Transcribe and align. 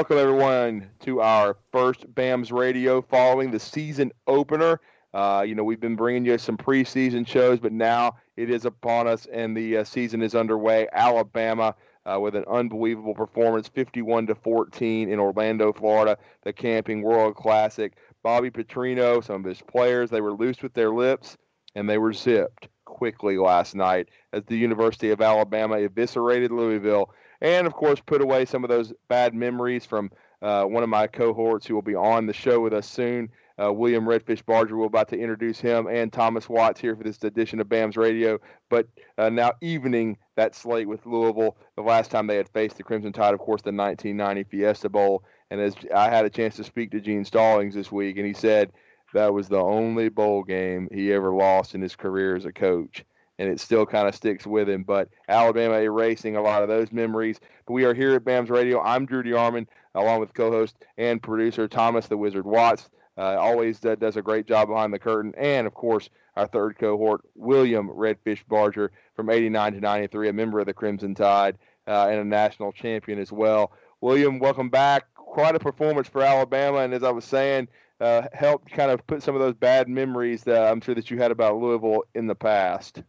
welcome 0.00 0.16
everyone 0.16 0.88
to 0.98 1.20
our 1.20 1.58
first 1.72 2.06
BAMS 2.14 2.50
radio 2.50 3.02
following 3.02 3.50
the 3.50 3.60
season 3.60 4.10
opener. 4.26 4.80
Uh, 5.12 5.44
you 5.46 5.54
know, 5.54 5.62
we've 5.62 5.78
been 5.78 5.94
bringing 5.94 6.24
you 6.24 6.38
some 6.38 6.56
preseason 6.56 7.28
shows, 7.28 7.60
but 7.60 7.70
now 7.70 8.16
it 8.38 8.48
is 8.48 8.64
upon 8.64 9.06
us 9.06 9.26
and 9.30 9.54
the 9.54 9.76
uh, 9.76 9.84
season 9.84 10.22
is 10.22 10.34
underway. 10.34 10.88
Alabama 10.94 11.74
uh, 12.06 12.18
with 12.18 12.34
an 12.34 12.46
unbelievable 12.50 13.12
performance, 13.12 13.68
51 13.68 14.28
to 14.28 14.34
14 14.34 15.10
in 15.10 15.18
Orlando, 15.18 15.70
Florida, 15.70 16.16
the 16.44 16.52
Camping 16.54 17.02
World 17.02 17.34
Classic. 17.34 17.92
Bobby 18.22 18.50
Petrino, 18.50 19.22
some 19.22 19.44
of 19.44 19.44
his 19.44 19.60
players, 19.60 20.08
they 20.08 20.22
were 20.22 20.32
loose 20.32 20.62
with 20.62 20.72
their 20.72 20.94
lips 20.94 21.36
and 21.74 21.86
they 21.86 21.98
were 21.98 22.14
zipped 22.14 22.68
quickly 22.86 23.36
last 23.36 23.74
night 23.74 24.08
as 24.32 24.44
the 24.46 24.56
University 24.56 25.10
of 25.10 25.20
Alabama 25.20 25.76
eviscerated 25.76 26.52
Louisville 26.52 27.12
and 27.40 27.66
of 27.66 27.72
course 27.74 28.00
put 28.00 28.20
away 28.20 28.44
some 28.44 28.64
of 28.64 28.70
those 28.70 28.92
bad 29.08 29.34
memories 29.34 29.84
from 29.84 30.10
uh, 30.42 30.64
one 30.64 30.82
of 30.82 30.88
my 30.88 31.06
cohorts 31.06 31.66
who 31.66 31.74
will 31.74 31.82
be 31.82 31.94
on 31.94 32.26
the 32.26 32.32
show 32.32 32.60
with 32.60 32.72
us 32.72 32.88
soon. 32.88 33.28
Uh, 33.62 33.70
William 33.70 34.06
Redfish 34.06 34.44
Barger. 34.46 34.74
We're 34.78 34.86
about 34.86 35.08
to 35.08 35.18
introduce 35.18 35.60
him 35.60 35.86
and 35.86 36.10
Thomas 36.10 36.48
Watts 36.48 36.80
here 36.80 36.96
for 36.96 37.04
this 37.04 37.22
edition 37.22 37.60
of 37.60 37.68
BAMS 37.68 37.98
Radio. 37.98 38.38
But 38.70 38.88
uh, 39.18 39.28
now 39.28 39.52
evening 39.60 40.16
that 40.36 40.54
slate 40.54 40.88
with 40.88 41.04
Louisville. 41.04 41.58
The 41.76 41.82
last 41.82 42.10
time 42.10 42.26
they 42.26 42.38
had 42.38 42.48
faced 42.48 42.78
the 42.78 42.82
Crimson 42.82 43.12
Tide, 43.12 43.34
of 43.34 43.40
course, 43.40 43.60
the 43.60 43.70
1990 43.70 44.44
Fiesta 44.44 44.88
Bowl. 44.88 45.24
And 45.50 45.60
as 45.60 45.74
I 45.94 46.08
had 46.08 46.24
a 46.24 46.30
chance 46.30 46.56
to 46.56 46.64
speak 46.64 46.90
to 46.92 47.00
Gene 47.00 47.24
Stallings 47.24 47.74
this 47.74 47.92
week, 47.92 48.16
and 48.16 48.26
he 48.26 48.32
said 48.32 48.72
that 49.12 49.34
was 49.34 49.48
the 49.48 49.60
only 49.60 50.08
bowl 50.08 50.42
game 50.42 50.88
he 50.90 51.12
ever 51.12 51.34
lost 51.34 51.74
in 51.74 51.82
his 51.82 51.96
career 51.96 52.36
as 52.36 52.46
a 52.46 52.52
coach 52.52 53.04
and 53.40 53.48
it 53.48 53.58
still 53.58 53.86
kind 53.86 54.06
of 54.06 54.14
sticks 54.14 54.46
with 54.46 54.68
him. 54.68 54.82
But 54.82 55.08
Alabama 55.26 55.78
erasing 55.78 56.36
a 56.36 56.42
lot 56.42 56.62
of 56.62 56.68
those 56.68 56.92
memories. 56.92 57.40
But 57.66 57.72
we 57.72 57.84
are 57.84 57.94
here 57.94 58.14
at 58.14 58.22
BAMS 58.22 58.50
Radio. 58.50 58.82
I'm 58.82 59.06
Drew 59.06 59.22
DeArmond, 59.22 59.66
along 59.94 60.20
with 60.20 60.34
co-host 60.34 60.76
and 60.98 61.22
producer 61.22 61.66
Thomas 61.66 62.06
the 62.06 62.18
Wizard 62.18 62.44
Watts. 62.44 62.90
Uh, 63.16 63.36
always 63.38 63.82
uh, 63.84 63.94
does 63.94 64.16
a 64.16 64.22
great 64.22 64.46
job 64.46 64.68
behind 64.68 64.92
the 64.92 64.98
curtain, 64.98 65.34
and 65.38 65.66
of 65.66 65.72
course 65.72 66.10
our 66.36 66.46
third 66.46 66.78
cohort, 66.78 67.22
William 67.34 67.88
Redfish 67.88 68.46
Barger, 68.46 68.92
from 69.16 69.30
'89 69.30 69.72
to 69.72 69.80
'93, 69.80 70.28
a 70.28 70.32
member 70.32 70.60
of 70.60 70.66
the 70.66 70.74
Crimson 70.74 71.14
Tide 71.14 71.56
uh, 71.88 72.08
and 72.08 72.20
a 72.20 72.24
national 72.24 72.72
champion 72.72 73.18
as 73.18 73.32
well. 73.32 73.72
William, 74.02 74.38
welcome 74.38 74.68
back. 74.68 75.12
Quite 75.14 75.54
a 75.54 75.58
performance 75.58 76.08
for 76.08 76.22
Alabama, 76.22 76.78
and 76.78 76.92
as 76.92 77.02
I 77.02 77.10
was 77.10 77.24
saying, 77.24 77.68
uh, 78.00 78.22
helped 78.34 78.70
kind 78.70 78.90
of 78.90 79.06
put 79.06 79.22
some 79.22 79.34
of 79.34 79.40
those 79.40 79.54
bad 79.54 79.88
memories 79.88 80.44
that 80.44 80.70
I'm 80.70 80.80
sure 80.82 80.94
that 80.94 81.10
you 81.10 81.18
had 81.18 81.30
about 81.30 81.56
Louisville 81.56 82.04
in 82.14 82.26
the 82.26 82.34
past. 82.34 83.02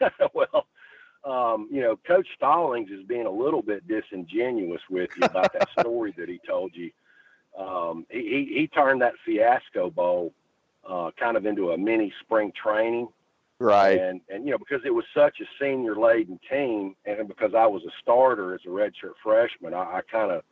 well, 0.34 0.66
um, 1.24 1.68
you 1.70 1.80
know, 1.80 1.96
Coach 2.06 2.26
Stallings 2.36 2.90
is 2.90 3.04
being 3.06 3.26
a 3.26 3.30
little 3.30 3.62
bit 3.62 3.86
disingenuous 3.86 4.82
with 4.88 5.10
you 5.16 5.24
about 5.24 5.52
that 5.52 5.68
story 5.80 6.14
that 6.16 6.28
he 6.28 6.40
told 6.46 6.74
you. 6.74 6.90
Um, 7.58 8.06
he, 8.08 8.50
he, 8.54 8.68
turned 8.68 9.02
that 9.02 9.14
fiasco 9.24 9.90
bowl 9.90 10.32
uh, 10.88 11.10
kind 11.18 11.36
of 11.36 11.44
into 11.44 11.72
a 11.72 11.78
mini 11.78 12.12
spring 12.20 12.52
training. 12.52 13.08
Right. 13.58 13.98
And, 13.98 14.20
and, 14.28 14.44
you 14.44 14.52
know, 14.52 14.58
because 14.58 14.82
it 14.84 14.94
was 14.94 15.04
such 15.12 15.40
a 15.40 15.44
senior 15.60 15.96
laden 15.96 16.38
team 16.48 16.94
and 17.04 17.26
because 17.26 17.54
I 17.54 17.66
was 17.66 17.82
a 17.82 17.90
starter 18.00 18.54
as 18.54 18.60
a 18.64 18.68
redshirt 18.68 19.14
freshman, 19.22 19.74
I, 19.74 19.96
I 19.96 20.00
kind 20.10 20.30
of, 20.30 20.44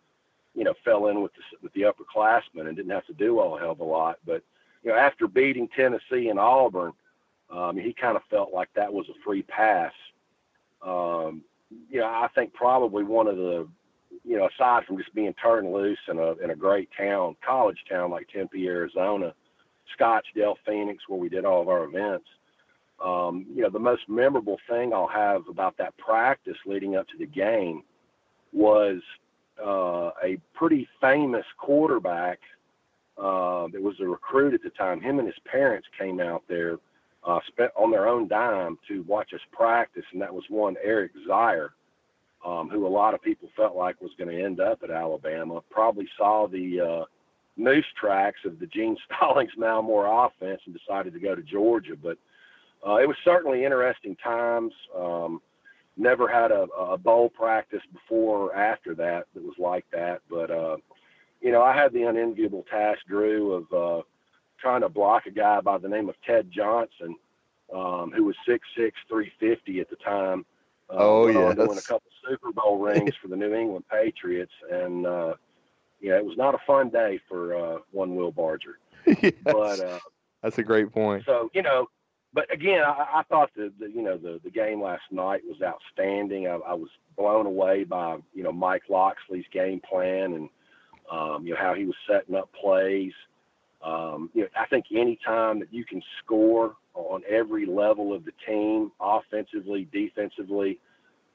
you 0.57 0.65
know, 0.65 0.75
fell 0.85 1.07
in 1.07 1.23
with 1.23 1.33
the, 1.35 1.43
with 1.63 1.73
the 1.75 1.83
upperclassmen 1.83 2.67
and 2.67 2.77
didn't 2.77 2.91
have 2.91 3.07
to 3.07 3.15
do 3.15 3.39
a 3.39 3.61
hell 3.61 3.71
of 3.71 3.81
a 3.81 3.85
lot. 3.85 4.19
But, 4.27 4.43
you 4.83 4.91
know, 4.91 4.97
after 4.97 5.29
beating 5.29 5.69
Tennessee 5.69 6.29
and 6.29 6.41
Auburn, 6.41 6.93
um, 7.51 7.77
he 7.77 7.93
kind 7.93 8.17
of 8.17 8.23
felt 8.31 8.53
like 8.53 8.69
that 8.75 8.93
was 8.93 9.07
a 9.09 9.25
free 9.25 9.43
pass. 9.43 9.93
Um, 10.85 11.43
you 11.91 12.01
know, 12.01 12.07
I 12.07 12.29
think 12.35 12.53
probably 12.53 13.05
one 13.05 13.27
of 13.27 13.37
the, 13.37 13.69
you 14.25 14.37
know, 14.37 14.49
aside 14.49 14.85
from 14.85 14.99
just 14.99 15.15
being 15.15 15.35
turned 15.35 15.73
loose 15.73 15.99
in 16.09 16.19
a 16.19 16.33
in 16.43 16.51
a 16.51 16.57
great 16.57 16.89
town, 16.97 17.37
college 17.47 17.79
town 17.89 18.11
like 18.11 18.29
Tempe, 18.29 18.67
Arizona, 18.67 19.35
Scottsdale, 19.99 20.57
Phoenix, 20.67 21.05
where 21.09 21.19
we 21.19 21.29
did 21.29 21.45
all 21.45 21.63
of 21.63 21.69
our 21.69 21.85
events. 21.85 22.27
Um, 23.05 23.47
you 23.55 23.63
know, 23.63 23.71
the 23.71 23.79
most 23.79 24.09
memorable 24.09 24.59
thing 24.69 24.93
I'll 24.93 25.07
have 25.07 25.43
about 25.49 25.77
that 25.79 25.97
practice 25.99 26.57
leading 26.65 26.97
up 26.97 27.07
to 27.09 27.19
the 27.19 27.27
game 27.27 27.83
was 28.53 29.01
uh, 29.63 30.11
a 30.25 30.39
pretty 30.55 30.89
famous 31.01 31.45
quarterback 31.59 32.39
uh, 33.19 33.69
that 33.69 33.83
was 33.83 33.97
a 34.01 34.07
recruit 34.07 34.55
at 34.55 34.63
the 34.63 34.71
time. 34.71 35.01
Him 35.01 35.19
and 35.19 35.29
his 35.29 35.39
parents 35.45 35.87
came 35.99 36.21
out 36.21 36.43
there 36.49 36.79
uh, 37.27 37.41
spent 37.49 37.73
on 37.77 37.91
their 37.91 38.09
own 38.09 38.29
dime 38.29 38.79
to 38.89 39.03
watch 39.03 39.33
us 39.35 39.41
practice, 39.53 40.05
and 40.13 40.23
that 40.23 40.33
was 40.33 40.45
one 40.49 40.77
Eric 40.83 41.13
Zeier, 41.29 41.71
um, 42.45 42.69
who 42.71 42.87
a 42.87 42.89
lot 42.89 43.15
of 43.15 43.23
people 43.23 43.49
felt 43.57 43.77
like 43.77 44.01
was 44.01 44.13
going 44.17 44.31
to 44.31 44.45
end 44.45 44.61
up 44.61 44.81
at 44.85 44.91
Alabama. 44.91 45.61
Probably 45.71 46.09
saw 46.17 46.47
the 46.47 46.81
uh, 46.81 47.05
moose 47.57 47.87
tracks 48.01 48.41
of 48.45 48.61
the 48.61 48.67
Gene 48.67 48.97
Stallings 49.17 49.51
Mal 49.57 49.83
Moore 49.83 50.27
offense 50.27 50.61
and 50.67 50.77
decided 50.77 51.13
to 51.15 51.21
go 51.21 51.35
to 51.35 51.43
Georgia. 51.43 51.97
But 52.01 52.17
uh, 52.87 52.97
it 52.97 53.09
was 53.09 53.17
certainly 53.25 53.65
interesting 53.65 54.17
times. 54.17 54.73
Um, 54.97 55.41
never 55.97 56.29
had 56.29 56.53
a, 56.53 56.67
a 56.79 56.97
bowl 56.97 57.29
practice 57.31 57.83
before 57.93 58.51
or 58.51 58.55
after 58.55 58.95
that 58.95 59.25
that 59.35 59.43
was 59.43 59.57
like 59.59 59.85
that. 59.93 60.21
But 60.31 60.51
uh, 60.51 60.77
you 61.41 61.51
know, 61.51 61.63
I 61.63 61.75
had 61.75 61.93
the 61.93 62.05
unenviable 62.05 62.65
task, 62.71 63.01
Drew, 63.09 63.53
of 63.53 63.73
uh, 63.73 64.03
trying 64.61 64.83
to 64.83 64.89
block 64.89 65.27
a 65.27 65.31
guy 65.31 65.61
by 65.61 65.79
the 65.79 65.89
name 65.89 66.09
of 66.09 66.15
Ted 66.27 66.51
Johnson, 66.51 67.17
um, 67.75 68.13
who 68.15 68.25
was 68.25 68.37
6'6", 68.49 68.61
350 69.09 69.81
at 69.81 69.91
the 69.91 69.97
time. 69.97 70.45
Uh, 70.89 70.97
oh 70.99 71.27
yeah, 71.27 71.53
doing 71.53 71.79
a 71.79 71.83
couple 71.83 72.11
Super 72.29 72.53
Bowl 72.53 72.79
rings 72.83 73.15
for 73.21 73.29
the 73.29 73.37
New 73.37 73.53
England 73.55 73.85
Patriots, 73.91 74.53
and 74.71 75.07
uh, 75.07 75.35
yeah, 76.01 76.17
it 76.17 76.25
was 76.25 76.37
not 76.37 76.55
a 76.55 76.59
fun 76.67 76.91
day 76.91 77.19
for 77.29 77.57
uh, 77.57 77.79
one 77.91 78.15
Will 78.15 78.31
Barger. 78.31 78.79
yes. 79.07 79.33
But 79.43 79.81
uh, 79.81 79.99
that's 80.43 80.59
a 80.59 80.63
great 80.63 80.93
point. 80.93 81.25
So 81.27 81.51
you 81.55 81.63
know, 81.63 81.89
but 82.33 82.53
again, 82.53 82.83
I, 82.85 83.07
I 83.17 83.23
thought 83.29 83.51
the, 83.57 83.73
the 83.81 83.91
you 83.91 84.03
know 84.03 84.17
the 84.17 84.41
the 84.45 84.51
game 84.51 84.81
last 84.81 85.03
night 85.11 85.43
was 85.45 85.61
outstanding. 85.61 86.47
I, 86.47 86.55
I 86.55 86.75
was 86.75 86.91
blown 87.17 87.47
away 87.47 87.85
by 87.85 88.19
you 88.33 88.45
know 88.45 88.53
Mike 88.53 88.85
Locksley's 88.89 89.47
game 89.53 89.81
plan 89.81 90.35
and 90.35 90.49
um, 91.11 91.47
you 91.47 91.55
know 91.55 91.61
how 91.61 91.75
he 91.75 91.85
was 91.85 91.97
setting 92.09 92.35
up 92.35 92.51
plays. 92.53 93.13
Um, 93.87 94.31
you 94.35 94.43
know, 94.43 94.49
I 94.59 94.67
think 94.67 94.87
any 94.93 95.19
time 95.25 95.61
that 95.61 95.73
you 95.73 95.85
can 95.85 96.03
score 96.25 96.75
on 96.95 97.23
every 97.29 97.67
level 97.67 98.13
of 98.13 98.25
the 98.25 98.33
team, 98.45 98.91
offensively, 99.01 99.87
defensively, 99.93 100.81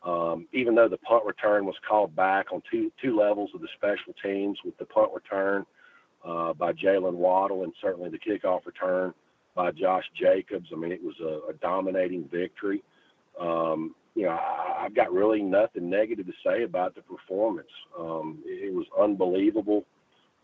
um, 0.03 0.47
even 0.51 0.75
though 0.75 0.90
the 0.90 0.97
punt 0.97 1.23
return 1.25 1.66
was 1.66 1.75
called 1.88 2.16
back 2.16 2.51
on 2.51 2.61
two 2.69 2.91
two 3.01 3.16
levels 3.17 3.51
of 3.53 3.61
the 3.61 3.69
special 3.78 4.13
teams, 4.22 4.59
with 4.66 4.78
the 4.79 4.85
punt 4.85 5.11
return 5.13 5.66
uh, 6.25 6.53
by 6.53 6.73
Jaylen 6.73 7.13
Waddle 7.13 7.63
and 7.63 7.73
certainly 7.81 8.09
the 8.09 8.19
kickoff 8.19 8.66
return 8.66 9.13
by 9.56 9.72
Josh 9.72 10.06
Jacobs. 10.19 10.69
I 10.73 10.75
mean, 10.75 10.91
it 10.91 11.03
was 11.03 11.16
a, 11.22 11.51
a 11.51 11.53
dominating 11.61 12.28
victory. 12.29 12.84
Um, 13.40 13.95
you 14.16 14.23
know, 14.23 14.31
I, 14.31 14.84
have 14.84 14.95
got 14.95 15.13
really 15.13 15.41
nothing 15.41 15.90
negative 15.90 16.25
to 16.25 16.34
say 16.45 16.63
about 16.63 16.95
the 16.95 17.01
performance. 17.01 17.69
Um, 17.97 18.40
it, 18.45 18.69
it 18.69 18.73
was 18.73 18.88
unbelievable. 19.00 19.85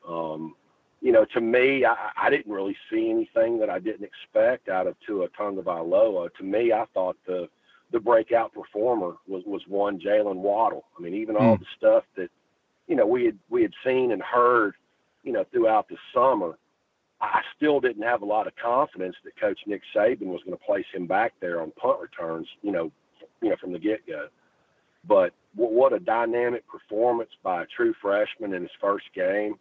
Um, 0.07 0.55
you 1.01 1.11
know, 1.11 1.25
to 1.33 1.41
me, 1.41 1.85
I, 1.85 1.95
I 2.17 2.29
didn't 2.29 2.51
really 2.51 2.75
see 2.91 3.09
anything 3.09 3.59
that 3.59 3.69
I 3.69 3.79
didn't 3.79 4.05
expect 4.05 4.69
out 4.69 4.87
of 4.87 4.95
Tua 5.05 5.27
Tagovailoa. 5.29 6.33
To 6.35 6.43
me, 6.43 6.71
I 6.71 6.85
thought 6.93 7.17
the 7.25 7.47
the 7.91 7.99
breakout 7.99 8.53
performer 8.53 9.15
was 9.27 9.43
was 9.45 9.61
one 9.67 9.99
Jaylen 9.99 10.37
Waddle. 10.37 10.85
I 10.97 11.01
mean, 11.01 11.13
even 11.13 11.37
all 11.37 11.55
hmm. 11.55 11.63
the 11.63 11.67
stuff 11.77 12.03
that 12.15 12.29
you 12.87 12.95
know 12.95 13.05
we 13.05 13.25
had 13.25 13.37
we 13.49 13.61
had 13.61 13.73
seen 13.85 14.11
and 14.11 14.21
heard, 14.21 14.75
you 15.23 15.31
know, 15.31 15.45
throughout 15.51 15.87
the 15.87 15.97
summer. 16.13 16.57
I 17.19 17.41
still 17.55 17.79
didn't 17.79 18.03
have 18.03 18.21
a 18.21 18.25
lot 18.25 18.45
of 18.45 18.55
confidence 18.57 19.15
that 19.23 19.39
Coach 19.39 19.59
Nick 19.65 19.81
Saban 19.95 20.27
was 20.27 20.43
going 20.43 20.55
to 20.55 20.63
place 20.63 20.85
him 20.93 21.07
back 21.07 21.33
there 21.39 21.61
on 21.61 21.71
punt 21.71 21.99
returns, 21.99 22.47
you 22.61 22.71
know, 22.71 22.91
you 23.41 23.49
know, 23.49 23.55
from 23.59 23.73
the 23.73 23.79
get 23.79 24.05
go. 24.05 24.27
But 25.07 25.33
what 25.55 25.93
a 25.93 25.99
dynamic 25.99 26.67
performance 26.67 27.31
by 27.41 27.63
a 27.63 27.65
true 27.75 27.95
freshman 27.99 28.53
in 28.53 28.61
his 28.61 28.71
first 28.79 29.05
game. 29.15 29.55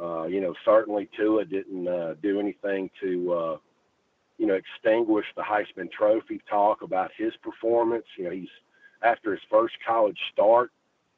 Uh, 0.00 0.26
you 0.26 0.40
know, 0.40 0.54
certainly 0.64 1.08
Tua 1.16 1.44
didn't 1.44 1.88
uh, 1.88 2.14
do 2.22 2.38
anything 2.38 2.90
to, 3.00 3.32
uh, 3.32 3.56
you 4.38 4.46
know, 4.46 4.54
extinguish 4.54 5.26
the 5.36 5.42
Heisman 5.42 5.90
Trophy 5.90 6.40
talk 6.48 6.82
about 6.82 7.10
his 7.16 7.32
performance. 7.42 8.04
You 8.16 8.24
know, 8.24 8.30
he's 8.30 8.48
after 9.02 9.32
his 9.32 9.40
first 9.50 9.74
college 9.86 10.18
start, 10.32 10.70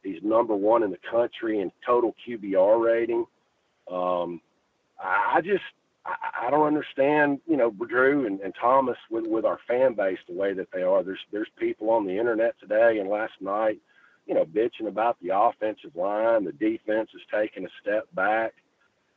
he's 0.02 0.22
number 0.22 0.54
one 0.54 0.82
in 0.82 0.90
the 0.90 0.98
country 1.10 1.60
in 1.60 1.70
total 1.84 2.14
QBR 2.26 2.82
rating. 2.82 3.26
Um, 3.90 4.40
I 5.02 5.40
just 5.42 5.64
I, 6.06 6.46
I 6.46 6.50
don't 6.50 6.66
understand, 6.66 7.40
you 7.46 7.56
know, 7.56 7.70
Drew 7.70 8.26
and, 8.26 8.40
and 8.40 8.54
Thomas 8.58 8.96
with 9.10 9.26
with 9.26 9.44
our 9.44 9.58
fan 9.68 9.94
base 9.94 10.18
the 10.26 10.34
way 10.34 10.52
that 10.54 10.68
they 10.72 10.82
are. 10.82 11.02
There's 11.02 11.20
there's 11.32 11.48
people 11.58 11.90
on 11.90 12.06
the 12.06 12.16
internet 12.16 12.58
today 12.60 12.98
and 12.98 13.08
last 13.08 13.34
night, 13.40 13.78
you 14.26 14.34
know, 14.34 14.44
bitching 14.44 14.88
about 14.88 15.18
the 15.20 15.30
offensive 15.34 15.94
line. 15.94 16.44
The 16.44 16.52
defense 16.52 17.10
is 17.14 17.22
taking 17.32 17.66
a 17.66 17.70
step 17.82 18.06
back. 18.14 18.54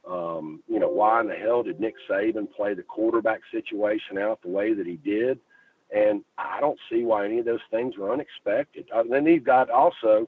Um, 0.09 0.61
you 0.67 0.79
know, 0.79 0.89
why 0.89 1.21
in 1.21 1.27
the 1.27 1.35
hell 1.35 1.63
did 1.63 1.79
Nick 1.79 1.95
Saban 2.09 2.51
play 2.51 2.73
the 2.73 2.83
quarterback 2.83 3.39
situation 3.51 4.17
out 4.17 4.41
the 4.41 4.50
way 4.50 4.73
that 4.73 4.85
he 4.85 4.97
did? 4.97 5.39
And 5.95 6.23
I 6.38 6.59
don't 6.59 6.79
see 6.91 7.03
why 7.03 7.25
any 7.25 7.39
of 7.39 7.45
those 7.45 7.61
things 7.71 7.97
were 7.97 8.11
unexpected. 8.11 8.88
Uh, 8.94 9.03
then 9.09 9.25
you've 9.25 9.44
got 9.44 9.69
also, 9.69 10.27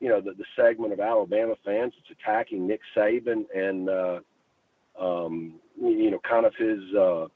you 0.00 0.08
know, 0.08 0.20
the, 0.20 0.32
the 0.32 0.44
segment 0.56 0.92
of 0.92 1.00
Alabama 1.00 1.54
fans 1.64 1.92
that's 1.96 2.18
attacking 2.18 2.66
Nick 2.66 2.80
Saban 2.96 3.44
and, 3.54 3.88
uh, 3.88 4.20
um, 4.98 5.54
you 5.80 6.10
know, 6.10 6.20
kind 6.28 6.46
of 6.46 6.54
his 6.56 6.80
uh, 6.96 7.26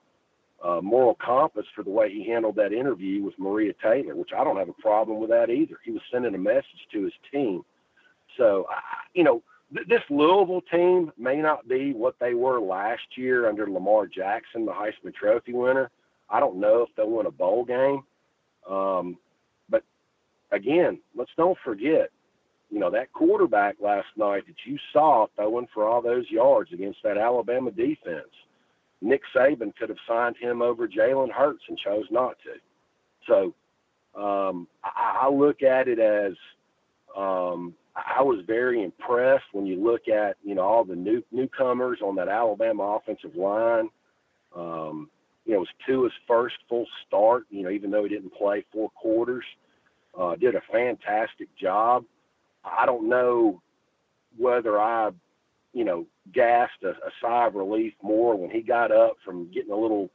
uh, 0.65 0.81
moral 0.81 1.17
compass 1.25 1.67
for 1.75 1.85
the 1.85 1.91
way 1.91 2.11
he 2.11 2.27
handled 2.27 2.57
that 2.57 2.73
interview 2.73 3.23
with 3.23 3.39
Maria 3.39 3.73
Taylor, 3.83 4.17
which 4.17 4.31
I 4.37 4.43
don't 4.43 4.57
have 4.57 4.69
a 4.69 4.83
problem 4.83 5.21
with 5.21 5.31
that 5.31 5.51
either. 5.51 5.77
He 5.85 5.93
was 5.93 6.03
sending 6.11 6.35
a 6.35 6.39
message 6.39 6.89
to 6.93 7.05
his 7.05 7.13
team. 7.31 7.65
So, 8.37 8.67
you 9.15 9.25
know, 9.25 9.43
this 9.71 10.03
Louisville 10.09 10.63
team 10.71 11.13
may 11.19 11.37
not 11.37 11.69
be 11.69 11.93
what 11.93 12.17
they 12.21 12.35
were 12.35 12.61
last 12.61 13.03
year 13.17 13.49
under 13.49 13.69
Lamar 13.69 14.07
Jackson, 14.07 14.65
the 14.65 14.73
Heisman 14.73 15.15
Trophy 15.15 15.53
winner. 15.53 15.91
I 16.31 16.41
don't 16.41 16.59
know 16.61 16.83
if 16.83 16.89
they'll 16.97 17.11
win 17.11 17.27
a 17.27 17.31
bowl 17.31 17.65
game. 17.65 18.03
Um, 18.69 19.19
but 19.69 19.83
again, 20.53 20.99
let's 21.15 21.31
don't 21.37 21.59
forget, 21.65 22.11
you 22.71 22.79
know, 22.79 22.91
that 22.91 23.13
quarterback 23.13 23.77
last 23.81 24.09
night 24.17 24.47
that 24.47 24.57
you 24.65 24.79
saw 24.93 25.27
throwing 25.37 25.69
for 25.73 25.87
all 25.87 26.03
those 26.03 26.31
yards 26.31 26.73
against 26.73 26.99
that 27.05 27.19
Alabama 27.19 27.71
defense. 27.71 28.29
Nick 29.01 29.23
Saban 29.35 29.75
could 29.77 29.91
have 29.91 29.99
signed 30.09 30.37
him 30.41 30.61
over 30.61 30.89
Jalen 30.89 31.31
Hurts 31.31 31.63
and 31.69 31.79
chose 31.79 32.07
not 32.11 32.37
to. 32.45 32.55
So 33.27 34.21
um, 34.21 34.67
I, 34.83 35.21
I 35.23 35.31
look 35.31 35.63
at 35.63 35.89
it 35.89 35.99
as 35.99 36.33
um, 37.17 37.75
I 38.07 38.23
was 38.23 38.45
very 38.47 38.83
impressed 38.83 39.47
when 39.53 39.67
you 39.67 39.83
look 39.83 40.09
at 40.09 40.37
you 40.45 40.55
know 40.55 40.63
all 40.63 40.85
the 40.85 40.97
new 40.97 41.23
newcomers 41.33 42.01
on 42.03 42.17
that 42.17 42.29
Alabama 42.29 42.97
offensive 42.97 43.35
line. 43.35 43.89
Um, 44.55 45.11
you 45.45 45.53
know, 45.53 45.59
it 45.59 45.61
was 45.61 45.69
Tua's 45.87 46.13
first 46.27 46.57
full 46.69 46.87
start. 47.07 47.45
You 47.51 47.63
know, 47.63 47.71
even 47.71 47.91
though 47.91 48.05
he 48.05 48.09
didn't 48.11 48.35
play 48.35 48.65
four 48.73 48.91
quarters, 48.91 49.45
uh, 50.19 50.37
did 50.37 50.55
a 50.55 50.63
fantastic 50.71 51.49
job. 51.57 52.05
I 52.65 52.87
don't 52.87 53.09
know 53.09 53.63
whether 54.37 54.79
I, 54.79 55.11
you 55.73 55.85
know, 55.85 56.07
gasped 56.33 56.83
a, 56.85 56.91
a 56.91 57.11
sigh 57.21 57.47
of 57.47 57.55
relief 57.55 57.95
more 58.03 58.37
when 58.37 58.51
he 58.51 58.61
got 58.61 58.93
up 58.93 59.17
from 59.25 59.51
getting 59.51 59.73
a 59.73 59.77
little 59.77 60.11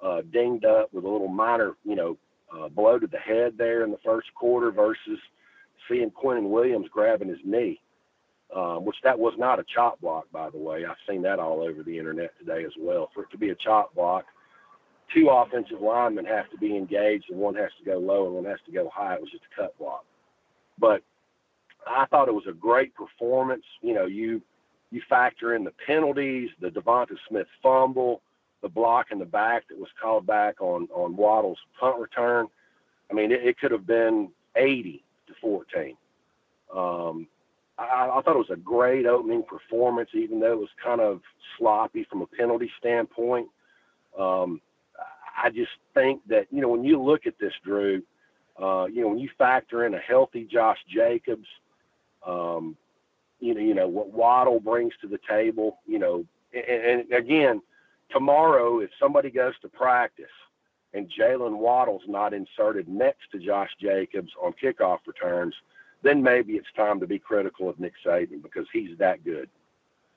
uh, 0.00 0.22
dinged 0.32 0.64
up 0.64 0.92
with 0.92 1.04
a 1.04 1.08
little 1.08 1.28
minor, 1.28 1.74
you 1.84 1.96
know, 1.96 2.16
uh, 2.56 2.68
blow 2.68 2.98
to 2.98 3.06
the 3.06 3.18
head 3.18 3.54
there 3.58 3.84
in 3.84 3.90
the 3.90 3.98
first 4.04 4.28
quarter 4.34 4.70
versus 4.70 5.18
seeing 5.88 6.10
Quinnen 6.10 6.50
Williams 6.50 6.88
grabbing 6.90 7.28
his 7.28 7.38
knee, 7.44 7.80
um, 8.54 8.84
which 8.84 8.96
that 9.04 9.18
was 9.18 9.34
not 9.38 9.58
a 9.58 9.64
chop 9.74 10.00
block, 10.00 10.26
by 10.32 10.50
the 10.50 10.58
way. 10.58 10.84
I've 10.84 10.96
seen 11.08 11.22
that 11.22 11.38
all 11.38 11.62
over 11.62 11.82
the 11.82 11.98
internet 11.98 12.30
today 12.38 12.64
as 12.64 12.72
well. 12.78 13.10
For 13.14 13.24
it 13.24 13.30
to 13.30 13.38
be 13.38 13.50
a 13.50 13.54
chop 13.54 13.94
block, 13.94 14.24
two 15.14 15.28
offensive 15.28 15.80
linemen 15.80 16.24
have 16.26 16.50
to 16.50 16.58
be 16.58 16.76
engaged, 16.76 17.26
and 17.30 17.38
one 17.38 17.54
has 17.56 17.70
to 17.78 17.84
go 17.84 17.98
low 17.98 18.26
and 18.26 18.34
one 18.34 18.44
has 18.44 18.60
to 18.66 18.72
go 18.72 18.90
high. 18.92 19.14
It 19.14 19.20
was 19.20 19.30
just 19.30 19.44
a 19.52 19.62
cut 19.62 19.78
block, 19.78 20.04
but 20.78 21.02
I 21.86 22.06
thought 22.06 22.28
it 22.28 22.34
was 22.34 22.46
a 22.48 22.52
great 22.52 22.94
performance. 22.94 23.64
You 23.82 23.94
know, 23.94 24.06
you 24.06 24.42
you 24.90 25.02
factor 25.08 25.54
in 25.54 25.64
the 25.64 25.72
penalties, 25.86 26.50
the 26.60 26.68
Devonta 26.68 27.16
Smith 27.28 27.46
fumble, 27.62 28.22
the 28.62 28.68
block 28.68 29.06
in 29.10 29.18
the 29.18 29.24
back 29.24 29.68
that 29.68 29.78
was 29.78 29.88
called 30.00 30.26
back 30.26 30.60
on 30.60 30.88
on 30.94 31.16
Waddle's 31.16 31.58
punt 31.78 31.98
return. 31.98 32.46
I 33.10 33.14
mean, 33.14 33.32
it, 33.32 33.42
it 33.42 33.58
could 33.58 33.72
have 33.72 33.86
been 33.86 34.30
80 34.56 34.92
to 34.92 35.07
14. 35.40 35.96
Um, 36.74 37.28
I, 37.78 38.10
I 38.12 38.22
thought 38.22 38.34
it 38.34 38.38
was 38.38 38.50
a 38.50 38.56
great 38.56 39.06
opening 39.06 39.42
performance, 39.42 40.10
even 40.14 40.40
though 40.40 40.52
it 40.52 40.58
was 40.58 40.68
kind 40.82 41.00
of 41.00 41.20
sloppy 41.56 42.04
from 42.10 42.22
a 42.22 42.26
penalty 42.26 42.70
standpoint. 42.78 43.48
Um, 44.18 44.60
I 45.42 45.50
just 45.50 45.70
think 45.94 46.20
that 46.28 46.46
you 46.50 46.60
know 46.60 46.68
when 46.68 46.84
you 46.84 47.00
look 47.00 47.26
at 47.26 47.38
this, 47.38 47.52
Drew, 47.64 48.02
uh, 48.60 48.86
you 48.86 49.02
know 49.02 49.08
when 49.08 49.18
you 49.18 49.30
factor 49.38 49.86
in 49.86 49.94
a 49.94 49.98
healthy 49.98 50.44
Josh 50.44 50.78
Jacobs, 50.92 51.46
um, 52.26 52.76
you 53.38 53.54
know, 53.54 53.60
you 53.60 53.74
know 53.74 53.86
what 53.86 54.10
Waddle 54.12 54.58
brings 54.58 54.92
to 55.00 55.06
the 55.08 55.20
table. 55.28 55.78
You 55.86 56.00
know, 56.00 56.24
and, 56.52 57.04
and 57.10 57.12
again, 57.12 57.62
tomorrow 58.10 58.80
if 58.80 58.90
somebody 59.00 59.30
goes 59.30 59.54
to 59.62 59.68
practice 59.68 60.26
and 60.94 61.10
Jaylen 61.10 61.58
Waddle's 61.58 62.02
not 62.06 62.32
inserted 62.32 62.88
next 62.88 63.30
to 63.32 63.38
Josh 63.38 63.70
Jacobs 63.80 64.32
on 64.42 64.54
kickoff 64.62 64.98
returns, 65.06 65.54
then 66.02 66.22
maybe 66.22 66.54
it's 66.54 66.68
time 66.76 67.00
to 67.00 67.06
be 67.06 67.18
critical 67.18 67.68
of 67.68 67.78
Nick 67.78 67.94
Saban 68.04 68.42
because 68.42 68.66
he's 68.72 68.96
that 68.98 69.24
good. 69.24 69.48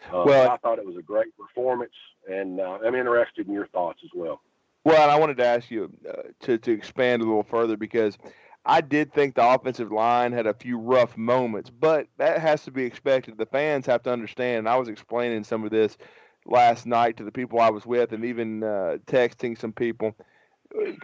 Uh, 0.07 0.23
well, 0.25 0.49
I 0.49 0.57
thought 0.57 0.79
it 0.79 0.85
was 0.85 0.97
a 0.97 1.01
great 1.01 1.35
performance, 1.37 1.93
and 2.29 2.59
uh, 2.59 2.79
I'm 2.85 2.95
interested 2.95 3.47
in 3.47 3.53
your 3.53 3.67
thoughts 3.67 3.99
as 4.03 4.09
well. 4.15 4.41
Well, 4.83 5.09
I 5.09 5.19
wanted 5.19 5.37
to 5.37 5.45
ask 5.45 5.69
you 5.69 5.91
uh, 6.09 6.23
to 6.41 6.57
to 6.57 6.71
expand 6.71 7.21
a 7.21 7.25
little 7.25 7.43
further 7.43 7.77
because 7.77 8.17
I 8.65 8.81
did 8.81 9.13
think 9.13 9.35
the 9.35 9.47
offensive 9.47 9.91
line 9.91 10.31
had 10.31 10.47
a 10.47 10.53
few 10.53 10.77
rough 10.77 11.17
moments, 11.17 11.69
but 11.69 12.07
that 12.17 12.39
has 12.39 12.63
to 12.63 12.71
be 12.71 12.83
expected. 12.83 13.37
The 13.37 13.45
fans 13.45 13.85
have 13.85 14.03
to 14.03 14.11
understand. 14.11 14.59
And 14.59 14.69
I 14.69 14.77
was 14.77 14.87
explaining 14.87 15.43
some 15.43 15.63
of 15.63 15.71
this 15.71 15.97
last 16.45 16.85
night 16.85 17.17
to 17.17 17.23
the 17.23 17.31
people 17.31 17.59
I 17.59 17.69
was 17.69 17.85
with, 17.85 18.11
and 18.11 18.25
even 18.25 18.63
uh, 18.63 18.97
texting 19.05 19.57
some 19.57 19.71
people 19.71 20.15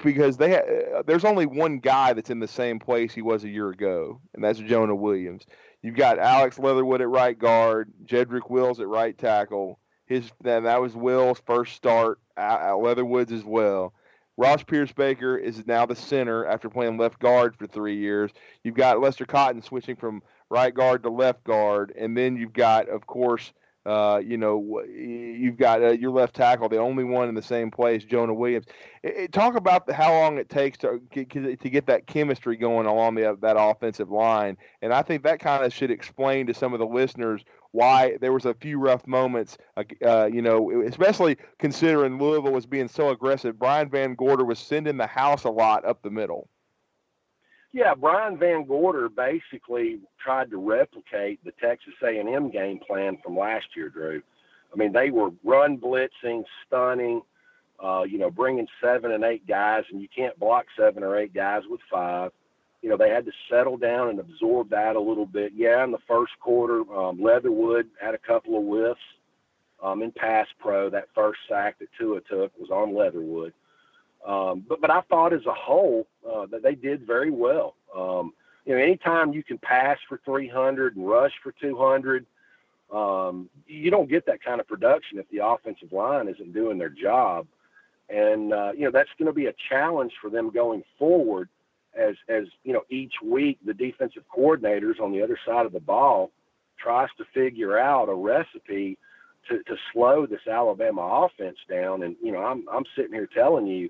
because 0.04 0.38
they 0.38 0.52
ha- 0.52 0.98
uh, 1.00 1.04
there's 1.06 1.26
only 1.26 1.46
one 1.46 1.80
guy 1.80 2.14
that's 2.14 2.30
in 2.30 2.40
the 2.40 2.48
same 2.48 2.80
place 2.80 3.14
he 3.14 3.22
was 3.22 3.44
a 3.44 3.50
year 3.50 3.70
ago, 3.70 4.20
and 4.34 4.44
that's 4.44 4.60
Jonah 4.60 4.96
Williams. 4.96 5.46
You've 5.82 5.96
got 5.96 6.20
Alex 6.20 6.58
Leatherwood 6.60 7.02
at 7.02 7.10
right 7.10 7.38
guard, 7.38 7.92
Jedrick 8.06 8.50
Wills 8.50 8.80
at 8.80 8.88
right 8.88 9.18
tackle. 9.18 9.80
His 10.06 10.32
that, 10.42 10.64
that 10.64 10.82
was 10.82 10.96
Will's 10.96 11.42
first 11.46 11.76
start. 11.76 12.20
Uh, 12.38 12.76
Leatherwood's 12.78 13.32
as 13.32 13.44
well. 13.44 13.94
Ross 14.38 14.64
Pierschbacher 14.64 15.42
is 15.42 15.66
now 15.66 15.86
the 15.86 15.96
center 15.96 16.46
after 16.46 16.70
playing 16.70 16.98
left 16.98 17.20
guard 17.20 17.56
for 17.56 17.66
three 17.66 17.98
years. 17.98 18.32
You've 18.64 18.76
got 18.76 19.02
Lester 19.02 19.26
Cotton 19.26 19.64
switching 19.64 19.96
from 19.96 20.22
right 20.50 20.74
guard 20.74 21.04
to 21.04 21.10
left 21.10 21.44
guard, 21.44 21.92
and 21.98 22.16
then 22.16 22.38
you've 22.38 22.54
got, 22.54 22.88
of 22.88 23.08
course, 23.08 23.52
uh, 23.88 24.18
you 24.18 24.38
know, 24.38 24.84
you've 24.86 25.56
got 25.56 25.82
uh, 25.82 25.92
your 25.92 26.12
left 26.12 26.36
tackle, 26.36 26.68
the 26.68 26.78
only 26.78 27.06
one 27.06 27.30
in 27.30 27.36
the 27.36 27.42
same 27.42 27.72
place, 27.72 28.04
Jonah 28.04 28.34
Williams. 28.34 28.66
It, 29.02 29.16
it, 29.16 29.32
talk 29.32 29.56
about 29.56 29.90
how 29.90 30.12
long 30.12 30.38
it 30.38 30.50
takes 30.50 30.78
to 30.80 31.02
get, 31.10 31.30
to 31.30 31.70
get 31.70 31.86
that 31.88 32.06
chemistry 32.06 32.58
going 32.58 32.86
along 32.86 33.16
the, 33.16 33.38
that 33.42 33.56
offensive 33.58 34.12
line, 34.12 34.58
and 34.82 34.94
I 34.94 35.02
think 35.04 35.24
that 35.24 35.40
kind 35.40 35.64
of 35.64 35.74
should 35.74 35.90
explain 35.90 36.48
to 36.48 36.54
some 36.54 36.74
of 36.74 36.80
the 36.80 36.86
listeners 36.86 37.46
why 37.72 38.18
there 38.20 38.34
was 38.34 38.46
a 38.46 38.54
few 38.56 38.78
rough 38.78 39.08
moments, 39.08 39.58
uh, 39.78 39.84
uh, 40.06 40.26
you 40.26 40.42
know, 40.42 40.84
especially 40.86 41.38
considering 41.58 42.20
Louisville 42.20 42.52
was 42.52 42.66
being 42.66 42.90
so 42.90 43.10
aggressive. 43.10 43.58
Brian 43.58 43.90
VanGorder 43.90 44.46
was 44.46 44.60
sending 44.60 44.98
the 44.98 45.08
house 45.08 45.46
a 45.46 45.50
lot 45.50 45.86
up 45.86 46.02
the 46.02 46.10
middle. 46.10 46.50
Yeah, 47.78 47.94
Brian 47.94 48.40
VanGorder 48.40 49.16
basically 49.16 50.00
tried 50.20 50.50
to 50.50 50.58
replicate 50.58 51.40
the 51.46 51.52
Texas 51.62 51.94
A&M 52.04 52.50
game 52.50 52.80
plan 52.80 53.20
from 53.24 53.38
last 53.38 53.68
year, 53.76 53.90
Drew. 53.90 54.24
I 54.74 54.76
mean, 54.76 54.92
they 54.92 55.12
were 55.12 55.30
run 55.44 55.78
blitzing, 55.78 56.44
stunning, 56.66 57.22
uh, 57.80 58.02
you 58.02 58.18
know, 58.18 58.32
bringing 58.32 58.66
seven 58.82 59.12
and 59.12 59.24
eight 59.24 59.46
guys, 59.48 59.84
and 59.92 60.02
you 60.02 60.08
can't 60.08 60.40
block 60.40 60.66
seven 60.76 61.04
or 61.04 61.20
eight 61.20 61.36
guys 61.36 61.62
with 61.70 61.80
five 61.92 62.32
you 62.82 62.90
know, 62.90 62.98
they 62.98 63.10
had 63.10 63.26
to 63.26 63.32
settle 63.50 63.78
down 63.78 64.10
and 64.10 64.20
absorb 64.20 64.70
that 64.70 64.96
a 64.96 65.00
little 65.00 65.26
bit. 65.26 65.52
Yeah, 65.56 65.84
in 65.84 65.92
the 65.92 65.98
first 66.08 66.34
quarter, 66.40 66.82
um, 66.96 67.22
Leatherwood 67.22 67.88
had 68.00 68.14
a 68.14 68.20
couple 68.20 68.58
of 68.58 68.66
whiffs 68.66 69.00
um, 69.84 70.02
in 70.02 70.12
pass 70.12 70.48
pro. 70.60 70.90
That 70.90 71.10
first 71.14 71.40
sack 71.50 71.80
that 71.80 71.90
Tua 72.00 72.22
took 72.22 72.52
was 72.58 72.70
on 72.70 72.96
Leatherwood. 72.96 73.54
Um, 74.28 74.66
but 74.68 74.82
but 74.82 74.92
I 74.92 75.02
thought 75.02 75.34
as 75.34 75.46
a 75.46 75.54
whole 75.54 76.06
uh, 76.30 76.46
that 76.48 76.62
they 76.62 76.76
did 76.76 77.08
very 77.08 77.32
well. 77.32 77.76
Um, 77.96 78.34
you 78.66 78.76
know, 78.76 78.82
anytime 78.82 79.32
you 79.32 79.42
can 79.42 79.58
pass 79.58 79.98
for 80.10 80.20
300 80.26 80.98
and 80.98 81.08
rush 81.08 81.32
for 81.42 81.54
200, 81.54 82.26
um, 82.92 83.50
you 83.66 83.90
don't 83.90 84.10
get 84.10 84.26
that 84.26 84.44
kind 84.44 84.60
of 84.60 84.68
production 84.68 85.18
if 85.18 85.30
the 85.30 85.46
offensive 85.46 85.94
line 85.94 86.28
isn't 86.28 86.54
doing 86.54 86.78
their 86.78 86.90
job. 86.90 87.48
And 88.10 88.54
uh, 88.54 88.72
you 88.74 88.86
know 88.86 88.92
that's 88.92 89.10
going 89.18 89.28
to 89.28 89.34
be 89.34 89.48
a 89.48 89.54
challenge 89.70 90.14
for 90.22 90.30
them 90.30 90.50
going 90.52 90.84
forward 91.00 91.50
as 91.98 92.16
as 92.30 92.46
you 92.64 92.74
know 92.74 92.84
each 92.90 93.16
week 93.24 93.58
the 93.66 93.74
defensive 93.74 94.24
coordinators 94.36 95.00
on 95.02 95.12
the 95.12 95.22
other 95.22 95.38
side 95.46 95.66
of 95.66 95.74
the 95.74 95.80
ball 95.80 96.32
tries 96.78 97.10
to 97.18 97.26
figure 97.34 97.78
out 97.78 98.08
a 98.08 98.14
recipe 98.14 98.98
to, 99.50 99.64
to 99.64 99.76
slow 99.92 100.26
this 100.26 100.48
Alabama 100.50 101.02
offense 101.26 101.58
down. 101.70 102.04
And 102.04 102.16
you 102.22 102.32
know 102.32 102.40
I'm 102.44 102.66
I'm 102.72 102.86
sitting 102.96 103.14
here 103.14 103.30
telling 103.34 103.68
you, 103.68 103.90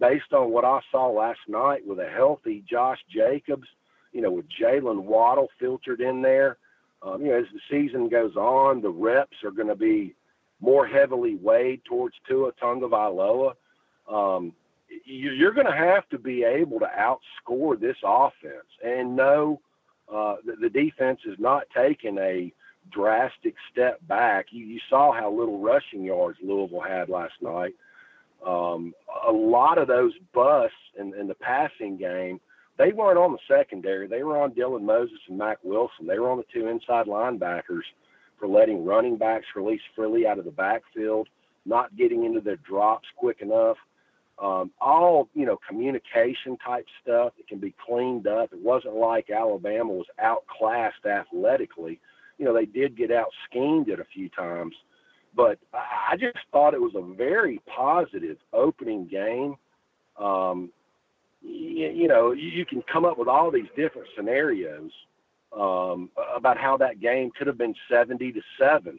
based 0.00 0.32
on 0.32 0.50
what 0.50 0.64
I 0.64 0.80
saw 0.90 1.08
last 1.08 1.40
night 1.46 1.86
with 1.86 2.00
a 2.00 2.08
healthy 2.08 2.64
Josh 2.68 2.98
Jacobs, 3.08 3.68
you 4.12 4.22
know 4.22 4.32
with 4.32 4.46
Jaylen 4.48 5.04
Waddle 5.04 5.48
filtered 5.60 6.00
in 6.00 6.22
there, 6.22 6.56
um, 7.02 7.22
you 7.22 7.28
know 7.28 7.38
as 7.38 7.46
the 7.52 7.60
season 7.70 8.08
goes 8.08 8.34
on, 8.34 8.82
the 8.82 8.90
reps 8.90 9.36
are 9.44 9.52
going 9.52 9.68
to 9.68 9.76
be 9.76 10.14
more 10.60 10.86
heavily 10.86 11.36
weighed 11.36 11.84
towards 11.84 12.14
Tua 12.26 12.52
Tagovailoa. 12.52 13.54
Um, 14.10 14.52
you're 15.04 15.52
going 15.52 15.66
to 15.66 15.72
have 15.72 16.08
to 16.08 16.18
be 16.18 16.42
able 16.42 16.80
to 16.80 16.86
outscore 16.86 17.78
this 17.78 17.96
offense 18.04 18.66
and 18.84 19.14
know 19.14 19.60
uh, 20.12 20.36
that 20.44 20.60
the 20.60 20.68
defense 20.68 21.20
is 21.24 21.38
not 21.38 21.64
taking 21.74 22.18
a 22.18 22.52
drastic 22.90 23.54
step 23.70 24.00
back. 24.08 24.46
You, 24.50 24.64
you 24.64 24.80
saw 24.88 25.12
how 25.12 25.30
little 25.30 25.60
rushing 25.60 26.02
yards 26.02 26.38
Louisville 26.42 26.80
had 26.80 27.08
last 27.08 27.34
night. 27.40 27.74
Um, 28.46 28.94
a 29.26 29.32
lot 29.32 29.78
of 29.78 29.88
those 29.88 30.12
busts 30.32 30.76
in, 30.98 31.14
in 31.14 31.28
the 31.28 31.34
passing 31.34 31.96
game, 31.96 32.40
they 32.78 32.92
weren't 32.92 33.18
on 33.18 33.32
the 33.32 33.38
secondary. 33.46 34.06
They 34.06 34.22
were 34.22 34.40
on 34.40 34.52
Dylan 34.52 34.82
Moses 34.82 35.18
and 35.28 35.36
Mack 35.36 35.58
Wilson. 35.62 36.06
They 36.06 36.18
were 36.18 36.30
on 36.30 36.38
the 36.38 36.46
two 36.52 36.68
inside 36.68 37.06
linebackers 37.06 37.82
for 38.38 38.48
letting 38.48 38.84
running 38.84 39.18
backs 39.18 39.46
release 39.54 39.82
freely 39.94 40.26
out 40.26 40.38
of 40.38 40.46
the 40.46 40.50
backfield, 40.50 41.28
not 41.66 41.94
getting 41.96 42.24
into 42.24 42.40
their 42.40 42.56
drops 42.56 43.06
quick 43.16 43.42
enough. 43.42 43.76
Um, 44.38 44.70
all 44.80 45.28
you 45.34 45.44
know, 45.44 45.58
communication 45.68 46.56
type 46.64 46.86
stuff 47.02 47.34
that 47.36 47.46
can 47.46 47.58
be 47.58 47.74
cleaned 47.86 48.26
up. 48.26 48.50
It 48.54 48.58
wasn't 48.58 48.94
like 48.94 49.28
Alabama 49.28 49.92
was 49.92 50.06
outclassed 50.18 51.04
athletically. 51.04 52.00
You 52.38 52.46
know, 52.46 52.54
they 52.54 52.64
did 52.64 52.96
get 52.96 53.12
out 53.12 53.28
schemed 53.44 53.90
it 53.90 54.00
a 54.00 54.04
few 54.04 54.30
times, 54.30 54.74
but 55.34 55.58
I 55.72 56.16
just 56.16 56.38
thought 56.52 56.74
it 56.74 56.80
was 56.80 56.94
a 56.94 57.14
very 57.14 57.60
positive 57.66 58.36
opening 58.52 59.06
game. 59.06 59.56
Um, 60.18 60.70
you, 61.42 61.88
you 61.88 62.08
know, 62.08 62.32
you 62.32 62.66
can 62.66 62.82
come 62.82 63.04
up 63.04 63.18
with 63.18 63.28
all 63.28 63.50
these 63.50 63.68
different 63.76 64.08
scenarios 64.16 64.90
um, 65.56 66.10
about 66.34 66.58
how 66.58 66.76
that 66.78 67.00
game 67.00 67.30
could 67.36 67.46
have 67.46 67.58
been 67.58 67.74
70 67.90 68.32
to 68.32 68.40
seven. 68.58 68.98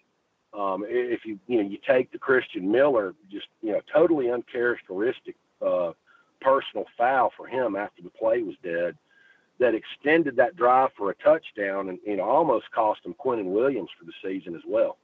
Um, 0.54 0.84
if 0.86 1.26
you 1.26 1.40
you 1.48 1.64
know 1.64 1.70
you 1.70 1.78
take 1.88 2.12
the 2.12 2.18
Christian 2.18 2.70
Miller, 2.70 3.14
just 3.32 3.48
you 3.62 3.72
know 3.72 3.80
totally 3.94 4.30
uncharacteristic 4.30 5.36
uh, 5.66 5.94
personal 6.42 6.86
foul 6.98 7.32
for 7.38 7.48
him 7.48 7.78
after 7.78 8.02
the 8.02 8.10
play 8.10 8.42
was 8.42 8.56
dead, 8.62 8.98
that 9.60 9.74
extended 9.76 10.36
that 10.36 10.58
drive 10.58 10.90
for 10.98 11.10
a 11.10 11.16
touchdown 11.16 11.88
and 11.88 12.00
you 12.06 12.18
know 12.18 12.24
almost 12.24 12.70
cost 12.72 13.00
him 13.06 13.14
Quinnen 13.14 13.46
Williams 13.46 13.90
for 13.98 14.04
the 14.04 14.12
season 14.22 14.54
as 14.54 14.62
well. 14.68 14.98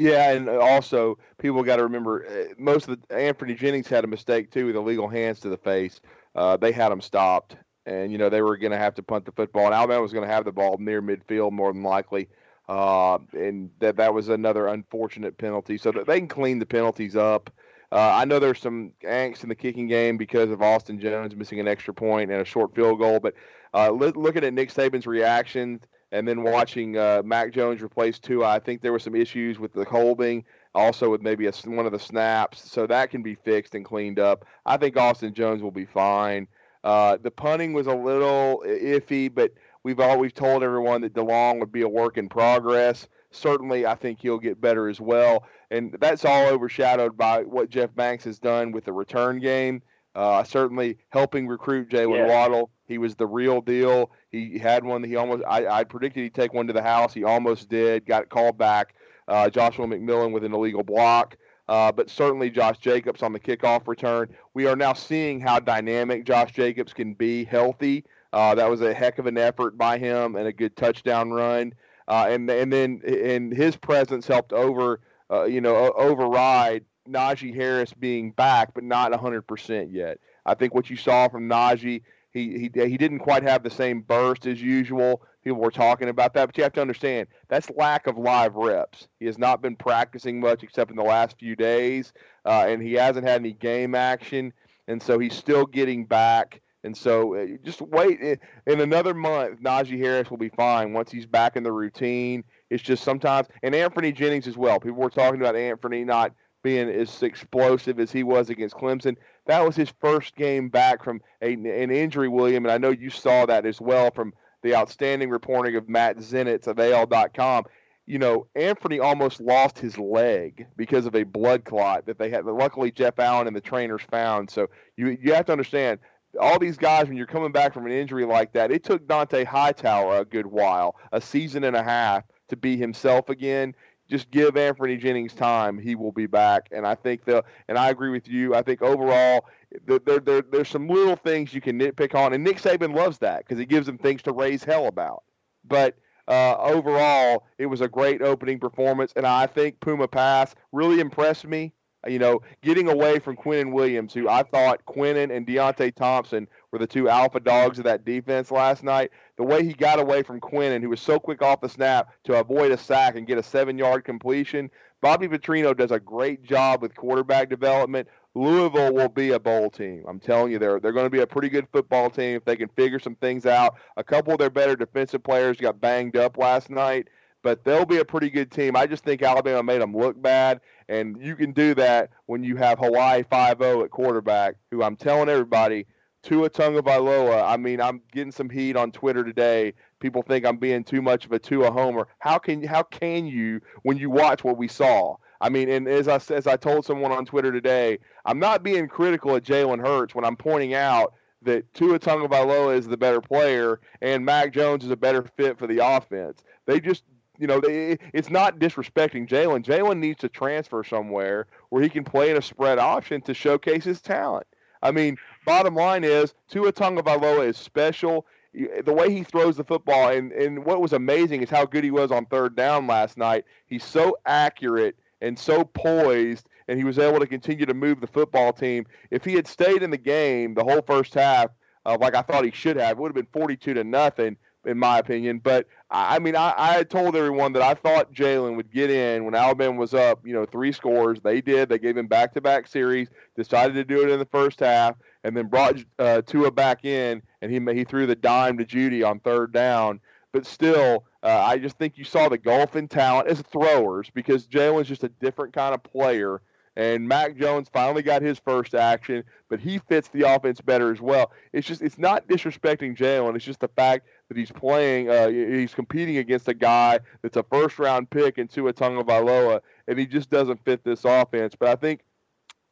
Yeah, 0.00 0.30
and 0.32 0.48
also 0.48 1.18
people 1.36 1.62
got 1.62 1.76
to 1.76 1.82
remember 1.82 2.24
uh, 2.26 2.54
most 2.56 2.88
of 2.88 2.98
the 2.98 3.14
Anfernee 3.14 3.54
Jennings 3.58 3.86
had 3.86 4.02
a 4.02 4.06
mistake 4.06 4.50
too 4.50 4.64
with 4.64 4.76
illegal 4.76 5.08
hands 5.08 5.40
to 5.40 5.50
the 5.50 5.58
face. 5.58 6.00
Uh, 6.34 6.56
they 6.56 6.72
had 6.72 6.90
him 6.90 7.02
stopped, 7.02 7.56
and 7.84 8.10
you 8.10 8.16
know 8.16 8.30
they 8.30 8.40
were 8.40 8.56
going 8.56 8.72
to 8.72 8.78
have 8.78 8.94
to 8.94 9.02
punt 9.02 9.26
the 9.26 9.32
football, 9.32 9.66
and 9.66 9.74
Alabama 9.74 10.00
was 10.00 10.14
going 10.14 10.26
to 10.26 10.32
have 10.32 10.46
the 10.46 10.52
ball 10.52 10.78
near 10.78 11.02
midfield 11.02 11.52
more 11.52 11.70
than 11.70 11.82
likely. 11.82 12.28
Uh, 12.66 13.18
and 13.34 13.68
that 13.80 13.96
that 13.96 14.14
was 14.14 14.30
another 14.30 14.68
unfortunate 14.68 15.36
penalty. 15.36 15.76
So 15.76 15.92
they 15.92 16.18
can 16.18 16.28
clean 16.28 16.60
the 16.60 16.66
penalties 16.66 17.14
up. 17.14 17.50
Uh, 17.92 18.12
I 18.14 18.24
know 18.24 18.38
there's 18.38 18.60
some 18.60 18.92
angst 19.04 19.42
in 19.42 19.50
the 19.50 19.54
kicking 19.54 19.86
game 19.86 20.16
because 20.16 20.48
of 20.50 20.62
Austin 20.62 20.98
Jones 20.98 21.36
missing 21.36 21.60
an 21.60 21.68
extra 21.68 21.92
point 21.92 22.30
and 22.30 22.40
a 22.40 22.44
short 22.46 22.74
field 22.74 23.00
goal. 23.00 23.20
But 23.20 23.34
uh, 23.74 23.90
looking 23.90 24.44
at 24.44 24.54
Nick 24.54 24.72
Saban's 24.72 25.06
reaction 25.06 25.80
and 26.12 26.26
then 26.26 26.42
watching 26.42 26.96
uh, 26.96 27.22
Mac 27.24 27.52
Jones 27.52 27.82
replace 27.82 28.18
Tua, 28.18 28.48
I 28.48 28.58
think 28.58 28.82
there 28.82 28.92
were 28.92 28.98
some 28.98 29.14
issues 29.14 29.58
with 29.58 29.72
the 29.72 29.84
holding, 29.84 30.44
also 30.74 31.10
with 31.10 31.22
maybe 31.22 31.46
a, 31.46 31.52
one 31.66 31.86
of 31.86 31.92
the 31.92 31.98
snaps. 31.98 32.70
So 32.70 32.86
that 32.86 33.10
can 33.10 33.22
be 33.22 33.34
fixed 33.34 33.74
and 33.74 33.84
cleaned 33.84 34.18
up. 34.18 34.44
I 34.66 34.76
think 34.76 34.96
Austin 34.96 35.34
Jones 35.34 35.62
will 35.62 35.70
be 35.70 35.86
fine. 35.86 36.48
Uh, 36.82 37.18
the 37.22 37.30
punting 37.30 37.72
was 37.72 37.86
a 37.86 37.94
little 37.94 38.62
iffy, 38.66 39.32
but 39.32 39.52
we've 39.84 40.00
always 40.00 40.32
told 40.32 40.62
everyone 40.62 41.02
that 41.02 41.14
DeLong 41.14 41.60
would 41.60 41.72
be 41.72 41.82
a 41.82 41.88
work 41.88 42.18
in 42.18 42.28
progress. 42.28 43.06
Certainly, 43.30 43.86
I 43.86 43.94
think 43.94 44.20
he'll 44.20 44.38
get 44.38 44.60
better 44.60 44.88
as 44.88 45.00
well. 45.00 45.44
And 45.70 45.96
that's 46.00 46.24
all 46.24 46.46
overshadowed 46.46 47.16
by 47.16 47.42
what 47.42 47.70
Jeff 47.70 47.94
Banks 47.94 48.24
has 48.24 48.38
done 48.38 48.72
with 48.72 48.84
the 48.84 48.92
return 48.92 49.38
game. 49.38 49.82
Uh, 50.14 50.42
certainly 50.42 50.98
helping 51.10 51.46
recruit 51.46 51.88
Jaylen 51.88 52.26
yeah. 52.26 52.26
Waddle. 52.26 52.70
He 52.86 52.98
was 52.98 53.14
the 53.14 53.26
real 53.26 53.60
deal. 53.60 54.10
He 54.30 54.58
had 54.58 54.84
one 54.84 55.02
that 55.02 55.08
he 55.08 55.16
almost, 55.16 55.44
I, 55.46 55.66
I 55.66 55.84
predicted 55.84 56.24
he'd 56.24 56.34
take 56.34 56.52
one 56.52 56.66
to 56.66 56.72
the 56.72 56.82
house. 56.82 57.14
He 57.14 57.22
almost 57.22 57.68
did, 57.68 58.06
got 58.06 58.28
called 58.28 58.58
back. 58.58 58.94
Uh, 59.28 59.48
Joshua 59.48 59.86
McMillon 59.86 60.32
with 60.32 60.44
an 60.44 60.52
illegal 60.52 60.82
block. 60.82 61.36
Uh, 61.68 61.92
but 61.92 62.10
certainly 62.10 62.50
Josh 62.50 62.78
Jacobs 62.78 63.22
on 63.22 63.32
the 63.32 63.38
kickoff 63.38 63.86
return. 63.86 64.28
We 64.54 64.66
are 64.66 64.74
now 64.74 64.92
seeing 64.92 65.40
how 65.40 65.60
dynamic 65.60 66.24
Josh 66.24 66.50
Jacobs 66.52 66.92
can 66.92 67.14
be 67.14 67.44
healthy. 67.44 68.04
Uh, 68.32 68.56
that 68.56 68.68
was 68.68 68.80
a 68.80 68.92
heck 68.92 69.20
of 69.20 69.26
an 69.26 69.38
effort 69.38 69.78
by 69.78 69.96
him 69.96 70.34
and 70.34 70.48
a 70.48 70.52
good 70.52 70.76
touchdown 70.76 71.30
run. 71.30 71.72
Uh, 72.08 72.26
and 72.28 72.50
and 72.50 72.72
then 72.72 73.00
and 73.06 73.52
his 73.52 73.76
presence 73.76 74.26
helped 74.26 74.52
over 74.52 75.00
uh, 75.30 75.44
you 75.44 75.60
know 75.60 75.92
override 75.92 76.84
Najee 77.08 77.54
Harris 77.54 77.92
being 77.92 78.32
back, 78.32 78.74
but 78.74 78.84
not 78.84 79.12
100% 79.12 79.92
yet. 79.92 80.18
I 80.46 80.54
think 80.54 80.74
what 80.74 80.90
you 80.90 80.96
saw 80.96 81.28
from 81.28 81.48
Najee, 81.48 82.02
he 82.32 82.58
he 82.58 82.70
he 82.74 82.96
didn't 82.96 83.18
quite 83.20 83.42
have 83.42 83.62
the 83.62 83.70
same 83.70 84.02
burst 84.02 84.46
as 84.46 84.62
usual. 84.62 85.22
People 85.42 85.60
were 85.60 85.70
talking 85.70 86.08
about 86.08 86.34
that, 86.34 86.46
but 86.46 86.56
you 86.56 86.62
have 86.62 86.72
to 86.74 86.80
understand 86.80 87.28
that's 87.48 87.70
lack 87.70 88.06
of 88.06 88.18
live 88.18 88.54
reps. 88.54 89.08
He 89.18 89.26
has 89.26 89.38
not 89.38 89.62
been 89.62 89.74
practicing 89.74 90.38
much 90.38 90.62
except 90.62 90.90
in 90.90 90.96
the 90.96 91.02
last 91.02 91.38
few 91.38 91.56
days, 91.56 92.12
uh, 92.44 92.66
and 92.68 92.82
he 92.82 92.92
hasn't 92.94 93.26
had 93.26 93.40
any 93.40 93.52
game 93.52 93.94
action, 93.94 94.52
and 94.86 95.02
so 95.02 95.18
he's 95.18 95.34
still 95.34 95.66
getting 95.66 96.04
back. 96.04 96.60
And 96.82 96.96
so 96.96 97.34
uh, 97.34 97.46
just 97.62 97.82
wait 97.82 98.20
in 98.20 98.80
another 98.80 99.12
month. 99.12 99.60
Najee 99.60 99.98
Harris 99.98 100.30
will 100.30 100.38
be 100.38 100.48
fine 100.48 100.94
once 100.94 101.10
he's 101.10 101.26
back 101.26 101.56
in 101.56 101.62
the 101.62 101.72
routine. 101.72 102.42
It's 102.70 102.82
just 102.82 103.02
sometimes, 103.02 103.48
and 103.62 103.74
Anthony 103.74 104.12
Jennings 104.12 104.46
as 104.46 104.56
well. 104.56 104.80
People 104.80 104.98
were 104.98 105.10
talking 105.10 105.40
about 105.40 105.56
Anthony 105.56 106.04
not 106.04 106.32
being 106.62 106.88
as 106.88 107.22
explosive 107.22 107.98
as 107.98 108.12
he 108.12 108.22
was 108.22 108.50
against 108.50 108.76
Clemson. 108.76 109.16
That 109.46 109.64
was 109.64 109.76
his 109.76 109.92
first 110.00 110.36
game 110.36 110.68
back 110.68 111.02
from 111.02 111.20
a, 111.42 111.52
an 111.52 111.90
injury, 111.90 112.28
William, 112.28 112.64
and 112.64 112.72
I 112.72 112.78
know 112.78 112.90
you 112.90 113.10
saw 113.10 113.46
that 113.46 113.66
as 113.66 113.80
well 113.80 114.10
from 114.10 114.32
the 114.62 114.74
outstanding 114.74 115.30
reporting 115.30 115.76
of 115.76 115.88
Matt 115.88 116.18
Zenitz 116.18 116.66
of 116.66 116.78
AL.com. 116.78 117.64
You 118.06 118.18
know, 118.18 118.46
Anthony 118.54 118.98
almost 118.98 119.40
lost 119.40 119.78
his 119.78 119.96
leg 119.96 120.66
because 120.76 121.06
of 121.06 121.14
a 121.14 121.22
blood 121.22 121.64
clot 121.64 122.06
that 122.06 122.18
they 122.18 122.28
had. 122.28 122.44
Luckily, 122.44 122.90
Jeff 122.90 123.18
Allen 123.18 123.46
and 123.46 123.54
the 123.54 123.60
trainers 123.60 124.02
found. 124.02 124.50
So 124.50 124.68
you 124.96 125.16
you 125.20 125.32
have 125.32 125.46
to 125.46 125.52
understand 125.52 126.00
all 126.38 126.58
these 126.58 126.76
guys 126.76 127.06
when 127.06 127.16
you're 127.16 127.26
coming 127.26 127.52
back 127.52 127.72
from 127.72 127.86
an 127.86 127.92
injury 127.92 128.24
like 128.24 128.52
that. 128.52 128.70
It 128.70 128.84
took 128.84 129.06
Dont'a 129.06 129.44
Hightower 129.44 130.18
a 130.18 130.24
good 130.24 130.46
while, 130.46 130.96
a 131.12 131.20
season 131.20 131.64
and 131.64 131.76
a 131.76 131.82
half, 131.82 132.24
to 132.48 132.56
be 132.56 132.76
himself 132.76 133.28
again. 133.28 133.74
Just 134.10 134.30
give 134.30 134.54
Anfernee 134.54 134.98
Jennings 134.98 135.32
time; 135.32 135.78
he 135.78 135.94
will 135.94 136.12
be 136.12 136.26
back. 136.26 136.68
And 136.72 136.86
I 136.86 136.94
think 136.94 137.24
the 137.24 137.44
and 137.68 137.78
I 137.78 137.90
agree 137.90 138.10
with 138.10 138.28
you. 138.28 138.54
I 138.54 138.62
think 138.62 138.82
overall, 138.82 139.46
there, 139.86 139.98
there, 139.98 140.42
there's 140.42 140.68
some 140.68 140.88
little 140.88 141.16
things 141.16 141.54
you 141.54 141.60
can 141.60 141.78
nitpick 141.78 142.14
on, 142.14 142.32
and 142.32 142.42
Nick 142.42 142.58
Saban 142.58 142.94
loves 142.94 143.18
that 143.18 143.38
because 143.38 143.58
he 143.58 143.66
gives 143.66 143.86
them 143.86 143.98
things 143.98 144.22
to 144.22 144.32
raise 144.32 144.64
hell 144.64 144.86
about. 144.86 145.22
But 145.64 145.96
uh, 146.28 146.56
overall, 146.58 147.46
it 147.58 147.66
was 147.66 147.80
a 147.80 147.88
great 147.88 148.22
opening 148.22 148.58
performance, 148.58 149.12
and 149.16 149.26
I 149.26 149.46
think 149.46 149.80
Jawon 149.80 150.10
Pass 150.10 150.54
really 150.72 151.00
impressed 151.00 151.46
me. 151.46 151.72
You 152.06 152.18
know, 152.18 152.40
getting 152.62 152.88
away 152.88 153.18
from 153.18 153.36
Quinnen 153.36 153.72
Williams, 153.72 154.14
who 154.14 154.28
I 154.28 154.42
thought 154.42 154.84
Quinnen 154.86 155.34
and 155.34 155.46
Deionte 155.46 155.94
Thompson 155.94 156.48
were 156.70 156.78
the 156.78 156.86
two 156.86 157.10
alpha 157.10 157.40
dogs 157.40 157.78
of 157.78 157.84
that 157.84 158.06
defense 158.06 158.50
last 158.50 158.82
night. 158.82 159.10
The 159.36 159.44
way 159.44 159.64
he 159.64 159.74
got 159.74 159.98
away 159.98 160.22
from 160.22 160.40
Quinnen, 160.40 160.80
who 160.80 160.88
was 160.88 161.00
so 161.00 161.18
quick 161.18 161.42
off 161.42 161.60
the 161.60 161.68
snap 161.68 162.14
to 162.24 162.40
avoid 162.40 162.72
a 162.72 162.78
sack 162.78 163.16
and 163.16 163.26
get 163.26 163.36
a 163.36 163.42
seven 163.42 163.76
yard 163.76 164.04
completion. 164.04 164.70
Bobby 165.02 165.28
Petrino 165.28 165.76
does 165.76 165.90
a 165.90 166.00
great 166.00 166.42
job 166.42 166.82
with 166.82 166.94
quarterback 166.94 167.48
development. 167.48 168.08
Louisville 168.34 168.94
will 168.94 169.08
be 169.08 169.32
a 169.32 169.40
bowl 169.40 169.70
team. 169.70 170.04
I'm 170.06 170.20
telling 170.20 170.52
you, 170.52 170.58
they're 170.58 170.78
they're 170.78 170.92
going 170.92 171.06
to 171.06 171.10
be 171.10 171.20
a 171.20 171.26
pretty 171.26 171.48
good 171.48 171.66
football 171.72 172.10
team 172.10 172.36
if 172.36 172.44
they 172.44 172.56
can 172.56 172.68
figure 172.68 172.98
some 172.98 173.16
things 173.16 173.44
out. 173.44 173.76
A 173.96 174.04
couple 174.04 174.32
of 174.32 174.38
their 174.38 174.50
better 174.50 174.76
defensive 174.76 175.22
players 175.22 175.56
got 175.56 175.80
banged 175.80 176.16
up 176.16 176.38
last 176.38 176.70
night, 176.70 177.08
but 177.42 177.64
they'll 177.64 177.86
be 177.86 177.98
a 177.98 178.04
pretty 178.04 178.30
good 178.30 178.50
team. 178.50 178.76
I 178.76 178.86
just 178.86 179.04
think 179.04 179.22
Alabama 179.22 179.62
made 179.62 179.80
them 179.80 179.96
look 179.96 180.20
bad, 180.20 180.60
and 180.88 181.16
you 181.20 181.36
can 181.36 181.52
do 181.52 181.74
that 181.74 182.10
when 182.26 182.42
you 182.42 182.56
have 182.56 182.78
Hawaii 182.78 183.22
5-0 183.22 183.84
at 183.84 183.90
quarterback, 183.90 184.56
who 184.70 184.82
I'm 184.82 184.96
telling 184.96 185.28
everybody, 185.28 185.86
Tua 186.22 186.50
Tagovailoa. 186.50 187.50
I 187.50 187.56
mean, 187.56 187.80
I'm 187.80 188.02
getting 188.12 188.32
some 188.32 188.50
heat 188.50 188.76
on 188.76 188.92
Twitter 188.92 189.24
today. 189.24 189.72
People 190.00 190.22
think 190.22 190.44
I'm 190.44 190.58
being 190.58 190.84
too 190.84 191.00
much 191.00 191.24
of 191.24 191.32
a 191.32 191.38
Tua 191.38 191.70
homer. 191.70 192.08
How 192.18 192.38
can 192.38 192.62
how 192.62 192.82
can 192.82 193.26
you 193.26 193.60
when 193.82 193.96
you 193.96 194.10
watch 194.10 194.44
what 194.44 194.58
we 194.58 194.68
saw? 194.68 195.16
I 195.40 195.48
mean, 195.48 195.70
and 195.70 195.88
as 195.88 196.08
I 196.08 196.16
as 196.34 196.46
I 196.46 196.56
told 196.56 196.84
someone 196.84 197.12
on 197.12 197.24
Twitter 197.24 197.50
today, 197.50 197.98
I'm 198.26 198.38
not 198.38 198.62
being 198.62 198.86
critical 198.86 199.34
of 199.34 199.42
Jalen 199.42 199.80
Hurts 199.80 200.14
when 200.14 200.24
I'm 200.24 200.36
pointing 200.36 200.74
out 200.74 201.14
that 201.42 201.72
Tua 201.72 201.98
Tagovailoa 201.98 202.76
is 202.76 202.86
the 202.86 202.98
better 202.98 203.22
player 203.22 203.80
and 204.02 204.24
Mac 204.24 204.52
Jones 204.52 204.84
is 204.84 204.90
a 204.90 204.96
better 204.96 205.22
fit 205.22 205.58
for 205.58 205.66
the 205.66 205.78
offense. 205.78 206.44
They 206.66 206.80
just 206.80 207.04
you 207.40 207.46
know, 207.46 207.58
they, 207.58 207.98
it's 208.12 208.28
not 208.28 208.58
disrespecting 208.58 209.26
Jalen. 209.26 209.64
Jalen 209.64 209.98
needs 209.98 210.20
to 210.20 210.28
transfer 210.28 210.84
somewhere 210.84 211.46
where 211.70 211.82
he 211.82 211.88
can 211.88 212.04
play 212.04 212.30
in 212.30 212.36
a 212.36 212.42
spread 212.42 212.78
option 212.78 213.22
to 213.22 213.32
showcase 213.32 213.82
his 213.82 214.02
talent. 214.02 214.46
I 214.82 214.90
mean, 214.90 215.16
bottom 215.46 215.74
line 215.74 216.04
is 216.04 216.34
Tua 216.48 216.72
Tagovailoa 216.72 217.46
is 217.46 217.56
special. 217.56 218.26
The 218.52 218.92
way 218.92 219.10
he 219.10 219.22
throws 219.22 219.56
the 219.56 219.64
football, 219.64 220.10
and, 220.10 220.32
and 220.32 220.64
what 220.64 220.82
was 220.82 220.92
amazing 220.92 221.42
is 221.42 221.48
how 221.48 221.64
good 221.64 221.84
he 221.84 221.90
was 221.90 222.10
on 222.10 222.26
third 222.26 222.56
down 222.56 222.86
last 222.86 223.16
night. 223.16 223.44
He's 223.66 223.84
so 223.84 224.18
accurate 224.26 224.96
and 225.22 225.38
so 225.38 225.64
poised, 225.64 226.48
and 226.68 226.78
he 226.78 226.84
was 226.84 226.98
able 226.98 227.20
to 227.20 227.26
continue 227.26 227.64
to 227.64 227.74
move 227.74 228.00
the 228.00 228.06
football 228.06 228.52
team. 228.52 228.86
If 229.10 229.24
he 229.24 229.34
had 229.34 229.46
stayed 229.46 229.82
in 229.82 229.90
the 229.90 229.98
game 229.98 230.54
the 230.54 230.64
whole 230.64 230.82
first 230.82 231.14
half, 231.14 231.50
uh, 231.86 231.96
like 232.00 232.14
I 232.14 232.22
thought 232.22 232.44
he 232.44 232.50
should 232.50 232.76
have, 232.76 232.92
it 232.92 232.98
would 232.98 233.08
have 233.08 233.14
been 233.14 233.28
42 233.32 233.74
to 233.74 233.84
nothing 233.84 234.36
in 234.64 234.78
my 234.78 234.98
opinion. 234.98 235.38
But 235.38 235.66
I 235.90 236.18
mean, 236.18 236.36
I, 236.36 236.54
I 236.56 236.82
told 236.84 237.16
everyone 237.16 237.52
that 237.54 237.62
I 237.62 237.74
thought 237.74 238.12
Jalen 238.12 238.56
would 238.56 238.70
get 238.72 238.90
in 238.90 239.24
when 239.24 239.34
Alabama 239.34 239.78
was 239.78 239.94
up, 239.94 240.24
you 240.24 240.32
know, 240.32 240.44
three 240.44 240.72
scores. 240.72 241.20
They 241.20 241.40
did. 241.40 241.68
They 241.68 241.78
gave 241.78 241.96
him 241.96 242.06
back-to-back 242.06 242.66
series. 242.66 243.08
Decided 243.36 243.74
to 243.74 243.84
do 243.84 244.02
it 244.02 244.10
in 244.10 244.18
the 244.18 244.26
first 244.26 244.60
half, 244.60 244.96
and 245.24 245.36
then 245.36 245.46
brought 245.46 245.76
uh, 245.98 246.22
Tua 246.22 246.50
back 246.50 246.84
in, 246.84 247.22
and 247.42 247.50
he 247.50 247.60
he 247.74 247.84
threw 247.84 248.06
the 248.06 248.16
dime 248.16 248.58
to 248.58 248.64
Jeudy 248.64 249.04
on 249.06 249.20
third 249.20 249.52
down. 249.52 250.00
But 250.32 250.46
still, 250.46 251.04
uh, 251.22 251.42
I 251.44 251.58
just 251.58 251.76
think 251.76 251.98
you 251.98 252.04
saw 252.04 252.28
the 252.28 252.38
golf 252.38 252.76
in 252.76 252.86
talent 252.86 253.28
as 253.28 253.40
throwers 253.42 254.10
because 254.10 254.46
Jalen's 254.46 254.88
just 254.88 255.02
a 255.02 255.08
different 255.08 255.52
kind 255.52 255.74
of 255.74 255.82
player. 255.82 256.40
And 256.76 257.06
Mac 257.06 257.36
Jones 257.36 257.68
finally 257.70 258.02
got 258.02 258.22
his 258.22 258.38
first 258.38 258.74
action, 258.74 259.24
but 259.48 259.58
he 259.58 259.78
fits 259.78 260.08
the 260.08 260.22
offense 260.22 260.60
better 260.60 260.92
as 260.92 261.00
well. 261.00 261.32
It's 261.52 261.66
just 261.66 261.82
it's 261.82 261.98
not 261.98 262.28
disrespecting 262.28 262.96
Jalen. 262.96 263.34
It's 263.34 263.44
just 263.44 263.60
the 263.60 263.68
fact 263.68 264.06
that 264.30 264.36
he's 264.36 264.52
playing, 264.52 265.10
uh, 265.10 265.28
he's 265.28 265.74
competing 265.74 266.18
against 266.18 266.46
a 266.46 266.54
guy 266.54 267.00
that's 267.20 267.36
a 267.36 267.42
first 267.42 267.80
round 267.80 268.08
pick 268.10 268.38
in 268.38 268.46
Tua 268.46 268.72
Tagovailoa, 268.72 269.60
and 269.88 269.98
he 269.98 270.06
just 270.06 270.30
doesn't 270.30 270.64
fit 270.64 270.84
this 270.84 271.04
offense. 271.04 271.56
But 271.58 271.68
I 271.68 271.74
think 271.74 272.02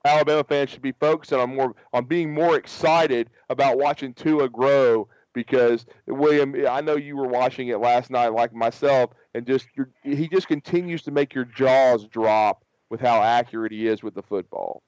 Alabama 0.04 0.44
fans 0.44 0.70
should 0.70 0.82
be 0.82 0.92
focusing 0.92 1.40
on 1.40 1.56
more 1.56 1.74
on 1.92 2.04
being 2.04 2.32
more 2.32 2.56
excited 2.56 3.28
about 3.50 3.76
watching 3.76 4.14
Tua 4.14 4.48
grow 4.48 5.08
because 5.32 5.84
William, 6.06 6.54
I 6.68 6.80
know 6.80 6.94
you 6.94 7.16
were 7.16 7.26
watching 7.26 7.68
it 7.68 7.80
last 7.80 8.08
night 8.08 8.28
like 8.28 8.54
myself, 8.54 9.10
and 9.34 9.44
just 9.44 9.66
he 10.04 10.28
just 10.28 10.46
continues 10.46 11.02
to 11.02 11.10
make 11.10 11.34
your 11.34 11.44
jaws 11.44 12.06
drop 12.06 12.64
with 12.88 13.00
how 13.00 13.20
accurate 13.20 13.72
he 13.72 13.88
is 13.88 14.04
with 14.04 14.14
the 14.14 14.22
football. 14.22 14.84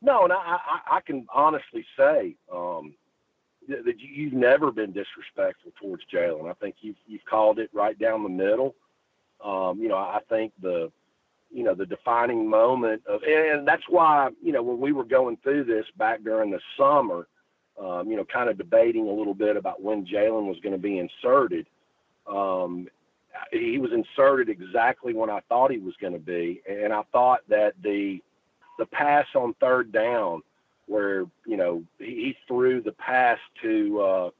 No, 0.00 0.22
and 0.22 0.32
I, 0.32 0.36
I, 0.36 0.96
I 0.98 1.00
can 1.00 1.26
honestly 1.34 1.84
say 1.98 2.36
um, 2.54 2.94
that, 3.68 3.94
you've 3.98 4.32
never 4.32 4.70
been 4.70 4.92
disrespectful 4.92 5.72
towards 5.80 6.02
Jalen. 6.12 6.50
I 6.50 6.54
think 6.54 6.76
you've 6.80 6.96
you've 7.06 7.24
called 7.24 7.58
it 7.58 7.70
right 7.72 7.98
down 7.98 8.22
the 8.22 8.28
middle. 8.28 8.74
Um, 9.44 9.80
you 9.80 9.88
know, 9.88 9.96
I 9.96 10.20
think 10.28 10.52
the 10.60 10.90
you 11.50 11.64
know 11.64 11.74
the 11.74 11.86
defining 11.86 12.48
moment 12.48 13.02
of, 13.06 13.22
and 13.22 13.66
that's 13.66 13.84
why 13.88 14.30
you 14.42 14.52
know 14.52 14.62
when 14.62 14.80
we 14.80 14.92
were 14.92 15.04
going 15.04 15.38
through 15.42 15.64
this 15.64 15.86
back 15.96 16.22
during 16.22 16.50
the 16.50 16.60
summer, 16.76 17.26
um, 17.80 18.10
you 18.10 18.16
know, 18.16 18.24
kind 18.24 18.50
of 18.50 18.58
debating 18.58 19.08
a 19.08 19.12
little 19.12 19.34
bit 19.34 19.56
about 19.56 19.82
when 19.82 20.06
Jalen 20.06 20.46
was 20.46 20.58
going 20.62 20.74
to 20.74 20.78
be 20.78 20.98
inserted. 20.98 21.66
Um, 22.26 22.88
he 23.52 23.78
was 23.78 23.92
inserted 23.92 24.48
exactly 24.48 25.14
when 25.14 25.30
I 25.30 25.40
thought 25.48 25.70
he 25.70 25.78
was 25.78 25.94
going 26.00 26.12
to 26.12 26.18
be, 26.18 26.60
and 26.68 26.92
I 26.92 27.02
thought 27.12 27.40
that 27.48 27.74
the 27.82 28.20
the 28.78 28.86
pass 28.86 29.26
on 29.34 29.54
third 29.54 29.92
down, 29.92 30.42
where 30.88 31.24
you 31.46 31.56
know 31.56 31.84
he, 31.98 32.36
threw 32.46 32.80
the 32.80 32.92
pass 32.92 33.38
to 33.62 34.00
uh, 34.00 34.30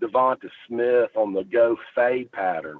Devonta 0.00 0.48
Smith 0.66 1.10
on 1.16 1.32
the 1.32 1.44
go 1.44 1.76
fade 1.94 2.30
pattern, 2.32 2.78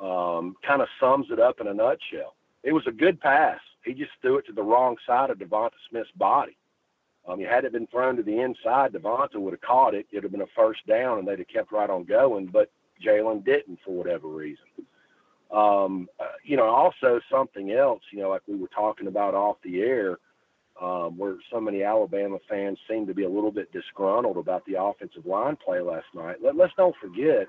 um, 0.00 0.56
kind 0.66 0.82
of 0.82 0.88
sums 1.00 1.26
it 1.30 1.40
up 1.40 1.60
in 1.60 1.66
a 1.66 1.74
nutshell. 1.74 2.34
It 2.62 2.72
was 2.72 2.86
a 2.86 2.92
good 2.92 3.20
pass. 3.20 3.60
He 3.84 3.94
just 3.94 4.12
threw 4.20 4.38
it 4.38 4.46
to 4.46 4.52
the 4.52 4.62
wrong 4.62 4.96
side 5.06 5.30
of 5.30 5.38
Devonta 5.38 5.72
Smith's 5.90 6.10
body. 6.16 6.56
Um, 7.26 7.40
had 7.40 7.64
it 7.64 7.72
been 7.72 7.86
thrown 7.86 8.16
to 8.16 8.22
the 8.22 8.40
inside, 8.40 8.92
Devonta 8.92 9.36
would 9.36 9.52
have 9.52 9.60
caught 9.60 9.94
it. 9.94 10.06
It'd 10.10 10.24
have 10.24 10.32
been 10.32 10.42
a 10.42 10.46
first 10.56 10.86
down, 10.86 11.18
and 11.18 11.26
they'd 11.26 11.38
have 11.38 11.48
kept 11.48 11.72
right 11.72 11.88
on 11.88 12.04
going. 12.04 12.46
But 12.46 12.70
Jalen 13.04 13.44
didn't 13.44 13.78
for 13.84 13.94
whatever 13.94 14.28
reason. 14.28 14.64
Um, 15.52 16.08
uh, 16.18 16.32
you 16.44 16.56
know, 16.56 16.66
also 16.66 17.20
something 17.30 17.72
else. 17.72 18.02
You 18.10 18.20
know, 18.20 18.30
like 18.30 18.42
we 18.48 18.56
were 18.56 18.68
talking 18.68 19.06
about 19.06 19.34
off 19.34 19.56
the 19.62 19.82
air, 19.82 20.18
um, 20.82 21.16
where 21.16 21.36
so 21.50 21.60
many 21.60 21.82
Alabama 21.82 22.38
fans 22.48 22.78
seem 22.90 23.06
to 23.06 23.14
be 23.14 23.24
a 23.24 23.28
little 23.28 23.52
bit 23.52 23.72
disgruntled 23.72 24.36
about 24.36 24.64
the 24.66 24.82
offensive 24.82 25.24
line 25.24 25.56
play 25.64 25.80
last 25.80 26.06
night. 26.14 26.36
Let, 26.42 26.56
let's 26.56 26.72
don't 26.76 26.96
forget 27.00 27.46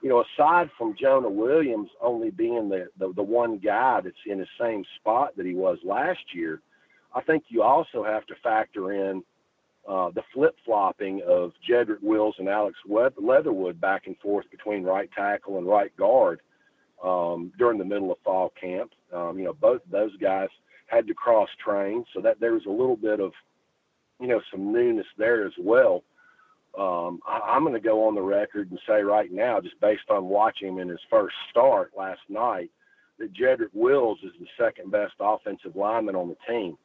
you 0.00 0.08
know, 0.08 0.22
aside 0.22 0.70
from 0.78 0.94
Jonah 1.00 1.28
Williams 1.28 1.90
only 2.00 2.30
being 2.30 2.68
the, 2.68 2.88
the, 2.98 3.12
the 3.14 3.22
one 3.22 3.58
guy 3.58 4.00
that's 4.02 4.16
in 4.26 4.38
the 4.38 4.46
same 4.60 4.84
spot 5.00 5.36
that 5.36 5.46
he 5.46 5.54
was 5.54 5.78
last 5.84 6.20
year, 6.34 6.60
I 7.14 7.22
think 7.22 7.44
you 7.48 7.62
also 7.62 8.04
have 8.04 8.26
to 8.26 8.34
factor 8.42 8.92
in 8.92 9.24
uh, 9.88 10.10
the 10.10 10.22
flip 10.32 10.54
flopping 10.64 11.22
of 11.26 11.52
Jedrick 11.68 12.02
Wills 12.02 12.36
and 12.38 12.48
Alex 12.48 12.76
Leatherwood 12.86 13.80
back 13.80 14.06
and 14.06 14.16
forth 14.18 14.44
between 14.50 14.84
right 14.84 15.10
tackle 15.16 15.58
and 15.58 15.66
right 15.66 15.94
guard 15.96 16.40
um, 17.02 17.52
during 17.58 17.78
the 17.78 17.84
middle 17.84 18.12
of 18.12 18.18
fall 18.22 18.52
camp. 18.60 18.92
Um, 19.12 19.38
you 19.38 19.46
know, 19.46 19.54
both 19.54 19.80
those 19.90 20.14
guys 20.18 20.48
had 20.88 21.06
to 21.06 21.14
cross 21.14 21.48
train, 21.64 22.04
so 22.14 22.20
that 22.20 22.40
there 22.40 22.52
was 22.52 22.66
a 22.66 22.70
little 22.70 22.96
bit 22.96 23.20
of, 23.20 23.32
you 24.20 24.26
know, 24.26 24.40
some 24.50 24.72
newness 24.72 25.06
there 25.16 25.46
as 25.46 25.52
well 25.58 26.02
um, 26.78 27.20
I, 27.26 27.56
am 27.56 27.62
going 27.62 27.74
to 27.74 27.80
go 27.80 28.06
on 28.06 28.14
the 28.14 28.22
record 28.22 28.70
and 28.70 28.78
say 28.86 29.02
right 29.02 29.32
now, 29.32 29.60
just 29.60 29.80
based 29.80 30.10
on 30.10 30.26
watching 30.26 30.68
him 30.68 30.78
in 30.78 30.88
his 30.88 31.00
first 31.10 31.34
start 31.50 31.92
last 31.96 32.20
night, 32.28 32.70
that 33.18 33.32
Jedrick 33.32 33.74
Wills 33.74 34.18
is 34.22 34.32
the 34.38 34.46
second 34.56 34.92
best 34.92 35.14
offensive 35.18 35.74
lineman 35.74 36.14
on 36.14 36.28
the 36.28 36.36
team. 36.46 36.78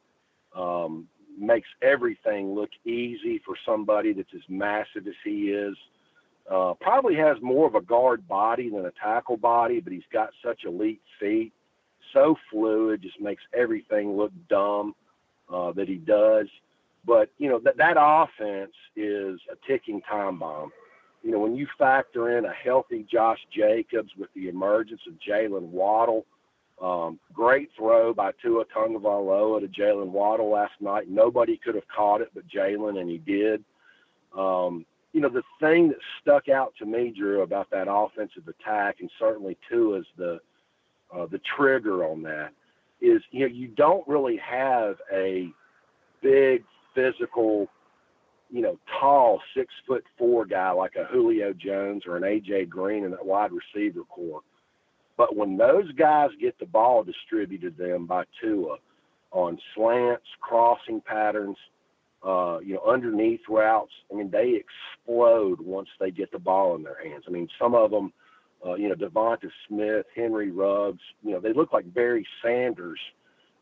Um, 0.56 1.06
makes 1.38 1.68
everything 1.82 2.54
look 2.54 2.70
easy 2.84 3.40
for 3.44 3.54
somebody 3.66 4.12
that's 4.12 4.34
as 4.34 4.42
massive 4.48 5.06
as 5.06 5.14
he 5.24 5.50
is. 5.50 5.76
Uh, 6.50 6.74
probably 6.80 7.14
has 7.14 7.36
more 7.40 7.66
of 7.66 7.74
a 7.74 7.80
guard 7.80 8.26
body 8.26 8.70
than 8.70 8.86
a 8.86 8.92
tackle 9.02 9.36
body, 9.36 9.80
but 9.80 9.92
he's 9.92 10.02
got 10.12 10.30
such 10.44 10.64
elite 10.64 11.00
feet, 11.20 11.52
so 12.12 12.36
fluid, 12.50 13.02
just 13.02 13.20
makes 13.20 13.42
everything 13.52 14.16
look 14.16 14.32
dumb 14.48 14.94
uh, 15.52 15.72
that 15.72 15.88
he 15.88 15.96
does. 15.96 16.48
But 17.06 17.30
you 17.38 17.48
know 17.48 17.58
that 17.60 17.76
that 17.76 17.96
offense 17.98 18.72
is 18.96 19.38
a 19.50 19.56
ticking 19.66 20.00
time 20.02 20.38
bomb. 20.38 20.72
You 21.22 21.30
know 21.32 21.38
when 21.38 21.54
you 21.54 21.66
factor 21.78 22.38
in 22.38 22.44
a 22.44 22.52
healthy 22.52 23.06
Josh 23.10 23.40
Jacobs 23.54 24.12
with 24.18 24.30
the 24.34 24.48
emergence 24.48 25.02
of 25.06 25.14
Jaylen 25.26 25.68
Waddle, 25.68 26.24
um, 26.80 27.18
great 27.32 27.70
throw 27.76 28.14
by 28.14 28.32
Tua 28.42 28.64
Tagovailoa 28.66 29.60
to 29.60 29.68
Jaylen 29.68 30.08
Waddle 30.08 30.50
last 30.50 30.74
night. 30.80 31.08
Nobody 31.08 31.58
could 31.62 31.74
have 31.74 31.88
caught 31.94 32.20
it 32.20 32.30
but 32.34 32.48
Jalen, 32.48 32.98
and 33.00 33.08
he 33.08 33.18
did. 33.18 33.62
Um, 34.36 34.86
you 35.12 35.20
know 35.20 35.28
the 35.28 35.44
thing 35.60 35.88
that 35.88 35.98
stuck 36.20 36.48
out 36.48 36.72
to 36.78 36.86
me, 36.86 37.14
Drew, 37.16 37.42
about 37.42 37.70
that 37.70 37.86
offensive 37.88 38.48
attack, 38.48 38.96
and 39.00 39.10
certainly 39.18 39.56
Tua's 39.68 40.06
the 40.16 40.40
uh, 41.12 41.26
the 41.26 41.40
trigger 41.56 42.04
on 42.04 42.22
that, 42.22 42.50
is 43.00 43.22
you 43.30 43.40
know 43.40 43.52
you 43.52 43.68
don't 43.68 44.06
really 44.06 44.36
have 44.38 44.96
a 45.12 45.48
big 46.22 46.64
physical, 46.94 47.68
you 48.50 48.62
know, 48.62 48.78
tall 49.00 49.40
six 49.56 49.72
foot 49.86 50.04
four 50.18 50.46
guy 50.46 50.70
like 50.70 50.96
a 50.96 51.04
Julio 51.04 51.52
Jones 51.52 52.04
or 52.06 52.16
an 52.16 52.22
AJ 52.22 52.68
Green 52.68 53.04
in 53.04 53.10
that 53.10 53.24
wide 53.24 53.50
receiver 53.52 54.04
core. 54.04 54.40
But 55.16 55.36
when 55.36 55.56
those 55.56 55.90
guys 55.92 56.30
get 56.40 56.58
the 56.58 56.66
ball 56.66 57.04
distributed 57.04 57.76
to 57.76 57.82
them 57.84 58.06
by 58.06 58.24
Tua 58.40 58.78
on 59.30 59.58
slants, 59.74 60.26
crossing 60.40 61.00
patterns, 61.00 61.56
uh, 62.24 62.58
you 62.64 62.74
know, 62.74 62.82
underneath 62.86 63.40
routes, 63.48 63.92
I 64.10 64.16
mean, 64.16 64.30
they 64.30 64.60
explode 64.60 65.60
once 65.60 65.88
they 66.00 66.10
get 66.10 66.32
the 66.32 66.38
ball 66.38 66.74
in 66.74 66.82
their 66.82 67.02
hands. 67.04 67.24
I 67.28 67.30
mean, 67.30 67.48
some 67.60 67.74
of 67.74 67.90
them, 67.90 68.12
uh, 68.64 68.74
you 68.74 68.88
know, 68.88 68.94
Devonta 68.94 69.50
Smith, 69.68 70.06
Henry 70.14 70.50
Ruggs, 70.50 71.02
you 71.22 71.32
know, 71.32 71.40
they 71.40 71.52
look 71.52 71.72
like 71.72 71.92
Barry 71.92 72.26
Sanders 72.42 72.98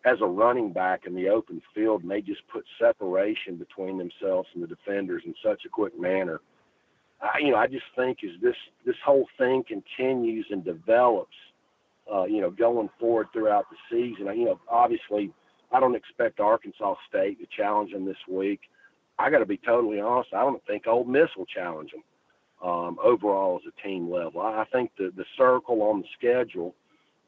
as 0.05 0.19
a 0.21 0.27
running 0.27 0.73
back 0.73 1.07
in 1.07 1.15
the 1.15 1.29
open 1.29 1.61
field, 1.75 2.03
and 2.03 2.11
they 2.11 2.21
just 2.21 2.47
put 2.49 2.65
separation 2.81 3.57
between 3.57 3.99
themselves 3.99 4.49
and 4.55 4.63
the 4.63 4.67
defenders 4.67 5.23
in 5.27 5.35
such 5.45 5.63
a 5.65 5.69
quick 5.69 5.99
manner. 5.99 6.41
I, 7.21 7.39
you 7.41 7.51
know, 7.51 7.57
I 7.57 7.67
just 7.67 7.85
think 7.97 8.19
as 8.25 8.41
this 8.41 8.57
this 8.85 8.97
whole 9.05 9.29
thing 9.39 9.65
continues 9.67 10.47
and 10.51 10.65
develops, 10.65 11.37
uh, 12.13 12.25
you 12.25 12.41
know, 12.41 12.51
going 12.51 12.91
forward 12.99 13.29
throughout 13.33 13.67
the 13.71 13.77
season. 13.91 14.27
You 14.37 14.47
know, 14.47 14.61
obviously, 14.69 15.33
I 15.73 15.79
don't 15.79 15.95
expect 15.95 16.41
Arkansas 16.41 16.97
State 17.09 17.39
to 17.41 17.47
challenge 17.57 17.93
them 17.93 18.05
this 18.05 18.17
week. 18.29 18.61
I 19.19 19.31
got 19.31 19.39
to 19.39 19.47
be 19.47 19.59
totally 19.59 20.01
honest. 20.01 20.35
I 20.35 20.41
don't 20.41 20.65
think 20.67 20.87
Ole 20.89 21.05
Miss 21.05 21.29
will 21.37 21.47
challenge 21.47 21.93
them 21.93 22.03
um, 22.63 22.99
overall 23.03 23.61
as 23.63 23.73
a 23.73 23.87
team 23.87 24.11
level. 24.11 24.41
I 24.41 24.65
think 24.73 24.93
the 24.97 25.13
the 25.17 25.25
circle 25.37 25.83
on 25.83 26.01
the 26.01 26.07
schedule 26.17 26.75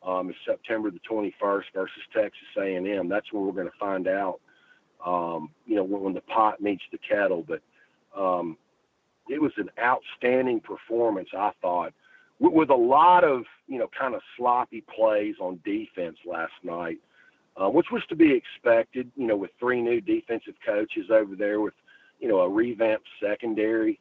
um, 0.07 0.31
is 0.31 0.37
September 0.47 0.91
the 0.91 1.01
21st 1.11 1.65
versus 1.75 2.03
Texas 2.15 2.43
A&M. 2.59 3.09
That's 3.09 3.33
when 3.33 3.45
we're 3.45 3.53
going 3.53 3.71
to 3.71 3.79
find 3.79 4.07
out, 4.07 4.41
um, 5.05 5.51
you 5.67 5.77
know, 5.77 5.85
when, 5.85 6.03
when, 6.03 6.15
the 6.15 6.21
pot 6.23 6.61
meets 6.61 6.83
the 6.93 6.99
kettle. 6.99 7.45
But 7.47 7.63
um, 8.19 8.57
it 9.29 9.41
was 9.41 9.53
an 9.57 9.71
outstanding 9.81 10.61
performance, 10.61 11.31
I 11.37 11.53
thought, 11.63 11.95
with, 12.39 12.53
with, 12.53 12.71
a 12.71 12.75
lot 12.75 13.25
of, 13.25 13.45
you 13.67 13.79
know, 13.79 13.89
kind 13.99 14.15
of 14.15 14.21
sloppy 14.37 14.85
plays 14.95 15.37
on 15.41 15.61
defense 15.65 16.19
last 16.27 16.53
night, 16.63 16.99
uh, 17.57 17.69
which 17.69 17.87
was 17.91 18.03
to 18.11 18.17
be 18.17 18.33
expected, 18.35 19.11
you 19.17 19.27
know, 19.27 19.37
with 19.37 19.51
three 19.59 19.81
new 19.81 20.01
defensive 20.01 20.55
coaches 20.67 21.07
over 21.11 21.35
there 21.35 21.61
with, 21.61 21.75
you 22.21 22.29
know, 22.29 22.41
a 22.41 22.49
revamped 22.49 23.09
secondary. 23.23 23.99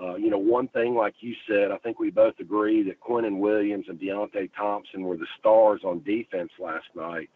Uh, 0.00 0.16
you 0.16 0.28
know, 0.28 0.38
one 0.38 0.66
thing, 0.68 0.94
like 0.94 1.14
you 1.20 1.34
said, 1.48 1.70
I 1.70 1.78
think 1.78 2.00
we 2.00 2.10
both 2.10 2.34
agree 2.40 2.82
that 2.82 3.00
Quinnen 3.00 3.38
Williams 3.38 3.86
and 3.88 3.98
Deionte 3.98 4.50
Thompson 4.56 5.02
were 5.02 5.16
the 5.16 5.26
stars 5.38 5.82
on 5.84 6.02
defense 6.02 6.50
last 6.58 6.86
night. 6.96 7.30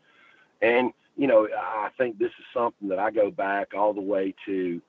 And, 0.60 0.92
you 1.16 1.28
know, 1.28 1.48
I 1.56 1.90
think 1.96 2.18
this 2.18 2.32
is 2.38 2.44
something 2.52 2.88
that 2.88 2.98
I 2.98 3.12
go 3.12 3.30
back 3.30 3.74
all 3.74 3.94
the 3.94 4.00
way 4.00 4.34
to 4.46 4.82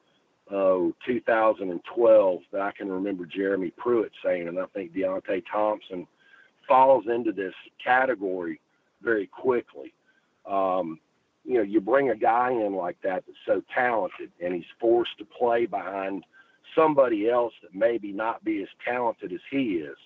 uh, 0.50 0.90
2012 1.06 2.40
that 2.52 2.62
I 2.62 2.72
can 2.72 2.90
remember 2.90 3.28
Jeremy 3.28 3.72
Pruitt 3.78 4.12
saying, 4.24 4.48
and 4.48 4.60
I 4.60 4.66
think 4.74 4.94
Deionte 4.94 5.44
Thompson 5.52 6.08
falls 6.68 7.06
into 7.08 7.32
this 7.32 7.54
category 7.84 8.60
very 9.04 9.28
quickly. 9.28 9.94
Um, 10.48 11.00
you 11.46 11.56
know, 11.56 11.64
you 11.64 11.82
bring 11.82 12.10
a 12.10 12.16
guy 12.16 12.52
in 12.52 12.74
like 12.74 12.98
that 13.04 13.24
that's 13.28 13.38
so 13.46 13.62
talented 13.74 14.32
and 14.44 14.54
he's 14.54 14.66
forced 14.80 15.18
to 15.20 15.26
play 15.26 15.66
behind 15.66 16.24
somebody 16.76 17.30
else 17.30 17.54
that 17.62 17.74
maybe 17.74 18.12
not 18.12 18.44
be 18.44 18.62
as 18.62 18.70
talented 18.86 19.32
as 19.34 19.40
he 19.52 19.76
is. 19.76 19.98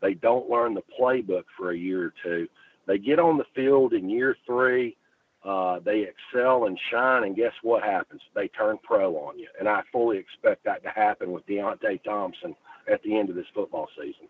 They 0.00 0.14
don't 0.14 0.50
learn 0.50 0.74
the 0.74 0.82
playbook 0.98 1.44
for 1.56 1.70
a 1.70 1.76
year 1.76 2.06
or 2.06 2.14
two. 2.22 2.48
They 2.86 2.98
get 2.98 3.18
on 3.18 3.38
the 3.38 3.44
field 3.54 3.92
in 3.92 4.10
year 4.10 4.36
three, 4.44 4.96
uh, 5.44 5.80
they 5.80 6.02
excel 6.08 6.66
and 6.66 6.78
shine, 6.90 7.24
and 7.24 7.34
guess 7.34 7.52
what 7.62 7.82
happens? 7.82 8.20
They 8.34 8.48
turn 8.48 8.78
pro 8.82 9.16
on 9.16 9.38
you. 9.38 9.48
And 9.58 9.68
I 9.68 9.82
fully 9.90 10.18
expect 10.18 10.64
that 10.64 10.82
to 10.84 10.88
happen 10.90 11.32
with 11.32 11.46
Deionte 11.46 12.02
Thompson 12.04 12.54
at 12.90 13.02
the 13.02 13.18
end 13.18 13.28
of 13.28 13.36
this 13.36 13.46
football 13.54 13.88
season. 13.96 14.28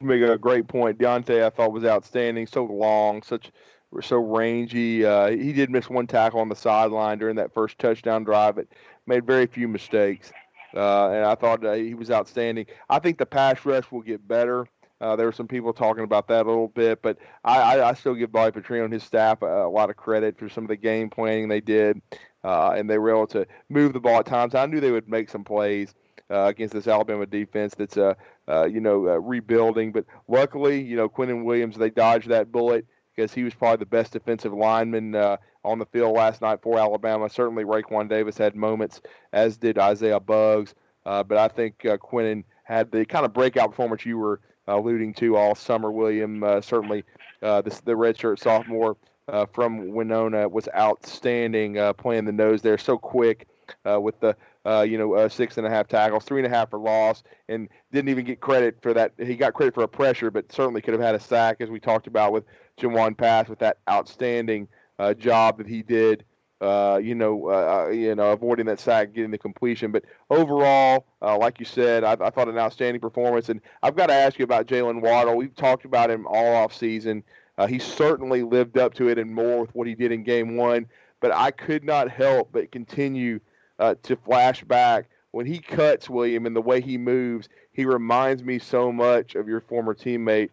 You 0.00 0.06
make 0.06 0.22
a 0.22 0.38
great 0.38 0.68
point. 0.68 0.98
Deionte, 0.98 1.44
I 1.44 1.50
thought 1.50 1.72
was 1.72 1.84
outstanding. 1.84 2.46
So 2.46 2.64
long, 2.64 3.22
such 3.22 3.50
so 4.00 4.16
rangy. 4.16 5.04
Uh, 5.04 5.30
he 5.30 5.52
did 5.52 5.70
miss 5.70 5.90
one 5.90 6.06
tackle 6.06 6.40
on 6.40 6.48
the 6.48 6.56
sideline 6.56 7.18
during 7.18 7.36
that 7.36 7.52
first 7.52 7.78
touchdown 7.78 8.24
drive, 8.24 8.56
but 8.56 8.66
made 9.06 9.26
very 9.26 9.46
few 9.46 9.68
mistakes. 9.68 10.32
Uh, 10.74 11.10
and 11.10 11.24
I 11.24 11.34
thought 11.34 11.62
he 11.76 11.94
was 11.94 12.10
outstanding. 12.10 12.66
I 12.88 12.98
think 12.98 13.18
the 13.18 13.26
pass 13.26 13.64
rush 13.66 13.90
will 13.90 14.00
get 14.00 14.26
better. 14.26 14.66
Uh, 15.02 15.16
there 15.16 15.26
were 15.26 15.32
some 15.32 15.48
people 15.48 15.72
talking 15.72 16.04
about 16.04 16.28
that 16.28 16.46
a 16.46 16.48
little 16.48 16.68
bit, 16.68 17.02
but 17.02 17.18
I, 17.44 17.60
I, 17.60 17.88
I 17.90 17.94
still 17.94 18.14
give 18.14 18.30
Bobby 18.30 18.60
Petrino 18.60 18.84
and 18.84 18.92
his 18.92 19.02
staff 19.02 19.42
a, 19.42 19.64
a, 19.64 19.68
lot 19.68 19.90
of 19.90 19.96
credit 19.96 20.38
for 20.38 20.48
some 20.48 20.62
of 20.62 20.68
the 20.68 20.76
game 20.76 21.10
planning 21.10 21.48
they 21.48 21.60
did, 21.60 22.00
uh, 22.44 22.70
and 22.70 22.88
they 22.88 22.98
were 22.98 23.10
able 23.10 23.26
to 23.28 23.44
move 23.68 23.94
the 23.94 24.00
ball 24.00 24.20
at 24.20 24.26
times. 24.26 24.54
I 24.54 24.64
knew 24.66 24.78
they 24.78 24.92
would 24.92 25.08
make 25.08 25.28
some 25.28 25.42
plays 25.42 25.92
uh, 26.30 26.44
against 26.44 26.72
this 26.72 26.86
Alabama 26.86 27.26
defense 27.26 27.74
that's 27.74 27.96
uh, 27.96 28.14
uh, 28.46 28.64
you 28.66 28.80
know 28.80 29.08
uh, 29.08 29.18
rebuilding, 29.18 29.90
but 29.90 30.04
luckily 30.28 30.80
you 30.80 30.96
know 30.96 31.08
Quinnen 31.08 31.42
Williams 31.42 31.76
they 31.76 31.90
dodged 31.90 32.28
that 32.28 32.52
bullet 32.52 32.86
because 33.14 33.32
he 33.34 33.44
was 33.44 33.54
probably 33.54 33.78
the 33.78 33.86
best 33.86 34.12
defensive 34.12 34.52
lineman 34.52 35.14
uh, 35.14 35.36
on 35.64 35.78
the 35.78 35.86
field 35.86 36.16
last 36.16 36.40
night 36.40 36.60
for 36.62 36.78
Alabama. 36.78 37.28
Certainly 37.28 37.64
Raekwon 37.64 38.08
Davis 38.08 38.38
had 38.38 38.54
moments, 38.54 39.00
as 39.32 39.56
did 39.56 39.78
Isaiah 39.78 40.20
Buggs, 40.20 40.74
uh, 41.04 41.22
but 41.22 41.38
I 41.38 41.48
think 41.48 41.84
uh, 41.84 41.96
Quinnen 41.96 42.44
had 42.64 42.90
the 42.90 43.04
kind 43.04 43.24
of 43.24 43.32
breakout 43.32 43.70
performance 43.70 44.06
you 44.06 44.18
were 44.18 44.40
alluding 44.66 45.14
to 45.14 45.36
all 45.36 45.54
summer. 45.54 45.90
William, 45.90 46.42
uh, 46.42 46.60
certainly 46.60 47.04
uh, 47.42 47.60
this, 47.60 47.80
the 47.80 47.92
redshirt 47.92 48.38
sophomore 48.38 48.96
uh, 49.28 49.46
from 49.46 49.92
Wenonah 49.92 50.50
was 50.50 50.68
outstanding 50.76 51.76
playing 51.94 52.24
the 52.24 52.32
nose 52.32 52.62
there, 52.62 52.78
so 52.78 52.96
quick 52.96 53.46
with 53.84 54.18
the 54.20 54.36
uh, 54.64 54.82
you 54.88 54.98
know, 54.98 55.14
uh, 55.14 55.28
six 55.28 55.58
and 55.58 55.66
a 55.66 55.70
half 55.70 55.88
tackles, 55.88 56.24
three 56.24 56.40
and 56.40 56.46
a 56.46 56.56
half 56.56 56.70
for 56.70 56.78
loss, 56.78 57.22
and 57.48 57.68
didn't 57.92 58.08
even 58.08 58.24
get 58.24 58.40
credit 58.40 58.76
for 58.80 58.94
that. 58.94 59.12
He 59.18 59.36
got 59.36 59.54
credit 59.54 59.74
for 59.74 59.82
a 59.82 59.88
pressure, 59.88 60.30
but 60.30 60.50
certainly 60.52 60.80
could 60.80 60.94
have 60.94 61.02
had 61.02 61.14
a 61.14 61.20
sack, 61.20 61.56
as 61.60 61.70
we 61.70 61.80
talked 61.80 62.06
about 62.06 62.32
with 62.32 62.44
Jawon 62.80 63.16
Pass, 63.16 63.48
with 63.48 63.58
that 63.60 63.78
outstanding 63.90 64.68
uh, 64.98 65.14
job 65.14 65.58
that 65.58 65.66
he 65.66 65.82
did 65.82 66.24
uh, 66.62 66.96
you 67.02 67.16
know, 67.16 67.48
uh, 67.48 67.86
uh, 67.86 67.90
you 67.90 68.14
know, 68.14 68.30
avoiding 68.30 68.66
that 68.66 68.78
sack, 68.78 69.12
getting 69.12 69.32
the 69.32 69.38
completion. 69.38 69.90
But 69.90 70.04
overall, 70.30 71.06
like 71.20 71.58
you 71.58 71.66
said, 71.66 72.04
I, 72.04 72.12
I, 72.12 72.30
thought 72.30 72.46
an 72.46 72.56
outstanding 72.56 73.00
performance. 73.00 73.48
And 73.48 73.60
I've 73.82 73.96
got 73.96 74.06
to 74.06 74.12
ask 74.12 74.38
you 74.38 74.44
about 74.44 74.68
Jaylen 74.68 75.00
Waddle. 75.00 75.36
We've 75.36 75.56
talked 75.56 75.84
about 75.84 76.08
him 76.08 76.24
all 76.28 76.54
off 76.54 76.72
season. 76.72 77.24
He 77.68 77.80
certainly 77.80 78.42
lived 78.42 78.78
up 78.78 78.94
to 78.94 79.08
it 79.08 79.18
and 79.18 79.32
more 79.32 79.60
with 79.60 79.74
what 79.74 79.86
he 79.86 79.94
did 79.94 80.10
in 80.10 80.22
Game 80.22 80.56
One. 80.56 80.86
But 81.20 81.32
I 81.32 81.50
could 81.50 81.84
not 81.84 82.08
help 82.10 82.50
but 82.52 82.70
continue 82.70 83.40
uh, 83.82 83.94
to 84.02 84.16
flash 84.16 84.64
back 84.64 85.08
when 85.32 85.46
he 85.46 85.58
cuts 85.58 86.08
William 86.08 86.46
and 86.46 86.54
the 86.54 86.62
way 86.62 86.80
he 86.80 86.96
moves. 86.96 87.48
He 87.72 87.84
reminds 87.84 88.44
me 88.44 88.58
so 88.58 88.92
much 88.92 89.34
of 89.34 89.48
your 89.48 89.60
former 89.60 89.94
teammate 89.94 90.50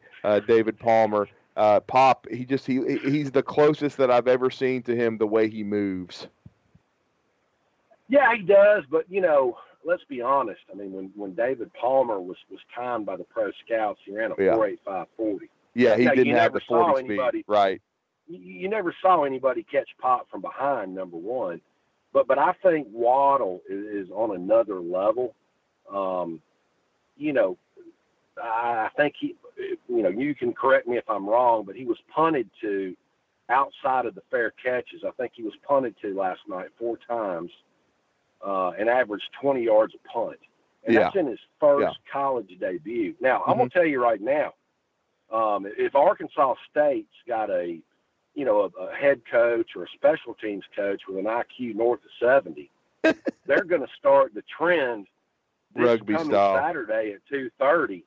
David 0.47 0.79
Palmer 0.79 1.27
uh, 1.59 1.81
Pop, 1.81 2.25
he 2.31 2.45
just 2.45 2.65
he 2.65 2.97
he's 3.03 3.31
the 3.31 3.43
closest 3.43 3.97
that 3.97 4.09
I've 4.09 4.29
ever 4.29 4.49
seen 4.49 4.81
to 4.83 4.95
him 4.95 5.17
the 5.17 5.27
way 5.27 5.49
he 5.49 5.61
moves. 5.61 6.27
Yeah, 8.07 8.33
he 8.33 8.41
does, 8.41 8.85
but 8.89 9.03
you 9.09 9.19
know, 9.19 9.57
let's 9.83 10.03
be 10.05 10.21
honest. 10.21 10.61
I 10.71 10.75
mean, 10.75 10.93
when 10.93 11.11
when 11.15 11.33
David 11.33 11.69
Palmer 11.73 12.21
was 12.21 12.37
was 12.49 12.61
timed 12.73 13.05
by 13.05 13.17
the 13.17 13.25
pro 13.25 13.51
scouts, 13.65 13.99
he 14.05 14.15
ran 14.15 14.31
a 14.31 14.35
yeah. 14.41 14.55
four 14.55 14.67
eight 14.67 14.79
five 14.85 15.07
forty. 15.17 15.49
Yeah, 15.75 15.97
he 15.97 16.07
didn't 16.07 16.35
have 16.35 16.53
the 16.53 16.61
forty 16.61 17.01
speed. 17.01 17.11
Anybody, 17.11 17.43
right. 17.45 17.81
You, 18.29 18.39
you 18.39 18.69
never 18.69 18.95
saw 19.01 19.25
anybody 19.25 19.63
catch 19.69 19.89
Pop 19.99 20.31
from 20.31 20.39
behind. 20.39 20.95
Number 20.95 21.17
one, 21.17 21.59
but 22.13 22.27
but 22.27 22.37
I 22.37 22.53
think 22.63 22.87
Waddle 22.91 23.61
is, 23.69 24.05
is 24.05 24.11
on 24.11 24.35
another 24.35 24.79
level. 24.79 25.35
Um, 25.91 26.41
you 27.17 27.33
know, 27.33 27.57
I 28.41 28.89
think 28.95 29.15
he 29.19 29.35
you 29.87 30.03
know, 30.03 30.09
you 30.09 30.35
can 30.35 30.53
correct 30.53 30.87
me 30.87 30.97
if 30.97 31.09
I'm 31.09 31.27
wrong, 31.27 31.63
but 31.65 31.75
he 31.75 31.85
was 31.85 31.97
punted 32.13 32.49
to 32.61 32.95
outside 33.49 34.05
of 34.05 34.15
the 34.15 34.21
fair 34.29 34.51
catches. 34.63 35.03
I 35.05 35.11
think 35.11 35.33
he 35.35 35.43
was 35.43 35.53
punted 35.67 35.95
to 36.01 36.13
last 36.15 36.41
night 36.47 36.67
four 36.77 36.97
times 37.07 37.51
uh, 38.45 38.71
and 38.79 38.89
averaged 38.89 39.25
20 39.41 39.63
yards 39.63 39.93
a 39.95 40.07
punt. 40.07 40.37
And 40.85 40.93
yeah. 40.93 41.03
that's 41.03 41.15
in 41.15 41.27
his 41.27 41.39
first 41.59 41.83
yeah. 41.83 42.11
college 42.13 42.49
debut. 42.59 43.15
Now, 43.19 43.39
mm-hmm. 43.39 43.51
I'm 43.51 43.57
going 43.57 43.69
to 43.69 43.73
tell 43.73 43.85
you 43.85 44.01
right 44.01 44.21
now, 44.21 44.53
um, 45.31 45.65
if 45.77 45.95
Arkansas 45.95 46.55
State's 46.71 47.07
got 47.27 47.49
a, 47.49 47.79
you 48.39 48.45
know, 48.45 48.71
a, 48.79 48.83
a, 48.83 48.95
head 48.95 49.21
coach 49.29 49.71
or 49.75 49.83
a 49.83 49.87
special 49.93 50.33
teams 50.33 50.63
coach 50.73 51.01
with 51.09 51.17
an 51.17 51.25
IQ 51.25 51.75
north 51.75 51.99
of 52.05 52.09
70, 52.25 52.71
they're 53.45 53.65
going 53.65 53.81
to 53.81 53.93
start 53.97 54.33
the 54.33 54.43
trend 54.57 55.07
this 55.75 55.83
Rugby 55.83 56.13
coming 56.13 56.31
style. 56.31 56.55
Saturday 56.55 57.15
at 57.15 57.19
2:30 57.33 58.03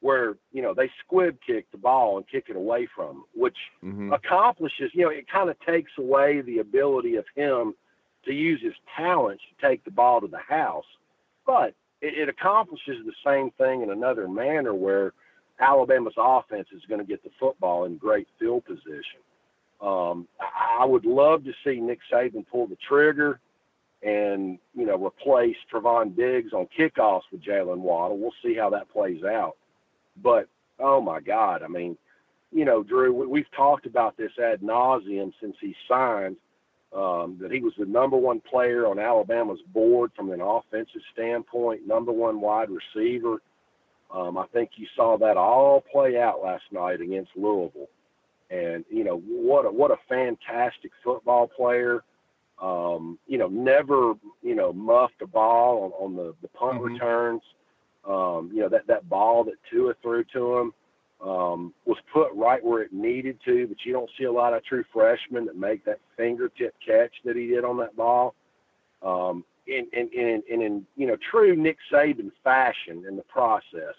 where 0.00 0.36
you 0.52 0.60
know 0.60 0.74
they 0.74 0.90
squib 1.04 1.38
kick 1.46 1.70
the 1.72 1.78
ball 1.78 2.18
and 2.18 2.28
kick 2.28 2.46
it 2.48 2.56
away 2.56 2.86
from 2.94 3.08
him, 3.08 3.24
which 3.34 3.56
mm-hmm. 3.82 4.12
accomplishes 4.12 4.90
you 4.92 5.02
know 5.02 5.10
it 5.10 5.26
kind 5.30 5.48
of 5.48 5.58
takes 5.60 5.92
away 5.98 6.42
the 6.42 6.58
ability 6.58 7.16
of 7.16 7.24
him 7.34 7.74
to 8.26 8.34
use 8.34 8.60
his 8.62 8.74
talents 8.94 9.42
to 9.48 9.66
take 9.66 9.82
the 9.84 9.90
ball 9.90 10.20
to 10.20 10.26
the 10.26 10.38
house, 10.38 10.84
but 11.46 11.74
it, 12.02 12.18
it 12.18 12.28
accomplishes 12.28 12.98
the 13.06 13.14
same 13.24 13.50
thing 13.52 13.80
in 13.80 13.90
another 13.90 14.28
manner 14.28 14.74
where 14.74 15.14
Alabama's 15.58 16.14
offense 16.18 16.68
is 16.74 16.82
going 16.86 17.00
to 17.00 17.06
get 17.06 17.24
the 17.24 17.30
football 17.40 17.86
in 17.86 17.96
great 17.96 18.28
field 18.38 18.64
position. 18.66 19.20
Um, 19.80 20.28
I 20.40 20.84
would 20.84 21.04
love 21.04 21.44
to 21.44 21.52
see 21.64 21.80
Nick 21.80 22.00
Saban 22.12 22.46
pull 22.46 22.66
the 22.66 22.76
trigger 22.86 23.40
and 24.02 24.58
you 24.74 24.86
know 24.86 24.96
replace 25.04 25.56
Trevon 25.72 26.16
Diggs 26.16 26.52
on 26.52 26.66
kickoffs 26.78 27.22
with 27.32 27.42
Jaylen 27.42 27.78
Waddle. 27.78 28.18
We'll 28.18 28.32
see 28.42 28.54
how 28.54 28.70
that 28.70 28.90
plays 28.90 29.24
out. 29.24 29.56
But 30.22 30.48
oh 30.78 31.00
my 31.00 31.20
God, 31.20 31.62
I 31.62 31.68
mean, 31.68 31.96
you 32.52 32.64
know, 32.64 32.82
Drew, 32.82 33.12
we, 33.28 33.40
have 33.40 33.50
talked 33.56 33.86
about 33.86 34.16
this 34.16 34.32
ad 34.42 34.60
nauseum 34.60 35.32
since 35.40 35.56
he 35.60 35.74
signed. 35.88 36.36
Um, 36.92 37.38
that 37.40 37.52
he 37.52 37.60
was 37.60 37.72
the 37.78 37.86
number 37.86 38.16
one 38.16 38.40
player 38.40 38.84
on 38.88 38.98
Alabama's 38.98 39.60
board 39.72 40.10
from 40.16 40.32
an 40.32 40.40
offensive 40.40 41.02
standpoint, 41.12 41.86
number 41.86 42.10
one 42.10 42.40
wide 42.40 42.66
receiver. 42.68 43.36
Um, 44.12 44.36
I 44.36 44.46
think 44.52 44.70
you 44.74 44.88
saw 44.96 45.16
that 45.18 45.36
all 45.36 45.84
play 45.92 46.20
out 46.20 46.42
last 46.42 46.64
night 46.72 47.00
against 47.00 47.30
Louisville, 47.36 47.88
and 48.50 48.84
you 48.90 49.04
know 49.04 49.18
what 49.26 49.64
a 49.64 49.70
what 49.70 49.90
a 49.90 49.96
fantastic 50.08 50.90
football 51.02 51.46
player. 51.46 52.02
Um, 52.60 53.18
you 53.26 53.38
know, 53.38 53.48
never 53.48 54.14
you 54.42 54.54
know 54.54 54.72
muffed 54.72 55.22
a 55.22 55.26
ball 55.26 55.84
on, 55.84 56.04
on 56.04 56.16
the 56.16 56.34
the 56.42 56.48
punt 56.48 56.80
mm-hmm. 56.80 56.94
returns. 56.94 57.42
Um, 58.08 58.50
you 58.52 58.60
know, 58.60 58.68
that, 58.70 58.86
that 58.86 59.08
ball 59.10 59.44
that 59.44 59.54
Tua 59.70 59.92
threw 60.00 60.24
to 60.32 60.58
him 60.58 60.74
um, 61.20 61.74
was 61.84 61.98
put 62.12 62.32
right 62.34 62.64
where 62.64 62.82
it 62.82 62.92
needed 62.92 63.38
to, 63.44 63.66
but 63.66 63.76
you 63.84 63.92
don't 63.92 64.10
see 64.18 64.24
a 64.24 64.32
lot 64.32 64.54
of 64.54 64.64
true 64.64 64.84
freshmen 64.90 65.44
that 65.44 65.56
make 65.56 65.84
that 65.84 66.00
fingertip 66.16 66.74
catch 66.84 67.12
that 67.24 67.36
he 67.36 67.48
did 67.48 67.64
on 67.64 67.76
that 67.78 67.94
ball. 67.94 68.34
Um, 69.02 69.44
in, 69.66 69.86
in, 69.92 70.08
in, 70.12 70.42
in, 70.48 70.62
in 70.62 70.86
you 70.96 71.06
know, 71.06 71.16
true 71.30 71.54
Nick 71.54 71.76
Saban 71.92 72.32
fashion 72.42 73.04
in 73.06 73.16
the 73.16 73.22
process. 73.22 73.94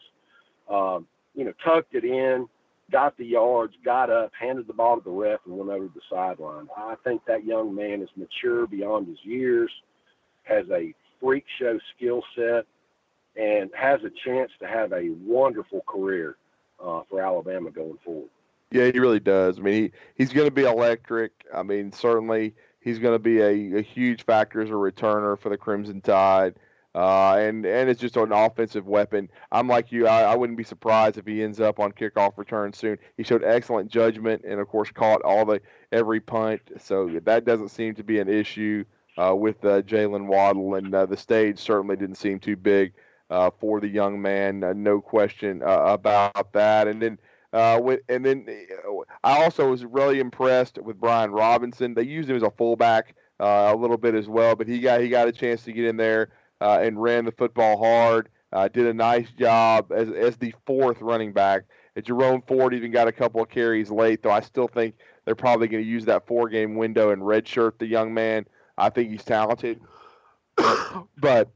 Um, 0.70 1.08
you 1.36 1.46
know, 1.46 1.54
tucked 1.64 1.96
it 1.96 2.04
in, 2.04 2.48
got 2.91 3.17
the 3.17 3.25
yards, 3.25 3.73
got 3.84 4.10
up, 4.10 4.32
handed 4.39 4.67
the 4.67 4.73
ball 4.73 4.97
to 4.97 5.04
the 5.04 5.10
ref, 5.10 5.39
and 5.45 5.58
went 5.58 5.69
over 5.69 5.88
to 5.88 5.93
the 5.93 6.01
sideline. 6.10 6.67
I 6.75 6.95
think 7.04 7.25
that 7.25 7.45
young 7.45 7.73
man 7.73 8.01
is 8.01 8.10
mature 8.15 8.67
beyond 8.67 9.08
his 9.08 9.19
years, 9.23 9.71
has 10.43 10.65
a 10.71 10.93
freak 11.19 11.45
show 11.60 11.80
skill 11.95 12.23
set, 12.36 12.65
and 13.36 13.71
has 13.73 14.01
a 14.04 14.12
chance 14.25 14.51
to 14.60 14.67
have 14.67 14.91
a 14.91 15.10
wonderful 15.23 15.82
career 15.88 16.36
uh, 16.84 17.01
for 17.10 17.21
Alabama 17.21 17.71
going 17.71 17.97
forward. 18.04 18.30
Yeah, 18.71 18.89
he 18.91 18.99
really 18.99 19.19
does. 19.19 19.60
I 19.60 19.62
mean, 19.62 19.73
he, 19.73 19.91
he's 20.15 20.32
going 20.32 20.47
to 20.47 20.54
be 20.54 20.63
electric. 20.63 21.32
I 21.54 21.63
mean, 21.63 21.91
certainly 21.91 22.54
he's 22.80 22.99
going 22.99 23.13
to 23.13 23.19
be 23.19 23.39
a, 23.39 23.80
a 23.80 23.82
huge 23.82 24.23
factor 24.23 24.62
as 24.62 24.69
a 24.69 24.73
returner 24.73 25.39
for 25.39 25.49
the 25.49 25.58
Crimson 25.58 26.01
Tide. 26.01 26.56
Uh, 26.93 27.36
and 27.38 27.65
and 27.65 27.89
it's 27.89 28.01
just 28.01 28.17
an 28.17 28.34
offensive 28.34 28.86
weapon. 28.86 29.30
I'm 29.51 29.67
like 29.67 29.91
you. 29.93 30.08
I, 30.08 30.23
I 30.23 30.36
wouldn't 30.36 30.58
be 30.58 30.63
surprised 30.63 31.17
if 31.17 31.25
he 31.25 31.41
ends 31.41 31.62
up 31.62 31.80
on 31.80 31.93
kickoff 31.93 32.38
return 32.38 32.73
soon. 32.73 32.97
He 33.15 33.23
showed 33.23 33.43
excellent 33.45 33.89
judgment 33.89 34.43
and 34.45 34.60
of 34.60 34.67
course 34.67 34.91
caught 34.91 35.21
all 35.21 35.45
the 35.45 35.62
every 35.93 36.19
punt. 36.19 36.62
So 36.80 37.19
that 37.23 37.45
doesn't 37.45 37.69
seem 37.69 37.95
to 37.95 38.04
be 38.04 38.19
an 38.19 38.27
issue 38.27 38.84
uh, 39.17 39.34
with 39.36 39.63
uh, 39.63 39.84
Jaylen 39.84 40.27
Waddle, 40.27 40.75
and 40.75 40.93
uh, 40.93 41.06
the 41.06 41.15
stage 41.15 41.60
certainly 41.60 41.95
didn't 41.95 42.15
seem 42.15 42.39
too 42.39 42.58
big 42.58 42.93
uh, 43.30 43.51
for 43.58 43.80
the 43.80 43.88
young 43.88 44.21
man. 44.21 44.62
Uh, 44.62 44.73
no 44.73 44.99
question 44.99 45.62
about 45.63 46.51
that. 46.51 46.89
And 46.89 47.01
then 47.01 47.17
with, 47.82 48.01
and 48.10 48.25
then 48.25 48.45
I 49.23 49.43
also 49.43 49.69
was 49.69 49.86
really 49.86 50.19
impressed 50.19 50.77
with 50.77 50.99
Brian 50.99 51.32
Robinson. 51.32 51.93
They 51.93 52.04
used 52.04 52.30
him 52.30 52.36
as 52.36 52.43
a 52.43 52.51
fullback 52.51 53.15
a 53.39 53.75
little 53.75 53.97
bit 53.97 54.13
as 54.13 54.27
well, 54.27 54.58
but 54.58 54.67
he 54.67 54.80
got 54.80 54.99
he 54.99 55.08
got 55.08 55.30
a 55.30 55.32
chance 55.32 55.63
to 55.63 55.71
get 55.71 55.86
in 55.86 55.95
there 55.95 56.30
uh, 56.62 56.80
and 56.82 57.02
ran 57.02 57.26
the 57.26 57.32
football 57.32 57.78
hard. 57.78 58.30
Uh, 58.54 58.67
did 58.67 58.86
a 58.86 58.93
nice 58.93 59.30
job 59.32 59.91
as 59.91 60.10
as 60.12 60.38
the 60.38 60.54
fourth 60.65 61.02
running 61.02 61.34
back. 61.34 61.63
And 61.95 62.06
Jerome 62.06 62.41
Ford 62.47 62.74
even 62.74 62.91
got 62.91 63.08
a 63.08 63.12
couple 63.12 63.41
of 63.41 63.50
carries 63.50 63.89
late, 63.89 64.24
though 64.24 64.32
I 64.32 64.41
still 64.41 64.67
think 64.67 64.95
they're 65.26 65.36
probably 65.36 65.67
going 65.67 65.84
to 65.84 65.89
use 65.89 66.06
that 66.06 66.28
four 66.28 66.50
game 66.50 66.76
window 66.76 67.12
and 67.12 67.21
redshirt 67.21 67.78
the 67.78 67.88
young 67.88 68.13
man. 68.13 68.45
I 68.78 68.89
think 68.89 69.10
he's 69.10 69.24
talented. 69.24 69.82
but 71.17 71.50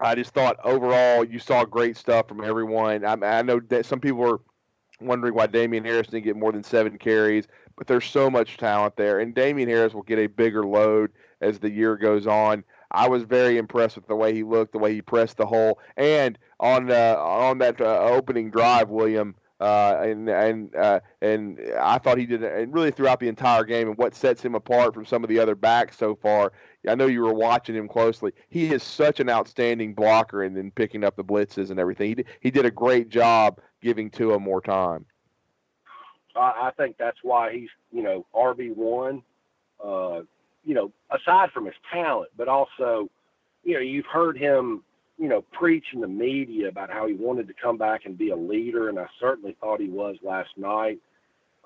I 0.00 0.14
just 0.14 0.32
thought 0.34 0.56
overall 0.64 1.24
you 1.24 1.38
saw 1.38 1.64
great 1.64 1.96
stuff 1.96 2.28
from 2.28 2.42
everyone. 2.42 3.04
I, 3.04 3.38
I 3.38 3.42
know 3.42 3.60
that 3.68 3.86
some 3.86 4.00
people 4.00 4.18
were 4.18 4.40
wondering 5.00 5.34
why 5.34 5.46
Damien 5.46 5.84
Harris 5.84 6.08
didn't 6.08 6.24
get 6.24 6.36
more 6.36 6.52
than 6.52 6.62
seven 6.62 6.98
carries, 6.98 7.46
but 7.76 7.86
there's 7.86 8.06
so 8.06 8.30
much 8.30 8.56
talent 8.56 8.96
there, 8.96 9.20
and 9.20 9.34
Damien 9.34 9.68
Harris 9.68 9.94
will 9.94 10.02
get 10.02 10.18
a 10.18 10.26
bigger 10.26 10.64
load 10.64 11.10
as 11.40 11.58
the 11.58 11.70
year 11.70 11.96
goes 11.96 12.26
on. 12.26 12.64
I 12.90 13.08
was 13.08 13.22
very 13.24 13.58
impressed 13.58 13.96
with 13.96 14.06
the 14.06 14.16
way 14.16 14.34
he 14.34 14.42
looked, 14.42 14.72
the 14.72 14.78
way 14.78 14.94
he 14.94 15.02
pressed 15.02 15.36
the 15.36 15.46
hole, 15.46 15.78
and 15.96 16.38
on 16.60 16.90
uh, 16.90 17.16
on 17.18 17.58
that 17.58 17.80
uh, 17.80 18.00
opening 18.00 18.50
drive, 18.50 18.90
William. 18.90 19.34
Uh, 19.60 20.00
and 20.02 20.28
and 20.28 20.74
uh, 20.74 21.00
and 21.22 21.60
I 21.80 21.98
thought 21.98 22.18
he 22.18 22.26
did, 22.26 22.42
and 22.42 22.74
really 22.74 22.90
throughout 22.90 23.20
the 23.20 23.28
entire 23.28 23.64
game, 23.64 23.88
and 23.88 23.96
what 23.96 24.14
sets 24.14 24.44
him 24.44 24.54
apart 24.54 24.94
from 24.94 25.06
some 25.06 25.22
of 25.22 25.30
the 25.30 25.38
other 25.38 25.54
backs 25.54 25.96
so 25.96 26.16
far. 26.16 26.52
I 26.88 26.94
know 26.96 27.06
you 27.06 27.22
were 27.22 27.32
watching 27.32 27.74
him 27.74 27.88
closely. 27.88 28.32
He 28.48 28.72
is 28.72 28.82
such 28.82 29.20
an 29.20 29.30
outstanding 29.30 29.94
blocker, 29.94 30.42
and 30.42 30.56
then 30.56 30.70
picking 30.72 31.04
up 31.04 31.16
the 31.16 31.24
blitzes 31.24 31.70
and 31.70 31.78
everything. 31.78 32.08
He 32.08 32.14
did, 32.16 32.26
he 32.40 32.50
did 32.50 32.66
a 32.66 32.70
great 32.70 33.08
job 33.08 33.60
giving 33.80 34.10
Tua 34.10 34.38
more 34.38 34.60
time. 34.60 35.06
I, 36.36 36.68
I 36.68 36.70
think 36.76 36.96
that's 36.98 37.18
why 37.22 37.52
he's 37.52 37.70
you 37.92 38.02
know 38.02 38.26
RB 38.34 38.74
one. 38.74 39.22
Uh, 39.82 40.22
you 40.64 40.74
know, 40.74 40.92
aside 41.10 41.50
from 41.52 41.66
his 41.66 41.74
talent, 41.92 42.30
but 42.36 42.48
also, 42.48 43.08
you 43.62 43.74
know, 43.74 43.80
you've 43.80 44.06
heard 44.06 44.36
him 44.36 44.82
you 45.18 45.28
know, 45.28 45.42
preach 45.52 45.86
in 45.92 46.00
the 46.00 46.08
media 46.08 46.68
about 46.68 46.90
how 46.90 47.06
he 47.06 47.14
wanted 47.14 47.46
to 47.46 47.54
come 47.54 47.78
back 47.78 48.04
and 48.04 48.18
be 48.18 48.30
a 48.30 48.36
leader, 48.36 48.88
and 48.88 48.98
I 48.98 49.06
certainly 49.20 49.56
thought 49.60 49.80
he 49.80 49.88
was 49.88 50.16
last 50.22 50.50
night. 50.56 50.98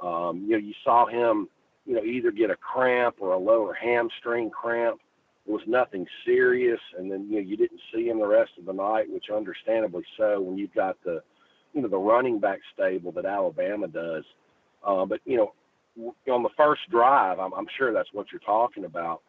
Um, 0.03 0.45
you 0.47 0.51
know, 0.51 0.59
you 0.59 0.75
saw 0.85 1.07
him, 1.07 1.49
you 1.87 1.95
know, 1.95 2.03
either 2.03 2.31
get 2.31 2.51
a 2.51 2.57
cramp 2.57 3.17
or 3.21 3.33
a 3.33 3.39
lower 3.39 3.73
hamstring 3.75 4.51
cramp. 4.51 5.01
It 5.47 5.51
was 5.51 5.63
nothing 5.67 6.07
serious, 6.27 6.81
and 6.99 7.11
then 7.11 7.27
you 7.31 7.37
know 7.37 7.49
you 7.49 7.57
didn't 7.57 7.81
see 7.93 8.09
him 8.09 8.19
the 8.19 8.27
rest 8.27 8.51
of 8.59 8.67
the 8.67 8.73
night, 8.73 9.11
which 9.11 9.31
understandably 9.35 10.05
so 10.19 10.43
when 10.43 10.59
you've 10.59 10.75
got 10.75 11.03
the, 11.05 11.23
you 11.73 11.81
know, 11.81 11.89
the 11.89 11.97
running 11.97 12.39
back 12.39 12.59
stable 12.75 13.13
that 13.13 13.25
Alabama 13.25 13.89
does. 13.89 14.25
Uh, 14.87 15.07
but 15.07 15.21
you 15.25 15.39
know, 15.39 15.55
on 16.31 16.43
the 16.43 16.49
first 16.57 16.83
drive, 16.91 17.39
I'm, 17.39 17.53
I'm 17.55 17.67
sure 17.77 17.93
that's 17.93 18.13
what 18.13 18.27
you're 18.33 18.41
talking 18.41 18.85
about. 18.85 19.23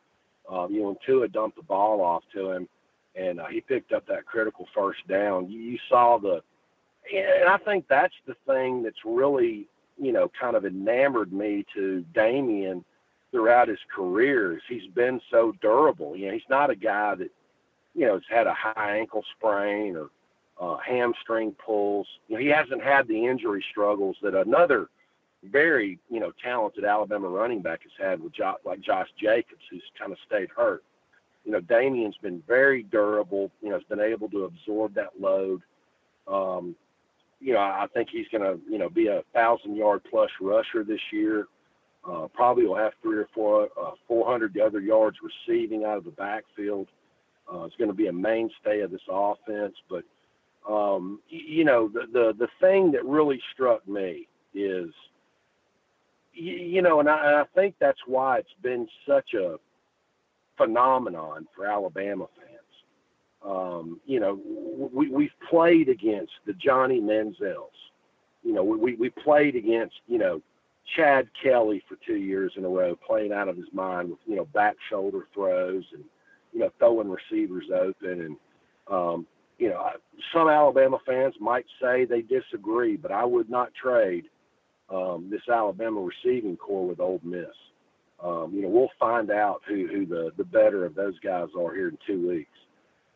Uh, 0.52 0.68
you 0.68 0.82
know, 0.82 0.88
when 0.88 0.98
Tua 1.06 1.28
dumped 1.28 1.58
the 1.58 1.64
ball 1.64 2.02
off 2.02 2.24
to 2.34 2.52
him 2.52 2.68
and 3.16 3.40
uh, 3.40 3.46
he 3.48 3.62
picked 3.62 3.92
up 3.92 4.06
that 4.08 4.26
critical 4.26 4.68
first 4.74 5.08
down. 5.08 5.50
You, 5.50 5.60
you 5.60 5.78
saw 5.90 6.18
the, 6.18 6.42
and 7.14 7.50
I 7.50 7.58
think 7.58 7.86
that's 7.88 8.14
the 8.28 8.36
thing 8.48 8.84
that's 8.84 9.04
really, 9.06 9.68
you 9.98 10.12
know, 10.12 10.32
kind 10.40 10.56
of 10.56 10.66
enamored 10.66 11.34
me 11.34 11.66
to 11.76 12.06
Damien 12.14 12.84
throughout 13.32 13.68
his 13.68 13.80
career. 13.94 14.56
Is 14.56 14.62
he's 14.68 14.90
been 14.94 15.20
so 15.32 15.54
durable. 15.62 16.16
You 16.16 16.28
know, 16.28 16.34
he's 16.34 16.42
not 16.50 16.70
a 16.70 16.76
guy 16.76 17.16
that, 17.16 17.30
you 17.96 18.06
know, 18.06 18.14
has 18.14 18.24
had 18.30 18.48
a 18.48 18.54
high 18.54 18.98
ankle 18.98 19.24
sprain 19.38 19.98
or 19.98 20.10
uh, 20.60 20.78
hamstring 20.78 21.54
pulls. 21.54 22.08
You 22.28 22.36
know, 22.36 22.42
he 22.42 22.48
hasn't 22.48 22.84
had 22.84 23.08
the 23.08 23.26
injury 23.26 23.64
struggles 23.72 24.18
that 24.22 24.36
another 24.36 24.90
very, 25.44 26.00
you 26.10 26.20
know, 26.20 26.32
talented 26.44 26.86
Alabama 26.86 27.28
running 27.28 27.62
back 27.62 27.82
has 27.84 27.92
had 27.98 28.22
with 28.22 28.34
jo- 28.34 28.58
like 28.66 28.82
Josh 28.82 29.08
Jacobs, 29.22 29.62
who's 29.72 29.84
kind 29.98 30.12
of 30.12 30.18
stayed 30.28 30.50
hurt 30.50 30.84
you 31.50 31.56
know, 31.56 31.62
Damien's 31.62 32.18
been 32.22 32.44
very 32.48 32.84
durable. 32.84 33.52
You 33.64 33.70
know, 33.70 33.76
has 33.76 33.84
been 33.86 34.00
able 34.00 34.30
to 34.30 34.46
absorb 34.46 34.94
that 34.94 35.20
load. 35.20 35.62
Um, 36.28 36.76
you 37.40 37.54
know, 37.54 37.60
I 37.60 37.88
think 37.92 38.10
he's 38.12 38.28
going 38.32 38.44
to, 38.44 38.60
you 38.70 38.78
know, 38.78 38.88
be 38.88 39.08
a 39.08 39.24
thousand 39.34 39.76
yard 39.76 40.02
plus 40.12 40.30
rusher 40.40 40.84
this 40.84 41.02
year. 41.12 41.48
Uh, 42.08 42.28
probably 42.34 42.68
will 42.68 42.76
have 42.76 42.94
three 43.02 43.18
or 43.18 43.28
four, 43.34 43.68
uh, 43.82 43.92
400 44.08 44.60
other 44.60 44.80
yards 44.80 45.18
receiving 45.24 45.86
out 45.86 45.98
of 45.98 46.04
the 46.04 46.12
backfield. 46.12 46.88
Uh, 47.52 47.64
it's 47.64 47.76
going 47.78 47.90
to 47.90 47.96
be 47.96 48.08
a 48.08 48.14
mainstay 48.14 48.82
of 48.82 48.92
this 48.92 49.02
offense. 49.10 49.76
But, 49.90 50.04
um, 50.72 51.20
you 51.30 51.64
know, 51.64 51.88
the, 51.88 52.02
the, 52.14 52.34
the 52.38 52.48
thing 52.62 52.92
that 52.92 53.04
really 53.06 53.42
struck 53.54 53.88
me 53.88 54.28
you, 56.70 56.82
know, 56.82 57.00
and 57.00 57.10
I, 57.10 57.28
and 57.28 57.36
I 57.38 57.44
think 57.56 57.76
that's 57.80 58.00
why 58.06 58.40
it's 58.40 58.50
been 58.62 58.88
such 59.08 59.34
a, 59.34 59.58
phenomenon 60.60 61.48
for 61.56 61.66
Alabama 61.66 62.28
fans. 62.38 62.50
Um, 63.44 64.00
you 64.06 64.20
know, 64.20 64.40
we, 64.94 65.10
we've 65.10 65.40
played 65.50 65.90
against 65.90 66.34
the 66.46 66.54
Johnny 66.54 67.00
Manziels. 67.00 67.70
You 68.44 68.54
know, 68.54 68.64
we, 68.64 68.96
we 68.96 69.10
played 69.10 69.56
against, 69.56 69.96
you 70.08 70.18
know, 70.18 70.42
Chad 70.96 71.30
Kelly 71.42 71.82
for 71.88 71.98
two 72.06 72.18
years 72.18 72.52
in 72.58 72.66
a 72.66 72.70
row, 72.70 72.96
playing 72.96 73.32
out 73.32 73.48
of 73.48 73.56
his 73.56 73.68
mind 73.74 74.10
with, 74.10 74.20
you 74.26 74.36
know, 74.36 74.46
back 74.46 74.76
shoulder 74.90 75.28
throws 75.34 75.86
and, 75.94 76.04
you 76.52 76.60
know, 76.60 76.72
throwing 76.78 77.10
receivers 77.10 77.66
open. 77.74 78.22
And, 78.22 78.36
um, 78.92 79.26
you 79.58 79.70
know, 79.70 79.90
some 80.34 80.50
Alabama 80.50 80.98
fans 81.06 81.36
might 81.40 81.66
say 81.82 82.06
they 82.06 82.22
disagree, 82.22 82.98
but 82.98 83.12
I 83.12 83.24
would 83.24 83.50
not 83.50 83.74
trade 83.74 84.26
um, 84.92 85.30
this 85.30 85.42
Alabama 85.48 86.02
receiving 86.02 86.58
core 86.58 86.88
with 86.88 87.00
Ole 87.00 87.22
Miss 87.24 87.48
um, 88.24 88.52
you 88.54 88.62
know, 88.62 88.68
we'll 88.70 88.92
find 89.00 89.32
out 89.32 89.62
who, 89.68 89.88
who 89.88 90.06
the, 90.06 90.32
the 90.38 90.44
better 90.44 90.86
of 90.86 90.96
those 90.96 91.18
guys 91.20 91.48
are 91.58 91.74
here 91.74 91.90
in 91.90 91.98
two 92.06 92.28
weeks. 92.28 92.52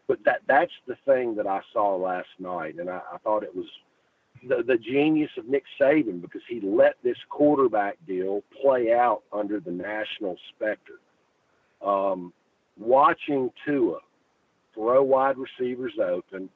But 0.07 0.19
that 0.25 0.41
that's 0.47 0.71
the 0.87 0.97
thing 1.05 1.35
that 1.35 1.47
I 1.47 1.61
saw 1.71 1.95
last 1.95 2.27
night, 2.39 2.75
and 2.77 2.89
I, 2.89 3.01
I 3.13 3.17
thought 3.23 3.43
it 3.43 3.55
was 3.55 3.65
the, 4.47 4.63
the 4.63 4.77
genius 4.77 5.31
of 5.37 5.47
Nick 5.47 5.63
Saban 5.79 6.21
because 6.21 6.41
he 6.47 6.59
let 6.61 6.95
this 7.03 7.17
quarterback 7.29 7.97
deal 8.05 8.43
play 8.61 8.93
out 8.93 9.23
under 9.31 9.59
the 9.59 9.71
national 9.71 10.37
specter. 10.49 10.99
Um, 11.81 12.33
watching 12.77 13.49
Tua 13.65 13.99
throw 14.73 15.03
wide 15.03 15.35
receivers 15.37 15.93
open, 16.01 16.49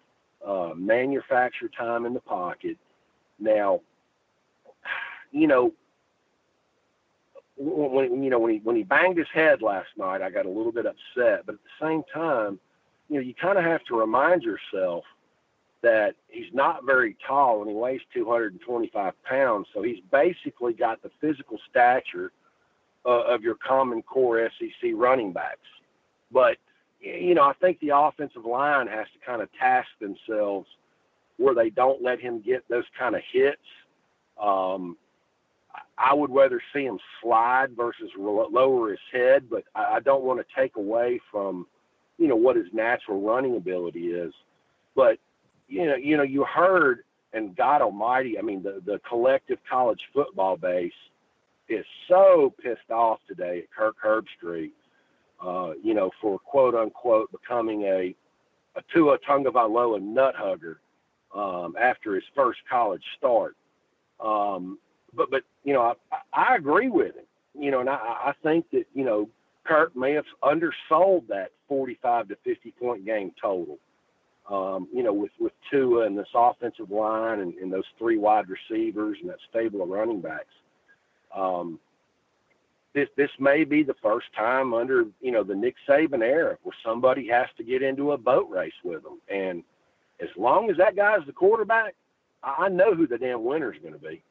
uh, 0.45 0.71
manufacture 0.75 1.69
time 1.69 2.05
in 2.05 2.13
the 2.13 2.19
pocket. 2.19 2.77
Now, 3.39 3.81
you 5.31 5.47
know, 5.47 5.73
when 7.57 8.23
you 8.23 8.29
know 8.29 8.39
when 8.39 8.53
he 8.53 8.59
when 8.59 8.75
he 8.75 8.83
banged 8.83 9.17
his 9.17 9.27
head 9.33 9.61
last 9.61 9.89
night, 9.97 10.21
I 10.21 10.29
got 10.29 10.45
a 10.45 10.49
little 10.49 10.71
bit 10.71 10.85
upset. 10.85 11.45
But 11.45 11.55
at 11.55 11.61
the 11.63 11.85
same 11.85 12.03
time, 12.13 12.59
you 13.09 13.15
know, 13.15 13.21
you 13.21 13.33
kind 13.33 13.57
of 13.57 13.63
have 13.63 13.83
to 13.85 13.95
remind 13.99 14.43
yourself 14.43 15.03
that 15.81 16.15
he's 16.27 16.53
not 16.53 16.85
very 16.85 17.15
tall 17.27 17.61
and 17.61 17.69
he 17.69 17.75
weighs 17.75 18.01
225 18.13 19.13
pounds. 19.23 19.67
So 19.73 19.81
he's 19.81 19.99
basically 20.11 20.73
got 20.73 21.01
the 21.01 21.11
physical 21.21 21.59
stature 21.69 22.31
uh, 23.05 23.23
of 23.23 23.41
your 23.41 23.55
common 23.55 24.01
core 24.01 24.49
SEC 24.59 24.91
running 24.93 25.31
backs. 25.33 25.59
But 26.31 26.57
you 26.99 27.35
know, 27.35 27.43
I 27.43 27.53
think 27.53 27.79
the 27.79 27.95
offensive 27.95 28.45
line 28.45 28.87
has 28.87 29.05
to 29.13 29.25
kind 29.25 29.41
of 29.41 29.49
task 29.53 29.87
themselves 29.99 30.67
where 31.37 31.53
they 31.53 31.69
don't 31.69 32.01
let 32.01 32.19
him 32.19 32.41
get 32.41 32.63
those 32.69 32.85
kind 32.97 33.15
of 33.15 33.21
hits. 33.31 33.61
Um, 34.41 34.97
I 35.97 36.13
would 36.13 36.31
rather 36.31 36.61
see 36.73 36.83
him 36.83 36.99
slide 37.21 37.75
versus 37.75 38.11
lower 38.17 38.91
his 38.91 38.99
head, 39.11 39.49
but 39.49 39.63
I 39.75 39.99
don't 39.99 40.23
want 40.23 40.39
to 40.39 40.45
take 40.55 40.75
away 40.75 41.19
from, 41.31 41.65
you 42.17 42.27
know, 42.27 42.35
what 42.35 42.55
his 42.55 42.67
natural 42.73 43.21
running 43.21 43.55
ability 43.55 44.07
is. 44.07 44.33
But 44.95 45.17
you 45.67 45.85
know, 45.85 45.95
you 45.95 46.17
know, 46.17 46.23
you 46.23 46.45
heard, 46.45 47.03
and 47.33 47.55
God 47.55 47.81
Almighty, 47.81 48.37
I 48.39 48.41
mean, 48.41 48.63
the 48.63 48.81
the 48.85 48.99
collective 49.07 49.59
college 49.69 50.01
football 50.13 50.55
base 50.55 50.91
is 51.69 51.85
so 52.07 52.53
pissed 52.61 52.91
off 52.91 53.19
today 53.27 53.59
at 53.59 53.71
Kirk 53.71 53.95
Herbstreit, 54.03 54.71
uh, 55.43 55.73
you 55.83 55.93
know, 55.93 56.11
for 56.21 56.39
quote 56.39 56.75
unquote 56.75 57.31
becoming 57.31 57.83
a 57.83 58.15
a 58.75 58.81
Tua 58.93 59.17
Tagovailoa 59.19 60.01
nut 60.01 60.35
hugger 60.37 60.79
um, 61.35 61.75
after 61.79 62.15
his 62.15 62.23
first 62.35 62.59
college 62.69 63.03
start. 63.17 63.55
Um, 64.19 64.79
but 65.13 65.29
but 65.31 65.43
you 65.63 65.73
know, 65.73 65.95
I, 66.11 66.17
I 66.33 66.55
agree 66.55 66.89
with 66.89 67.15
him. 67.15 67.25
You 67.59 67.71
know, 67.71 67.79
and 67.79 67.89
I, 67.89 67.95
I 67.95 68.33
think 68.43 68.65
that 68.71 68.85
you 68.93 69.03
know 69.03 69.29
Kirk 69.65 69.95
may 69.95 70.13
have 70.13 70.25
undersold 70.43 71.27
that 71.29 71.51
45 71.67 72.29
to 72.29 72.37
50 72.43 72.71
point 72.79 73.05
game 73.05 73.31
total. 73.41 73.79
Um, 74.49 74.87
you 74.93 75.03
know, 75.03 75.13
with 75.13 75.31
with 75.39 75.51
Tua 75.69 76.05
and 76.05 76.17
this 76.17 76.27
offensive 76.33 76.89
line 76.89 77.41
and, 77.41 77.53
and 77.55 77.71
those 77.71 77.83
three 77.97 78.17
wide 78.17 78.45
receivers 78.49 79.17
and 79.21 79.29
that 79.29 79.39
stable 79.49 79.81
of 79.81 79.89
running 79.89 80.21
backs. 80.21 80.45
Um, 81.35 81.79
this 82.93 83.09
this 83.17 83.29
may 83.39 83.63
be 83.63 83.83
the 83.83 83.95
first 84.01 84.27
time 84.35 84.73
under 84.73 85.05
you 85.21 85.31
know 85.31 85.43
the 85.43 85.53
Nick 85.53 85.75
Saban 85.87 86.21
era 86.21 86.57
where 86.63 86.75
somebody 86.83 87.27
has 87.27 87.47
to 87.57 87.63
get 87.63 87.83
into 87.83 88.13
a 88.13 88.17
boat 88.17 88.49
race 88.49 88.73
with 88.83 89.03
them. 89.03 89.19
And 89.29 89.63
as 90.21 90.29
long 90.37 90.69
as 90.71 90.77
that 90.77 90.95
guy's 90.95 91.25
the 91.25 91.33
quarterback, 91.33 91.93
I 92.41 92.69
know 92.69 92.95
who 92.95 93.05
the 93.05 93.17
damn 93.17 93.43
winner's 93.43 93.77
going 93.81 93.93
to 93.93 93.99
be. 93.99 94.23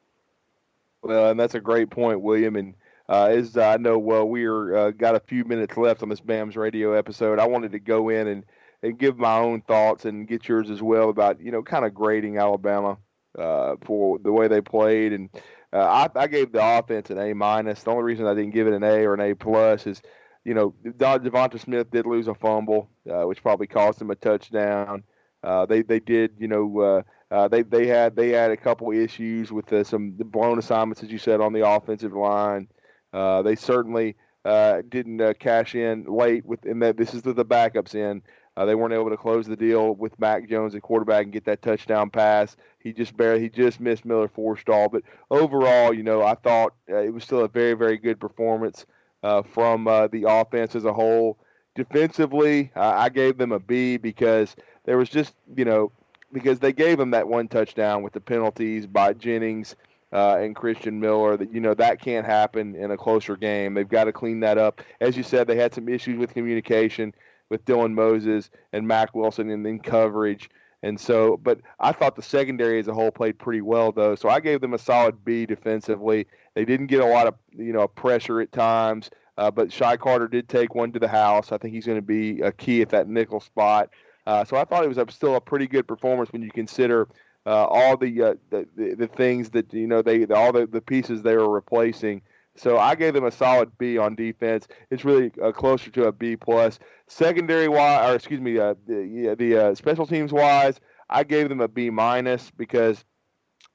Well, 1.07 1.31
and 1.31 1.39
that's 1.39 1.55
a 1.55 1.61
great 1.61 1.89
point, 1.89 2.21
William. 2.21 2.55
And 2.57 2.75
uh, 3.07 3.27
as 3.27 3.55
I 3.57 3.77
know, 3.77 3.97
well, 3.97 4.27
we're 4.27 4.75
uh, 4.75 4.91
got 4.91 5.15
a 5.15 5.21
few 5.21 5.45
minutes 5.45 5.77
left 5.77 6.03
on 6.03 6.09
this 6.09 6.19
BAMS 6.19 6.57
radio 6.57 6.91
episode. 6.93 7.39
I 7.39 7.47
wanted 7.47 7.71
to 7.71 7.79
go 7.79 8.09
in 8.09 8.27
and, 8.27 8.43
and 8.83 8.99
give 8.99 9.17
my 9.17 9.37
own 9.37 9.61
thoughts 9.61 10.03
and 10.05 10.27
get 10.27 10.49
yours 10.49 10.69
as 10.69 10.81
well 10.81 11.09
about 11.09 11.39
you 11.39 11.51
know 11.51 11.63
kind 11.63 11.85
of 11.85 11.93
grading 11.93 12.37
Alabama 12.37 12.97
uh, 13.39 13.77
for 13.85 14.19
the 14.19 14.33
way 14.33 14.49
they 14.49 14.59
played. 14.59 15.13
And 15.13 15.29
uh, 15.71 16.09
I, 16.15 16.23
I 16.23 16.27
gave 16.27 16.51
the 16.51 16.77
offense 16.79 17.09
an 17.09 17.17
A 17.19 17.33
minus. 17.33 17.83
The 17.83 17.91
only 17.91 18.03
reason 18.03 18.25
I 18.27 18.33
didn't 18.33 18.53
give 18.53 18.67
it 18.67 18.73
an 18.73 18.83
A 18.83 19.05
or 19.05 19.13
an 19.13 19.21
A 19.21 19.33
plus 19.33 19.87
is 19.87 20.01
you 20.43 20.53
know 20.53 20.75
Devonta 20.83 21.57
Smith 21.57 21.89
did 21.89 22.05
lose 22.05 22.27
a 22.27 22.35
fumble, 22.35 22.89
uh, 23.09 23.23
which 23.23 23.41
probably 23.41 23.67
cost 23.67 24.01
him 24.01 24.11
a 24.11 24.15
touchdown. 24.15 25.03
Uh, 25.41 25.65
they 25.65 25.83
they 25.83 26.01
did 26.01 26.33
you 26.37 26.49
know 26.49 27.01
uh, 27.29 27.47
they 27.47 27.61
they 27.61 27.87
had 27.87 28.15
they 28.15 28.29
had 28.29 28.51
a 28.51 28.57
couple 28.57 28.91
issues 28.91 29.51
with 29.51 29.71
uh, 29.73 29.83
some 29.83 30.11
blown 30.11 30.59
assignments, 30.59 31.03
as 31.03 31.11
you 31.11 31.17
said, 31.17 31.41
on 31.41 31.51
the 31.53 31.67
offensive 31.67 32.13
line. 32.13 32.67
Uh, 33.11 33.41
they 33.41 33.55
certainly 33.55 34.15
uh, 34.45 34.81
didn't 34.87 35.19
uh, 35.19 35.33
cash 35.37 35.75
in 35.75 36.05
late 36.05 36.45
with 36.45 36.65
in 36.65 36.79
that 36.79 36.95
this 36.95 37.13
is 37.13 37.21
the, 37.21 37.33
the 37.33 37.45
backups 37.45 37.95
in. 37.95 38.21
They 38.65 38.73
weren't 38.73 38.93
able 38.93 39.11
to 39.11 39.17
close 39.17 39.45
the 39.45 39.55
deal 39.55 39.93
with 39.93 40.17
Mac 40.19 40.49
Jones 40.49 40.73
at 40.73 40.81
quarterback 40.81 41.25
and 41.25 41.31
get 41.31 41.45
that 41.45 41.61
touchdown 41.61 42.09
pass. 42.09 42.57
He 42.79 42.91
just 42.91 43.15
barely 43.15 43.41
he 43.41 43.49
just 43.49 43.79
missed 43.79 44.03
Miller 44.03 44.27
Forristall. 44.27 44.91
But 44.91 45.03
overall, 45.29 45.93
you 45.93 46.01
know, 46.01 46.23
I 46.23 46.33
thought 46.33 46.73
it 46.87 47.13
was 47.13 47.23
still 47.23 47.41
a 47.41 47.47
very 47.47 47.73
very 47.73 47.99
good 47.99 48.19
performance 48.19 48.87
from 49.21 49.83
the 49.83 50.25
offense 50.27 50.75
as 50.75 50.85
a 50.85 50.93
whole. 50.93 51.37
Defensively, 51.75 52.71
I 52.75 53.09
gave 53.09 53.37
them 53.37 53.51
a 53.51 53.59
B 53.59 53.97
because 53.97 54.55
there 54.85 54.97
was 54.97 55.09
just 55.09 55.35
you 55.55 55.65
know 55.65 55.91
because 56.37 56.59
they 56.59 56.73
gave 56.73 56.99
him 56.99 57.11
that 57.11 57.27
one 57.27 57.47
touchdown 57.47 58.03
with 58.03 58.13
the 58.13 58.21
penalties 58.21 58.85
by 58.85 59.13
Jennings 59.13 59.75
uh, 60.13 60.37
and 60.37 60.55
Christian 60.55 60.99
Miller. 60.99 61.37
That 61.37 61.53
you 61.53 61.59
know 61.59 61.73
that 61.73 61.99
can't 61.99 62.25
happen 62.25 62.75
in 62.75 62.91
a 62.91 62.97
closer 62.97 63.35
game. 63.35 63.73
They've 63.73 63.87
got 63.87 64.05
to 64.05 64.13
clean 64.13 64.39
that 64.41 64.57
up. 64.57 64.81
As 65.01 65.17
you 65.17 65.23
said, 65.23 65.47
they 65.47 65.55
had 65.55 65.73
some 65.73 65.89
issues 65.89 66.17
with 66.17 66.33
communication 66.33 67.13
with 67.49 67.65
Dylan 67.65 67.93
Moses 67.93 68.49
and 68.73 68.87
Mack 68.87 69.15
Wilson 69.15 69.49
and 69.49 69.65
then 69.65 69.79
coverage. 69.79 70.49
And 70.83 70.99
so, 70.99 71.37
but 71.37 71.59
I 71.79 71.91
thought 71.91 72.15
the 72.15 72.21
secondary 72.21 72.79
as 72.79 72.87
a 72.87 72.93
whole 72.93 73.11
played 73.11 73.39
pretty 73.39 73.61
well, 73.61 73.91
though. 73.91 74.15
So 74.15 74.29
I 74.29 74.39
gave 74.39 74.61
them 74.61 74.73
a 74.73 74.77
solid 74.77 75.25
B 75.25 75.45
defensively. 75.45 76.27
They 76.53 76.65
didn't 76.65 76.87
get 76.87 77.01
a 77.01 77.05
lot 77.05 77.27
of 77.27 77.35
you 77.51 77.73
know 77.73 77.87
pressure 77.87 78.41
at 78.41 78.51
times, 78.51 79.09
uh, 79.37 79.49
but 79.49 79.71
Shy 79.71 79.97
Carter 79.97 80.27
did 80.27 80.47
take 80.47 80.75
one 80.75 80.91
to 80.91 80.99
the 80.99 81.07
house. 81.07 81.51
I 81.51 81.57
think 81.57 81.73
he's 81.73 81.85
going 81.85 81.97
to 81.97 82.01
be 82.03 82.41
a 82.41 82.51
key 82.51 82.81
at 82.81 82.89
that 82.89 83.07
nickel 83.07 83.39
spot. 83.39 83.89
Uh, 84.27 84.43
so 84.43 84.57
I 84.57 84.65
thought 84.65 84.83
it 84.83 84.89
was 84.89 84.97
a, 84.97 85.09
still 85.09 85.35
a 85.35 85.41
pretty 85.41 85.67
good 85.67 85.87
performance 85.87 86.33
when 86.33 86.41
you 86.41 86.51
consider 86.51 87.07
uh, 87.45 87.65
all 87.65 87.95
the, 87.95 88.21
uh, 88.21 88.33
the, 88.49 88.67
the, 88.75 88.93
the 88.95 89.07
things 89.07 89.49
that 89.51 89.73
you 89.73 89.87
know 89.87 90.01
they 90.01 90.25
all 90.25 90.51
the, 90.51 90.67
the 90.67 90.81
pieces 90.81 91.21
they 91.21 91.37
were 91.37 91.49
replacing. 91.49 92.21
So 92.57 92.77
I 92.77 92.95
gave 92.95 93.13
them 93.13 93.23
a 93.23 93.31
solid 93.31 93.77
B 93.77 93.97
on 93.97 94.15
defense. 94.15 94.67
It's 94.91 95.05
really 95.05 95.31
uh, 95.41 95.53
closer 95.53 95.89
to 95.91 96.07
a 96.07 96.11
B 96.11 96.35
plus. 96.35 96.77
Secondary 97.07 97.69
wise, 97.69 98.09
or 98.09 98.15
excuse 98.15 98.41
me, 98.41 98.59
uh, 98.59 98.73
the 98.85 99.33
the 99.39 99.57
uh, 99.57 99.75
special 99.75 100.05
teams 100.05 100.33
wise, 100.33 100.81
I 101.09 101.23
gave 101.23 101.47
them 101.47 101.61
a 101.61 101.69
B 101.69 101.89
minus 101.89 102.51
because 102.51 103.05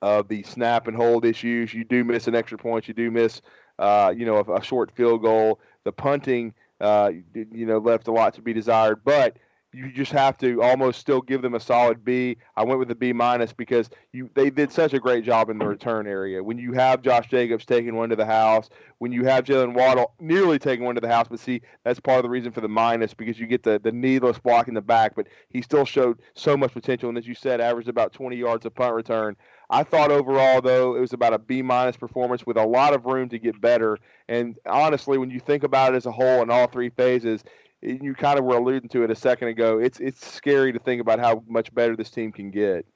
of 0.03 0.29
the 0.29 0.43
snap 0.43 0.87
and 0.87 0.95
hold 0.95 1.25
issues. 1.25 1.73
You 1.73 1.85
do 1.85 2.05
miss 2.05 2.27
an 2.27 2.35
extra 2.35 2.59
point. 2.59 2.89
You 2.89 2.95
do 2.95 3.11
miss, 3.11 3.41
uh, 3.79 4.13
you 4.15 4.27
know, 4.27 4.37
a, 4.37 4.57
a, 4.57 4.63
short 4.63 4.91
field 4.91 5.23
goal. 5.23 5.61
The 5.85 5.93
punting, 5.93 6.53
uh, 6.79 7.13
you 7.35 7.65
know, 7.65 7.79
left 7.79 8.07
a 8.09 8.13
lot 8.13 8.35
to 8.35 8.43
be 8.43 8.53
desired. 8.53 9.03
But 9.03 9.39
you 9.75 9.91
just 9.91 10.13
have 10.13 10.37
to 10.39 10.63
almost 10.63 11.01
still 11.01 11.23
give 11.23 11.41
them 11.41 11.55
a 11.55 11.61
solid 11.61 12.05
B. 12.05 12.37
I 12.57 12.65
went 12.65 12.79
with 12.79 12.91
a 12.91 12.95
B 12.95 13.13
minus 13.13 13.53
because 13.53 13.89
you 14.13 14.31
they 14.35 14.51
did 14.51 14.71
such 14.71 14.93
a 14.93 14.99
great 14.99 15.25
job 15.25 15.49
in 15.49 15.59
the 15.59 15.67
return 15.67 16.07
area. 16.07 16.43
When 16.43 16.59
you 16.59 16.73
have 16.73 17.01
Josh 17.01 17.29
Jacobs 17.29 17.65
taking 17.65 17.97
one 17.97 18.11
to 18.11 18.17
the 18.17 18.27
house, 18.27 18.69
when 18.99 19.13
you 19.13 19.25
have 19.25 19.45
Jaylen 19.45 19.75
Waddle 19.75 20.13
nearly 20.21 20.59
taking 20.59 20.85
one 20.85 20.95
to 20.95 21.01
the 21.01 21.09
house, 21.09 21.27
but 21.29 21.41
see 21.41 21.63
that's 21.85 22.01
part 22.01 22.19
of 22.19 22.23
the 22.23 22.31
reason 22.31 22.53
for 22.53 22.61
the 22.61 22.69
minus 22.69 23.15
because 23.15 23.39
you 23.39 23.47
get 23.47 23.63
the 23.63 23.81
the 23.83 23.93
needless 23.93 24.39
block 24.39 24.69
in 24.69 24.75
the 24.75 24.83
back. 24.83 25.15
But 25.15 25.29
he 25.49 25.63
still 25.63 25.87
showed 25.87 26.21
so 26.35 26.57
much 26.57 26.73
potential, 26.73 27.09
and 27.09 27.17
as 27.17 27.27
you 27.27 27.35
said, 27.35 27.61
averaged 27.61 27.89
about 27.89 28.13
20 28.13 28.37
yards 28.37 28.67
of 28.67 28.75
punt 28.75 28.95
return. 28.95 29.37
I 29.71 29.85
thought 29.85 30.11
overall 30.11 30.61
though 30.61 30.97
it 30.97 31.01
was 31.01 31.15
about 31.15 31.33
a 31.33 31.39
B 31.39 31.63
minus 31.63 31.97
performance 31.97 32.45
with 32.45 32.59
a 32.59 32.67
lot 32.67 32.93
of 32.93 33.07
room 33.07 33.31
to 33.31 33.39
get 33.39 33.59
better. 33.59 33.97
And 34.29 34.59
honestly, 34.67 35.17
when 35.17 35.31
you 35.31 35.41
think 35.41 35.63
about 35.63 35.95
it 35.95 35.97
as 35.97 36.05
a 36.05 36.13
whole 36.13 36.43
in 36.43 36.51
all 36.51 36.67
three 36.67 36.91
phases, 36.91 37.43
you 37.83 38.15
kind 38.15 38.39
of 38.39 38.45
were 38.45 38.57
alluding 38.57 38.89
to 38.91 39.03
it 39.03 39.11
a 39.11 39.15
second 39.15 39.49
ago. 39.49 39.79
It's 39.79 40.01
it's 40.01 40.25
scary 40.25 40.73
to 40.73 40.79
think 40.79 41.01
about 41.01 41.19
how 41.19 41.43
much 41.49 41.75
better 41.75 41.97
this 41.97 42.11
team 42.11 42.33
can 42.33 42.51
get. 42.51 42.87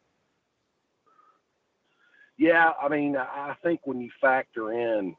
Yeah, 2.38 2.72
I 2.80 2.88
mean, 2.88 3.16
I 3.16 3.56
think 3.62 3.80
when 3.84 4.00
you 4.00 4.10
factor 4.20 4.72
in, 4.72 5.16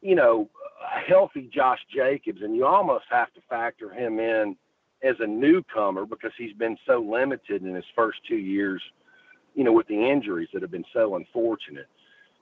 you 0.00 0.14
know, 0.14 0.48
a 0.80 1.00
healthy 1.00 1.50
Josh 1.52 1.80
Jacobs, 1.92 2.40
and 2.42 2.54
you 2.54 2.66
almost 2.66 3.04
have 3.10 3.32
to 3.34 3.40
factor 3.48 3.90
him 3.90 4.20
in 4.20 4.56
as 5.02 5.16
a 5.18 5.26
newcomer 5.26 6.06
because 6.06 6.32
he's 6.38 6.52
been 6.52 6.76
so 6.86 7.00
limited 7.00 7.62
in 7.62 7.74
his 7.74 7.84
first 7.96 8.18
two 8.28 8.36
years, 8.36 8.80
you 9.54 9.64
know, 9.64 9.72
with 9.72 9.88
the 9.88 10.08
injuries 10.08 10.48
that 10.52 10.62
have 10.62 10.70
been 10.70 10.84
so 10.92 11.16
unfortunate. 11.16 11.88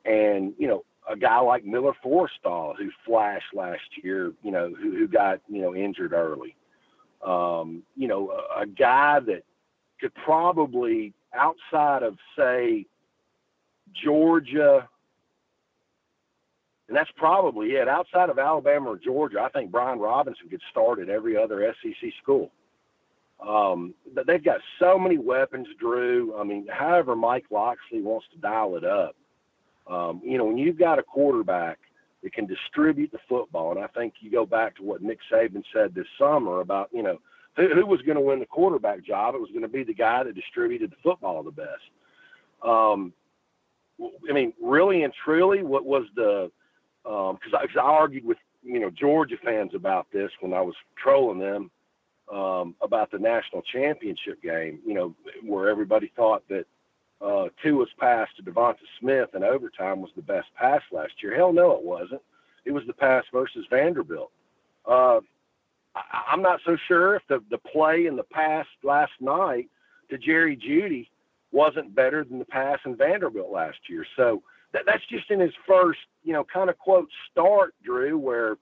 And, 0.04 0.52
you 0.58 0.68
know, 0.68 0.84
a 1.08 1.16
guy 1.16 1.40
like 1.40 1.64
Miller 1.64 1.92
Forristall 2.04 2.76
who 2.76 2.90
flashed 3.04 3.54
last 3.54 3.82
year, 4.02 4.32
you 4.42 4.50
know, 4.50 4.72
who, 4.80 4.96
who 4.96 5.08
got, 5.08 5.40
you 5.48 5.62
know, 5.62 5.74
injured 5.74 6.12
early. 6.12 6.54
Um, 7.24 7.82
you 7.96 8.08
know, 8.08 8.30
a, 8.30 8.62
a 8.62 8.66
guy 8.66 9.20
that 9.20 9.42
could 10.00 10.14
probably, 10.14 11.14
outside 11.34 12.02
of, 12.02 12.16
say, 12.36 12.86
Georgia, 14.04 14.88
and 16.88 16.96
that's 16.96 17.10
probably 17.16 17.72
it. 17.72 17.88
Outside 17.88 18.30
of 18.30 18.38
Alabama 18.38 18.90
or 18.90 18.98
Georgia, 18.98 19.40
I 19.40 19.48
think 19.50 19.70
Brian 19.70 19.98
Robinson 19.98 20.48
could 20.48 20.62
start 20.70 21.00
at 21.00 21.08
every 21.08 21.36
other 21.36 21.74
SEC 21.82 22.12
school. 22.22 22.50
Um, 23.46 23.94
but 24.14 24.26
they've 24.26 24.42
got 24.42 24.60
so 24.78 24.98
many 24.98 25.18
weapons, 25.18 25.68
Drew. 25.78 26.34
I 26.36 26.44
mean, 26.44 26.66
however 26.70 27.14
Mike 27.14 27.44
Locksley 27.50 28.00
wants 28.00 28.26
to 28.32 28.38
dial 28.38 28.76
it 28.76 28.84
up, 28.84 29.14
um, 29.88 30.20
you 30.24 30.38
know, 30.38 30.44
when 30.44 30.58
you've 30.58 30.78
got 30.78 30.98
a 30.98 31.02
quarterback 31.02 31.78
that 32.22 32.32
can 32.32 32.46
distribute 32.46 33.10
the 33.12 33.18
football, 33.28 33.70
and 33.70 33.80
I 33.80 33.86
think 33.88 34.14
you 34.20 34.30
go 34.30 34.44
back 34.44 34.76
to 34.76 34.82
what 34.82 35.02
Nick 35.02 35.18
Saban 35.32 35.62
said 35.72 35.94
this 35.94 36.06
summer 36.18 36.60
about, 36.60 36.90
you 36.92 37.02
know, 37.02 37.18
who, 37.56 37.74
who 37.74 37.86
was 37.86 38.02
going 38.02 38.16
to 38.16 38.22
win 38.22 38.38
the 38.38 38.46
quarterback 38.46 39.04
job? 39.04 39.34
It 39.34 39.40
was 39.40 39.50
going 39.50 39.62
to 39.62 39.68
be 39.68 39.84
the 39.84 39.94
guy 39.94 40.22
that 40.22 40.34
distributed 40.34 40.90
the 40.90 40.96
football 41.02 41.42
the 41.42 41.50
best. 41.50 41.82
Um, 42.62 43.12
I 44.28 44.32
mean, 44.32 44.52
really 44.62 45.02
and 45.02 45.12
truly, 45.24 45.62
what 45.62 45.84
was 45.84 46.04
the 46.14 46.50
because 47.02 47.52
um, 47.54 47.60
I, 47.76 47.80
I 47.80 47.82
argued 47.82 48.24
with 48.24 48.38
you 48.62 48.78
know 48.78 48.90
Georgia 48.90 49.36
fans 49.44 49.72
about 49.74 50.06
this 50.12 50.30
when 50.40 50.52
I 50.52 50.60
was 50.60 50.74
trolling 51.02 51.38
them 51.38 51.70
um, 52.32 52.74
about 52.80 53.10
the 53.10 53.18
national 53.18 53.62
championship 53.62 54.42
game. 54.42 54.80
You 54.86 54.94
know, 54.94 55.14
where 55.42 55.68
everybody 55.68 56.12
thought 56.14 56.42
that 56.48 56.66
uh, 57.20 57.48
Tua's 57.62 57.88
pass 57.98 58.28
to 58.36 58.42
DeVonta 58.42 58.76
Smith 59.00 59.30
in 59.34 59.42
overtime 59.42 60.00
was 60.00 60.10
the 60.14 60.22
best 60.22 60.48
pass 60.54 60.82
last 60.92 61.12
year. 61.22 61.34
Hell 61.34 61.52
no, 61.52 61.72
it 61.72 61.82
wasn't. 61.82 62.22
It 62.64 62.72
was 62.72 62.84
the 62.86 62.92
pass 62.92 63.24
versus 63.32 63.66
Vanderbilt. 63.70 64.30
Uh, 64.86 65.20
I, 65.94 66.22
I'm 66.32 66.42
not 66.42 66.60
so 66.64 66.76
sure 66.86 67.16
if 67.16 67.22
the, 67.28 67.42
the 67.50 67.58
play 67.58 68.06
in 68.06 68.16
the 68.16 68.22
pass 68.22 68.66
last 68.82 69.12
night 69.20 69.68
to 70.10 70.18
Jerry 70.18 70.56
Jeudy 70.56 71.08
wasn't 71.50 71.94
better 71.94 72.24
than 72.24 72.38
the 72.38 72.44
pass 72.44 72.78
in 72.84 72.96
Vanderbilt 72.96 73.50
last 73.50 73.78
year. 73.88 74.06
So 74.16 74.42
that, 74.72 74.82
that's 74.86 75.04
just 75.10 75.30
in 75.30 75.40
his 75.40 75.54
first, 75.66 76.00
you 76.22 76.32
know, 76.32 76.44
kind 76.44 76.70
of 76.70 76.78
quote 76.78 77.08
start, 77.30 77.74
Drew, 77.84 78.18
where, 78.18 78.56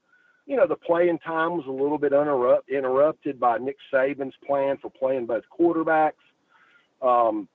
you 0.47 0.57
know, 0.57 0.67
the 0.67 0.77
playing 0.77 1.19
time 1.19 1.57
was 1.57 1.67
a 1.67 1.71
little 1.71 1.99
bit 1.99 2.13
uninterrupt, 2.13 2.69
interrupted 2.69 3.41
by 3.41 3.59
Nick 3.59 3.77
Saban's 3.93 4.37
plan 4.47 4.79
for 4.81 4.91
playing 4.91 5.27
both 5.27 5.45
quarterbacks. 5.59 6.13
Um, 7.03 7.49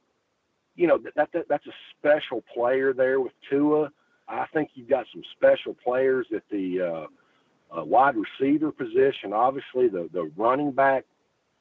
you 0.82 0.88
know 0.88 0.98
that, 0.98 1.30
that 1.34 1.46
that's 1.48 1.68
a 1.68 1.74
special 2.00 2.44
player 2.52 2.92
there 2.92 3.22
with 3.22 3.34
Tua. 3.48 3.92
I 4.28 4.48
think 4.52 4.72
you've 4.74 4.90
got 4.90 5.06
some 5.14 5.22
special 5.38 5.76
players 5.76 6.26
at 6.36 6.42
the 6.50 6.82
uh, 6.82 7.80
uh, 7.80 7.84
wide 7.84 8.16
receiver 8.16 8.72
position. 8.72 9.32
Obviously, 9.32 9.90
the 9.90 10.10
the 10.12 10.32
running 10.36 10.72
back 10.72 11.06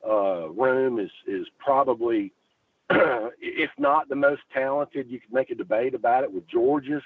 uh, 0.08 0.48
room 0.48 0.98
is 0.98 1.10
is 1.26 1.46
probably, 1.58 2.32
if 2.90 3.70
not 3.76 4.08
the 4.08 4.16
most 4.16 4.40
talented. 4.54 5.10
You 5.10 5.20
could 5.20 5.34
make 5.34 5.50
a 5.50 5.54
debate 5.54 5.94
about 5.94 6.24
it 6.24 6.32
with 6.32 6.48
Georgia's, 6.48 7.02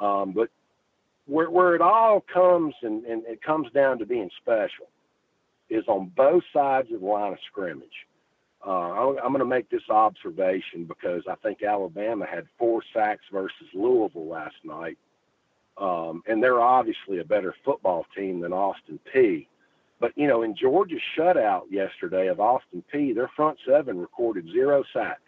um, 0.00 0.32
but 0.32 0.50
where 1.26 1.48
where 1.48 1.76
it 1.76 1.80
all 1.80 2.24
comes 2.32 2.74
and, 2.82 3.04
and 3.04 3.24
it 3.26 3.40
comes 3.40 3.70
down 3.70 4.00
to 4.00 4.04
being 4.04 4.30
special 4.42 4.86
is 5.70 5.84
on 5.86 6.10
both 6.16 6.42
sides 6.52 6.88
of 6.92 7.00
the 7.02 7.06
line 7.06 7.34
of 7.34 7.38
scrimmage. 7.46 8.06
Uh, 8.66 9.14
I'm 9.22 9.28
going 9.28 9.38
to 9.38 9.44
make 9.44 9.70
this 9.70 9.88
observation 9.88 10.84
because 10.84 11.22
I 11.30 11.36
think 11.36 11.62
Alabama 11.62 12.26
had 12.26 12.46
four 12.58 12.82
sacks 12.92 13.24
versus 13.30 13.68
Louisville 13.72 14.26
last 14.26 14.56
night. 14.64 14.98
Um, 15.78 16.22
and 16.26 16.42
they're 16.42 16.60
obviously 16.60 17.20
a 17.20 17.24
better 17.24 17.54
football 17.64 18.06
team 18.16 18.40
than 18.40 18.52
Austin 18.52 18.98
Peay. 19.14 19.46
But, 20.00 20.12
you 20.16 20.26
know, 20.26 20.42
in 20.42 20.56
Georgia's 20.56 21.00
shutout 21.16 21.70
yesterday 21.70 22.26
of 22.26 22.40
Austin 22.40 22.82
Peay, 22.92 23.14
their 23.14 23.30
front 23.36 23.58
seven 23.66 23.98
recorded 23.98 24.46
zero 24.50 24.82
sacks. 24.92 25.20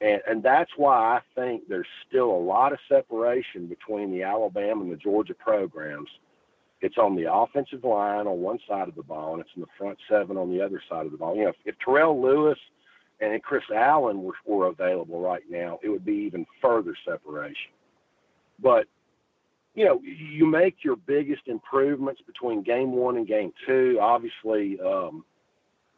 And, 0.00 0.20
and 0.28 0.42
that's 0.42 0.70
why 0.76 1.16
I 1.16 1.20
think 1.34 1.68
there's 1.68 1.86
still 2.08 2.30
a 2.30 2.44
lot 2.44 2.72
of 2.72 2.78
separation 2.88 3.66
between 3.66 4.10
the 4.10 4.24
Alabama 4.24 4.82
and 4.82 4.92
the 4.92 4.96
Georgia 4.96 5.34
programs. 5.34 6.08
It's 6.82 6.96
on 6.96 7.14
the 7.14 7.32
offensive 7.32 7.84
line 7.84 8.26
on 8.26 8.40
one 8.40 8.58
side 8.66 8.88
of 8.88 8.94
the 8.94 9.02
ball, 9.02 9.34
and 9.34 9.42
it's 9.42 9.50
in 9.54 9.60
the 9.62 9.68
front 9.76 9.98
seven 10.08 10.36
on 10.36 10.50
the 10.50 10.62
other 10.62 10.82
side 10.88 11.04
of 11.04 11.12
the 11.12 11.18
ball. 11.18 11.36
You 11.36 11.44
know, 11.44 11.50
if, 11.50 11.56
if 11.66 11.74
Terrell 11.84 12.20
Lewis 12.20 12.58
and 13.20 13.42
Chris 13.42 13.64
Allen 13.74 14.22
were, 14.22 14.34
were 14.46 14.68
available 14.68 15.20
right 15.20 15.42
now, 15.50 15.78
it 15.82 15.90
would 15.90 16.04
be 16.04 16.14
even 16.14 16.46
further 16.62 16.96
separation. 17.06 17.72
But 18.62 18.86
you 19.74 19.84
know, 19.84 20.00
you 20.02 20.46
make 20.46 20.82
your 20.82 20.96
biggest 20.96 21.42
improvements 21.46 22.20
between 22.26 22.62
game 22.62 22.92
one 22.92 23.16
and 23.16 23.26
game 23.26 23.52
two. 23.66 23.98
Obviously, 24.00 24.78
um, 24.80 25.24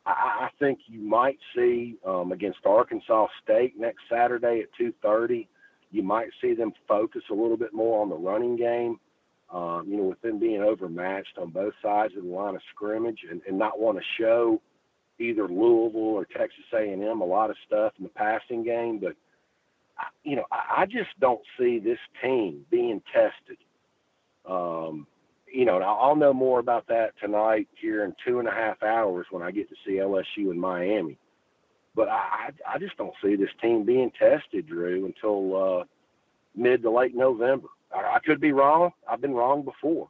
I, 0.05 0.11
I 0.11 0.49
think 0.59 0.81
you 0.87 1.01
might 1.01 1.39
see 1.55 1.97
um, 2.07 2.33
against 2.33 2.59
Arkansas 2.67 3.29
State 3.43 3.79
next 3.79 4.01
Saturday 4.11 4.63
at 4.63 4.69
2:30. 4.81 5.47
You 5.91 6.03
might 6.03 6.29
see 6.41 6.55
them 6.55 6.73
focus 6.89 7.23
a 7.31 7.35
little 7.35 7.57
bit 7.57 7.73
more 7.73 8.03
on 8.03 8.09
the 8.09 8.17
running 8.17 8.57
game. 8.57 8.99
Um, 9.53 9.85
you 9.87 9.99
know, 9.99 10.05
with 10.05 10.21
them 10.23 10.39
being 10.39 10.63
overmatched 10.63 11.37
on 11.39 11.51
both 11.51 11.75
sides 11.83 12.15
of 12.17 12.25
the 12.25 12.31
line 12.31 12.55
of 12.55 12.63
scrimmage, 12.75 13.21
and, 13.31 13.43
and 13.47 13.59
not 13.59 13.79
want 13.79 13.99
to 13.99 14.05
show 14.19 14.61
either 15.19 15.47
Louisville 15.47 16.01
or 16.01 16.25
Texas 16.25 16.65
A&M 16.73 17.21
a 17.21 17.25
lot 17.25 17.51
of 17.51 17.57
stuff 17.67 17.93
in 17.99 18.05
the 18.05 18.11
passing 18.11 18.65
game. 18.65 18.99
But 18.99 19.15
you 20.25 20.37
know, 20.37 20.45
I, 20.51 20.83
I 20.83 20.87
just 20.87 21.11
don't 21.21 21.43
see 21.59 21.79
this 21.79 21.99
team 22.23 22.65
being 22.71 23.03
tested. 23.13 23.59
Um, 24.49 25.07
you 25.53 25.65
know, 25.65 25.79
I'll 25.79 26.17
know 26.17 26.33
more 26.33 26.59
about 26.59 26.87
that 26.89 27.13
tonight 27.21 27.69
here 27.79 28.05
in 28.05 28.15
two 28.27 28.39
and 28.39 28.49
a 28.49 28.53
half 28.53 28.83
hours 28.83 29.27
when 29.31 29.43
I 29.43 29.51
get 29.51 29.69
to 29.69 29.77
see 29.87 29.97
LSU 29.97 30.51
in 30.51 30.59
Miami. 30.59 31.19
But 31.95 32.09
I, 32.09 32.51
I 32.67 32.79
just 32.79 32.97
don't 32.97 33.13
see 33.23 33.37
this 33.37 33.51
team 33.61 33.85
being 33.85 34.11
tested, 34.19 34.67
Drew, 34.67 35.05
until 35.05 35.81
uh, 35.81 35.85
mid 36.57 36.83
to 36.83 36.91
late 36.91 37.15
November. 37.15 37.69
I, 37.95 38.17
I 38.17 38.19
could 38.25 38.41
be 38.41 38.53
wrong. 38.53 38.93
I've 39.09 39.21
been 39.21 39.35
wrong 39.35 39.63
before. 39.63 40.09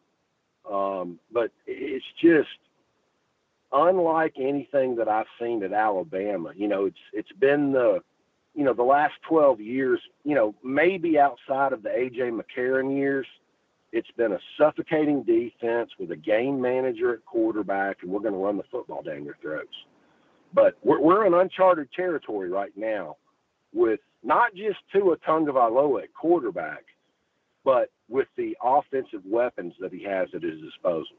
Um, 0.70 1.18
but 1.33 1.51
it's 1.66 2.05
just 2.20 2.49
unlike 3.72 4.35
anything 4.39 4.97
that 4.97 5.09
I've 5.09 5.26
seen 5.41 5.62
at 5.64 5.72
Alabama. 5.72 6.53
You 6.55 6.68
know, 6.68 6.87
it's 6.87 6.99
it's 7.12 7.33
been 7.33 7.72
the 7.72 8.01
you 8.55 8.64
know 8.64 8.74
the 8.74 8.83
last 8.83 9.14
12 9.28 9.61
years. 9.61 10.01
You 10.24 10.35
know, 10.35 10.55
maybe 10.62 11.18
outside 11.18 11.72
of 11.72 11.83
the 11.83 11.89
AJ 11.89 12.39
McCarron 12.41 12.97
years– 12.97 13.26
it's 13.93 14.11
been 14.16 14.33
a 14.33 14.39
suffocating 14.59 15.22
defense 15.22 15.91
with 15.99 16.11
a 16.11 16.16
game 16.16 16.61
manager 16.61 17.12
at 17.12 17.24
quarterback, 17.26 17.99
and 18.03 18.11
we're 18.11 18.20
going 18.20 18.33
to 18.33 18.41
run 18.41 18.57
the 18.57 18.64
football 18.70 19.03
down 19.03 19.24
your 19.24 19.37
throats. 19.43 19.74
But 20.55 20.78
we're, 20.83 21.01
we're 21.01 21.26
in 21.26 21.35
uncharted 21.35 21.89
territory 21.95 22.49
right 22.49 22.72
now 22.74 23.16
with 23.74 24.01
not 24.22 24.55
just 24.55 24.78
Tua 24.93 25.16
Tagovailoa 25.18 26.05
at 26.05 26.14
quarterback, 26.14 26.85
but 27.64 27.90
with 28.08 28.28
the 28.36 28.56
offensive 28.62 29.22
weapons 29.24 29.74
that 29.80 29.92
he 29.92 30.02
has 30.04 30.28
at 30.34 30.42
his 30.42 30.60
disposal. 30.60 31.16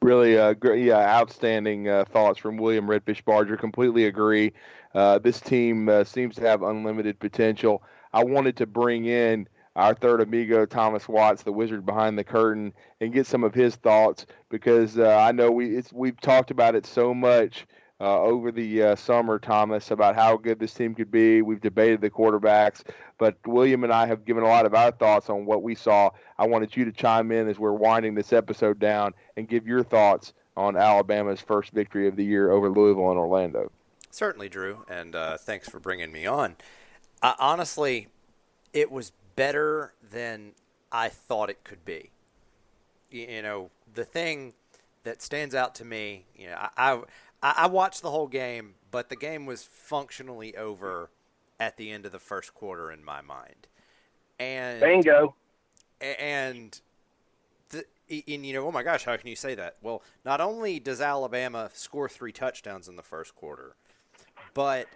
Really, 0.00 0.38
uh, 0.38 0.54
great, 0.54 0.84
yeah, 0.84 1.18
outstanding 1.18 1.88
uh, 1.88 2.04
thoughts 2.04 2.38
from 2.38 2.56
William 2.56 2.86
Redfish 2.86 3.24
Barger. 3.24 3.56
Completely 3.56 4.04
agree. 4.04 4.52
Uh, 4.94 5.18
this 5.18 5.40
team 5.40 5.88
uh, 5.88 6.04
seems 6.04 6.36
to 6.36 6.42
have 6.42 6.62
unlimited 6.62 7.18
potential. 7.18 7.82
I 8.12 8.22
wanted 8.22 8.56
to 8.58 8.66
bring 8.66 9.06
in 9.06 9.48
our 9.74 9.94
third 9.94 10.20
amigo, 10.20 10.66
Thomas 10.66 11.08
Watts, 11.08 11.42
the 11.42 11.52
wizard 11.52 11.84
behind 11.84 12.16
the 12.16 12.24
curtain, 12.24 12.72
and 13.00 13.12
get 13.12 13.26
some 13.26 13.42
of 13.42 13.54
his 13.54 13.76
thoughts 13.76 14.26
because 14.50 14.98
uh, 14.98 15.16
I 15.16 15.32
know 15.32 15.50
we 15.50 15.82
we've 15.92 16.20
talked 16.20 16.50
about 16.50 16.74
it 16.74 16.86
so 16.86 17.12
much 17.12 17.66
uh, 18.00 18.20
over 18.20 18.52
the 18.52 18.82
uh, 18.82 18.96
summer, 18.96 19.38
Thomas, 19.38 19.90
about 19.90 20.14
how 20.14 20.36
good 20.36 20.58
this 20.58 20.72
team 20.72 20.94
could 20.94 21.10
be. 21.10 21.42
We've 21.42 21.60
debated 21.60 22.00
the 22.00 22.10
quarterbacks, 22.10 22.82
but 23.18 23.36
William 23.46 23.84
and 23.84 23.92
I 23.92 24.06
have 24.06 24.24
given 24.24 24.44
a 24.44 24.46
lot 24.46 24.66
of 24.66 24.74
our 24.74 24.92
thoughts 24.92 25.28
on 25.28 25.44
what 25.46 25.62
we 25.62 25.74
saw. 25.74 26.10
I 26.38 26.46
wanted 26.46 26.76
you 26.76 26.84
to 26.84 26.92
chime 26.92 27.32
in 27.32 27.48
as 27.48 27.58
we're 27.58 27.72
winding 27.72 28.14
this 28.14 28.32
episode 28.32 28.78
down 28.78 29.14
and 29.36 29.48
give 29.48 29.66
your 29.66 29.82
thoughts 29.82 30.32
on 30.56 30.76
Alabama's 30.76 31.40
first 31.40 31.72
victory 31.72 32.08
of 32.08 32.16
the 32.16 32.24
year 32.24 32.50
over 32.50 32.68
Louisville 32.68 33.10
and 33.10 33.18
Orlando. 33.18 33.70
Certainly, 34.10 34.48
Drew, 34.48 34.84
and 34.88 35.14
uh, 35.14 35.36
thanks 35.36 35.68
for 35.68 35.78
bringing 35.78 36.12
me 36.12 36.26
on. 36.26 36.56
Honestly, 37.22 38.08
it 38.72 38.90
was 38.90 39.12
better 39.36 39.92
than 40.10 40.52
I 40.90 41.08
thought 41.08 41.50
it 41.50 41.64
could 41.64 41.84
be. 41.84 42.10
You 43.10 43.42
know, 43.42 43.70
the 43.92 44.04
thing 44.04 44.54
that 45.04 45.22
stands 45.22 45.54
out 45.54 45.74
to 45.76 45.84
me, 45.84 46.26
you 46.36 46.48
know, 46.48 46.56
I, 46.56 46.68
I, 46.76 47.02
I 47.42 47.66
watched 47.66 48.02
the 48.02 48.10
whole 48.10 48.26
game, 48.26 48.74
but 48.90 49.08
the 49.10 49.16
game 49.16 49.46
was 49.46 49.62
functionally 49.64 50.56
over 50.56 51.10
at 51.60 51.76
the 51.76 51.90
end 51.90 52.06
of 52.06 52.12
the 52.12 52.18
first 52.18 52.54
quarter 52.54 52.90
in 52.90 53.04
my 53.04 53.20
mind. 53.20 53.68
And 54.38 54.80
bingo. 54.80 55.34
And 56.00 56.80
the, 57.70 57.84
and 58.10 58.46
you 58.46 58.52
know, 58.52 58.66
oh 58.66 58.72
my 58.72 58.82
gosh, 58.82 59.04
how 59.04 59.16
can 59.16 59.28
you 59.28 59.36
say 59.36 59.54
that? 59.54 59.76
Well, 59.82 60.02
not 60.24 60.40
only 60.40 60.78
does 60.80 61.00
Alabama 61.00 61.70
score 61.72 62.08
three 62.08 62.32
touchdowns 62.32 62.88
in 62.88 62.96
the 62.96 63.02
first 63.02 63.34
quarter, 63.34 63.74
but 64.54 64.86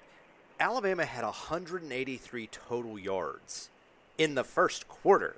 Alabama 0.59 1.05
had 1.05 1.25
183 1.25 2.47
total 2.49 2.99
yards 2.99 3.71
in 4.19 4.35
the 4.35 4.45
first 4.45 4.89
quarter. 4.89 5.37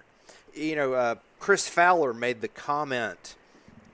You 0.55 0.77
know, 0.77 0.93
uh, 0.93 1.15
Chris 1.39 1.69
Fowler 1.69 2.13
made 2.13 2.41
the 2.41 2.49
comment 2.49 3.37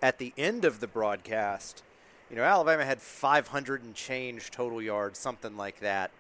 at 0.03 0.19
the 0.19 0.33
end 0.37 0.65
of 0.65 0.81
the 0.81 0.87
broadcast. 0.87 1.83
You 2.31 2.37
know, 2.37 2.45
Alabama 2.45 2.85
had 2.85 3.01
500 3.01 3.83
and 3.83 3.93
change 3.93 4.53
total 4.53 4.81
yards, 4.81 5.19
something 5.19 5.57
like 5.57 5.81
that. 5.81 6.13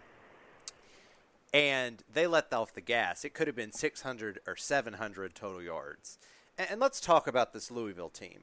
And 1.54 2.02
they 2.12 2.26
let 2.26 2.52
off 2.52 2.74
the 2.74 2.80
gas. 2.80 3.24
It 3.24 3.32
could 3.32 3.46
have 3.46 3.54
been 3.54 3.70
600 3.70 4.40
or 4.46 4.56
700 4.56 5.34
total 5.36 5.62
yards. 5.62 6.18
And, 6.58 6.72
and 6.72 6.80
let's 6.80 7.00
talk 7.00 7.28
about 7.28 7.52
this 7.52 7.70
Louisville 7.70 8.08
team. 8.08 8.40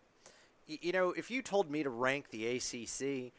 Y- 0.70 0.80
you 0.82 0.92
know, 0.94 1.12
if 1.12 1.30
you 1.30 1.42
told 1.42 1.70
me 1.70 1.84
to 1.84 1.90
rank 1.90 2.30
the 2.30 2.48
ACC, 2.48 3.34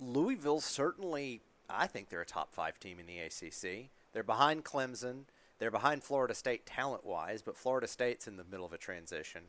Louisville 0.00 0.60
certainly, 0.60 1.42
I 1.68 1.86
think 1.86 2.08
they're 2.08 2.22
a 2.22 2.26
top 2.26 2.54
five 2.54 2.80
team 2.80 2.98
in 2.98 3.06
the 3.06 3.18
ACC. 3.18 3.90
They're 4.14 4.22
behind 4.22 4.64
Clemson. 4.64 5.24
They're 5.58 5.70
behind 5.70 6.02
Florida 6.02 6.34
State 6.34 6.64
talent 6.64 7.04
wise, 7.04 7.42
but 7.42 7.56
Florida 7.56 7.86
State's 7.86 8.26
in 8.26 8.36
the 8.38 8.44
middle 8.44 8.66
of 8.66 8.72
a 8.72 8.78
transition. 8.78 9.42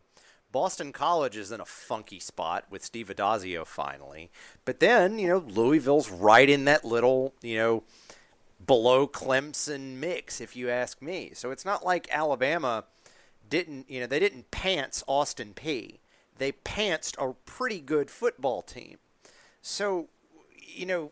Boston 0.54 0.94
College 0.94 1.36
is 1.36 1.52
in 1.52 1.60
a 1.60 1.66
funky 1.66 2.20
spot 2.20 2.66
with 2.70 2.86
Steve 2.86 3.08
Addazio 3.08 3.66
finally. 3.66 4.30
But 4.66 4.80
then, 4.80 5.18
you 5.18 5.28
know, 5.28 5.40
Louisville's 5.40 6.12
right 6.12 6.48
in 6.48 6.66
that 6.66 6.86
little, 6.86 7.34
you 7.42 7.58
know, 7.58 7.84
below 8.66 9.08
Clemson 9.08 9.96
mix, 9.98 10.40
if 10.40 10.56
you 10.56 10.70
ask 10.70 11.02
me. 11.02 11.32
So 11.34 11.50
it's 11.50 11.66
not 11.66 11.84
like 11.84 12.08
Alabama 12.12 12.86
didn't, 13.50 13.90
you 13.90 14.00
know, 14.00 14.06
they 14.06 14.20
didn't 14.20 14.52
pants 14.52 15.04
Austin 15.08 15.54
Peay 15.56 15.98
They 16.38 16.52
pantsed 16.52 17.16
a 17.18 17.34
pretty 17.34 17.82
good 17.82 18.12
football 18.12 18.62
team. 18.62 18.98
So, 19.64 20.08
you 20.56 20.86
know, 20.86 21.12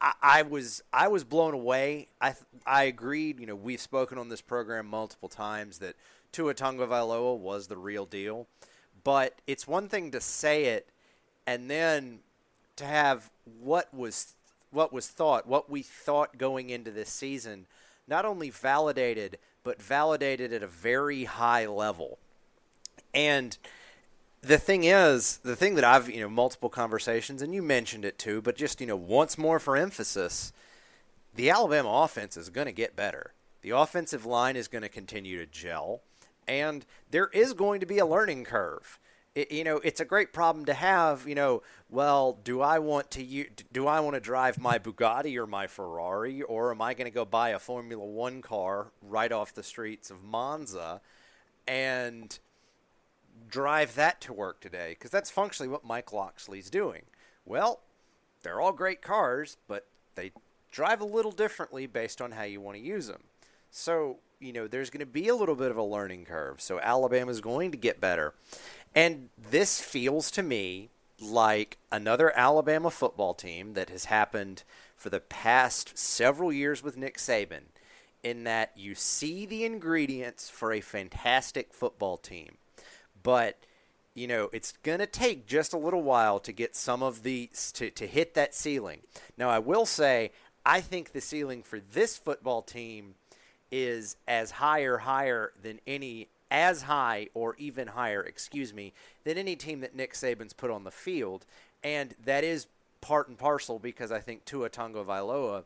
I, 0.00 0.12
I, 0.22 0.42
was 0.42 0.82
I 0.90 1.08
was 1.08 1.22
blown 1.22 1.52
away. 1.52 2.08
I 2.18 2.34
I 2.66 2.84
agreed. 2.84 3.40
You 3.40 3.46
know, 3.46 3.56
we've 3.56 3.80
spoken 3.80 4.16
on 4.16 4.30
this 4.30 4.40
program 4.40 4.86
multiple 4.86 5.28
times 5.28 5.78
that 5.78 5.96
Tua 6.34 6.52
Tagovailoa 6.52 7.38
was 7.38 7.68
the 7.68 7.76
real 7.76 8.06
deal, 8.06 8.48
but 9.04 9.40
it's 9.46 9.68
one 9.68 9.88
thing 9.88 10.10
to 10.10 10.20
say 10.20 10.64
it, 10.64 10.88
and 11.46 11.70
then 11.70 12.18
to 12.76 12.84
have 12.84 13.30
what 13.60 13.94
was 13.94 14.34
what 14.72 14.92
was 14.92 15.06
thought, 15.06 15.46
what 15.46 15.70
we 15.70 15.82
thought 15.82 16.36
going 16.36 16.70
into 16.70 16.90
this 16.90 17.08
season, 17.08 17.66
not 18.08 18.24
only 18.24 18.50
validated 18.50 19.38
but 19.62 19.80
validated 19.80 20.52
at 20.52 20.62
a 20.62 20.66
very 20.66 21.24
high 21.24 21.66
level, 21.66 22.18
and 23.14 23.56
the 24.42 24.58
thing 24.58 24.84
is, 24.84 25.38
the 25.38 25.56
thing 25.56 25.76
that 25.76 25.84
I've, 25.84 26.10
you 26.10 26.20
know, 26.20 26.28
multiple 26.28 26.68
conversations, 26.68 27.40
and 27.42 27.54
you 27.54 27.62
mentioned 27.62 28.04
it 28.04 28.18
too, 28.18 28.42
but 28.42 28.56
just, 28.56 28.80
you 28.80 28.86
know, 28.86 28.96
once 28.96 29.38
more 29.38 29.58
for 29.58 29.76
emphasis, 29.76 30.52
the 31.34 31.48
Alabama 31.48 32.02
offense 32.02 32.36
is 32.36 32.50
going 32.50 32.66
to 32.66 32.72
get 32.72 32.96
better. 32.96 33.32
The 33.62 33.70
offensive 33.70 34.26
line 34.26 34.56
is 34.56 34.68
going 34.68 34.82
to 34.82 34.90
continue 34.90 35.38
to 35.38 35.46
gel, 35.46 36.02
and 36.46 36.84
there 37.10 37.28
is 37.28 37.52
going 37.52 37.80
to 37.80 37.86
be 37.86 37.98
a 37.98 38.06
learning 38.06 38.44
curve. 38.44 38.98
It, 39.34 39.50
you 39.50 39.64
know, 39.64 39.78
it's 39.78 40.00
a 40.00 40.04
great 40.04 40.32
problem 40.32 40.64
to 40.66 40.74
have. 40.74 41.26
You 41.26 41.34
know, 41.34 41.62
well, 41.90 42.38
do 42.44 42.60
I 42.60 42.78
want 42.78 43.10
to 43.12 43.46
do 43.72 43.86
I 43.86 44.00
want 44.00 44.14
to 44.14 44.20
drive 44.20 44.60
my 44.60 44.78
Bugatti 44.78 45.36
or 45.36 45.46
my 45.46 45.66
Ferrari, 45.66 46.42
or 46.42 46.70
am 46.70 46.80
I 46.80 46.94
going 46.94 47.10
to 47.10 47.14
go 47.14 47.24
buy 47.24 47.50
a 47.50 47.58
Formula 47.58 48.04
One 48.04 48.42
car 48.42 48.92
right 49.02 49.32
off 49.32 49.54
the 49.54 49.62
streets 49.62 50.10
of 50.10 50.22
Monza? 50.22 51.00
And 51.66 52.38
drive 53.48 53.94
that 53.94 54.20
to 54.20 54.32
work 54.32 54.60
today 54.60 54.90
because 54.90 55.10
that's 55.10 55.30
functionally 55.30 55.68
what 55.68 55.84
Mike 55.84 56.12
Locksley's 56.12 56.70
doing. 56.70 57.02
Well, 57.44 57.80
they're 58.42 58.60
all 58.60 58.72
great 58.72 59.02
cars, 59.02 59.56
but 59.68 59.86
they 60.14 60.32
drive 60.70 61.00
a 61.00 61.04
little 61.04 61.32
differently 61.32 61.86
based 61.86 62.20
on 62.20 62.32
how 62.32 62.42
you 62.42 62.60
want 62.60 62.76
to 62.76 62.82
use 62.82 63.06
them. 63.06 63.24
So, 63.70 64.18
you 64.40 64.52
know, 64.52 64.66
there's 64.66 64.90
going 64.90 65.00
to 65.00 65.06
be 65.06 65.28
a 65.28 65.34
little 65.34 65.54
bit 65.54 65.70
of 65.70 65.76
a 65.76 65.82
learning 65.82 66.24
curve. 66.24 66.60
So, 66.60 66.80
Alabama's 66.80 67.40
going 67.40 67.70
to 67.72 67.78
get 67.78 68.00
better. 68.00 68.34
And 68.94 69.28
this 69.50 69.80
feels 69.80 70.30
to 70.32 70.42
me 70.42 70.90
like 71.20 71.78
another 71.90 72.36
Alabama 72.36 72.90
football 72.90 73.34
team 73.34 73.74
that 73.74 73.90
has 73.90 74.06
happened 74.06 74.62
for 74.96 75.10
the 75.10 75.20
past 75.20 75.96
several 75.98 76.52
years 76.52 76.82
with 76.82 76.96
Nick 76.96 77.18
Saban, 77.18 77.62
in 78.22 78.44
that 78.44 78.72
you 78.74 78.94
see 78.94 79.46
the 79.46 79.64
ingredients 79.64 80.48
for 80.48 80.72
a 80.72 80.80
fantastic 80.80 81.72
football 81.72 82.16
team, 82.16 82.56
but 83.22 83.58
you 84.14 84.26
know 84.26 84.48
it's 84.52 84.72
going 84.82 85.00
to 85.00 85.06
take 85.06 85.46
just 85.46 85.72
a 85.72 85.78
little 85.78 86.02
while 86.02 86.40
to 86.40 86.52
get 86.52 86.74
some 86.74 87.02
of 87.02 87.22
the 87.22 87.50
to, 87.74 87.90
to 87.90 88.06
hit 88.06 88.34
that 88.34 88.54
ceiling. 88.54 89.00
Now 89.36 89.50
I 89.50 89.58
will 89.58 89.86
say 89.86 90.30
I 90.64 90.80
think 90.80 91.12
the 91.12 91.20
ceiling 91.20 91.62
for 91.62 91.80
this 91.80 92.16
football 92.16 92.62
team 92.62 93.14
is 93.76 94.16
as 94.28 94.52
high 94.52 94.82
or 94.82 94.98
higher 94.98 95.50
than 95.60 95.80
any 95.84 96.28
as 96.48 96.82
high 96.82 97.28
or 97.34 97.56
even 97.56 97.88
higher, 97.88 98.22
excuse 98.22 98.72
me, 98.72 98.92
than 99.24 99.36
any 99.36 99.56
team 99.56 99.80
that 99.80 99.96
Nick 99.96 100.14
Saban's 100.14 100.52
put 100.52 100.70
on 100.70 100.84
the 100.84 100.92
field. 100.92 101.44
And 101.82 102.14
that 102.24 102.44
is 102.44 102.68
part 103.00 103.26
and 103.26 103.36
parcel 103.36 103.80
because 103.80 104.12
I 104.12 104.20
think 104.20 104.44
Tua 104.44 104.70
Tagovailoa, 104.70 105.64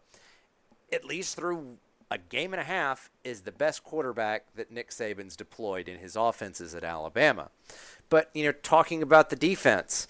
at 0.91 1.05
least 1.05 1.37
through 1.37 1.77
a 2.11 2.17
game 2.17 2.55
and 2.55 2.61
a 2.63 2.65
half, 2.65 3.11
is 3.25 3.43
the 3.43 3.53
best 3.53 3.85
quarterback 3.85 4.47
that 4.57 4.73
Nick 4.73 4.89
Saban's 4.89 5.37
deployed 5.37 5.87
in 5.87 5.99
his 5.99 6.17
offenses 6.17 6.75
at 6.75 6.85
Alabama. 6.85 7.51
But, 8.09 8.31
you 8.33 8.45
know, 8.45 8.53
talking 8.53 9.03
about 9.03 9.29
the 9.29 9.37
defense, 9.37 10.09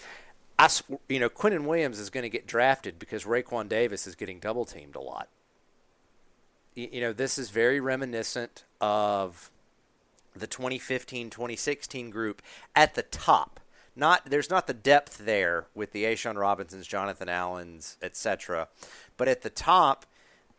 I, 0.56 0.68
you 1.08 1.18
know, 1.18 1.28
Quinnen 1.28 1.64
Williams 1.64 1.98
is 1.98 2.10
going 2.10 2.22
to 2.22 2.30
get 2.30 2.46
drafted 2.46 3.00
because 3.00 3.24
Raekwon 3.24 3.68
Davis 3.68 4.06
is 4.06 4.14
getting 4.14 4.38
double 4.38 4.64
teamed 4.64 4.94
a 4.94 5.00
lot. 5.00 5.28
You 6.74 7.00
know, 7.00 7.12
this 7.12 7.38
is 7.38 7.50
very 7.50 7.80
reminiscent 7.80 8.64
of 8.80 9.50
the 10.34 10.46
2015 10.46 11.30
2016 11.30 12.10
group 12.10 12.42
at 12.74 12.94
the 12.94 13.02
top. 13.02 13.60
Not 13.96 14.30
there's 14.30 14.50
not 14.50 14.68
the 14.68 14.74
depth 14.74 15.18
there 15.18 15.66
with 15.74 15.90
the 15.92 16.04
A'Shawn 16.04 16.36
Robinsons, 16.36 16.86
Jonathan 16.86 17.28
Allens, 17.28 17.96
etc. 18.00 18.68
But 19.16 19.26
at 19.26 19.42
the 19.42 19.50
top, 19.50 20.06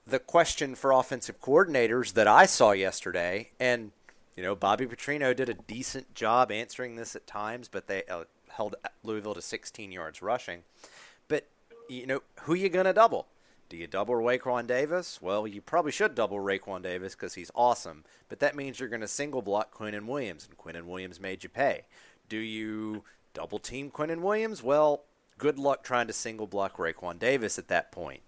the 0.06 0.20
question 0.20 0.76
for 0.76 0.92
offensive 0.92 1.40
coordinators 1.40 2.14
that 2.14 2.28
I 2.28 2.46
saw 2.46 2.72
yesterday, 2.72 3.52
and 3.60 3.92
you 4.36 4.44
know 4.44 4.56
Bobby 4.56 4.86
Petrino 4.86 5.34
did 5.34 5.48
a 5.48 5.54
decent 5.54 6.14
job 6.14 6.52
answering 6.52 6.96
this 6.96 7.16
at 7.16 7.28
times, 7.28 7.70
but 7.70 7.88
they 7.88 8.04
uh, 8.10 8.26
held 8.50 8.76
Louisville 9.04 9.36
to 9.36 9.42
16 9.42 9.92
yards 9.92 10.22
rushing. 10.22 10.64
But 11.30 11.48
you 11.88 12.06
know 12.06 12.22
who 12.42 12.54
you 12.54 12.68
gonna 12.68 12.94
double? 12.94 13.28
Do 13.70 13.78
you 13.78 13.86
double 13.86 14.16
Raekwon 14.16 14.66
Davis? 14.66 15.22
Well, 15.22 15.46
you 15.46 15.62
probably 15.62 15.92
should 15.92 16.16
double 16.16 16.38
Raekwon 16.38 16.82
Davis 16.82 17.14
because 17.14 17.36
he's 17.36 17.52
awesome, 17.54 18.04
but 18.28 18.40
that 18.40 18.56
means 18.56 18.80
you're 18.80 18.90
going 18.90 19.02
to 19.02 19.08
single 19.08 19.44
block 19.44 19.78
Quinnen 19.78 20.08
Williams, 20.08 20.48
and 20.50 20.58
Quinnen 20.58 20.88
Williams 20.88 21.20
made 21.20 21.44
you 21.44 21.50
pay. 21.50 21.84
Do 22.28 22.38
you 22.38 23.04
double 23.36 23.60
team 23.60 23.92
Quinnen 23.92 24.22
Williams? 24.22 24.64
Well, 24.64 25.04
good 25.38 25.60
luck 25.60 25.84
trying 25.84 26.08
to 26.08 26.14
single 26.14 26.48
block 26.48 26.78
Raekwon 26.78 27.20
Davis 27.20 27.60
at 27.60 27.68
that 27.68 27.92
point. 27.92 28.22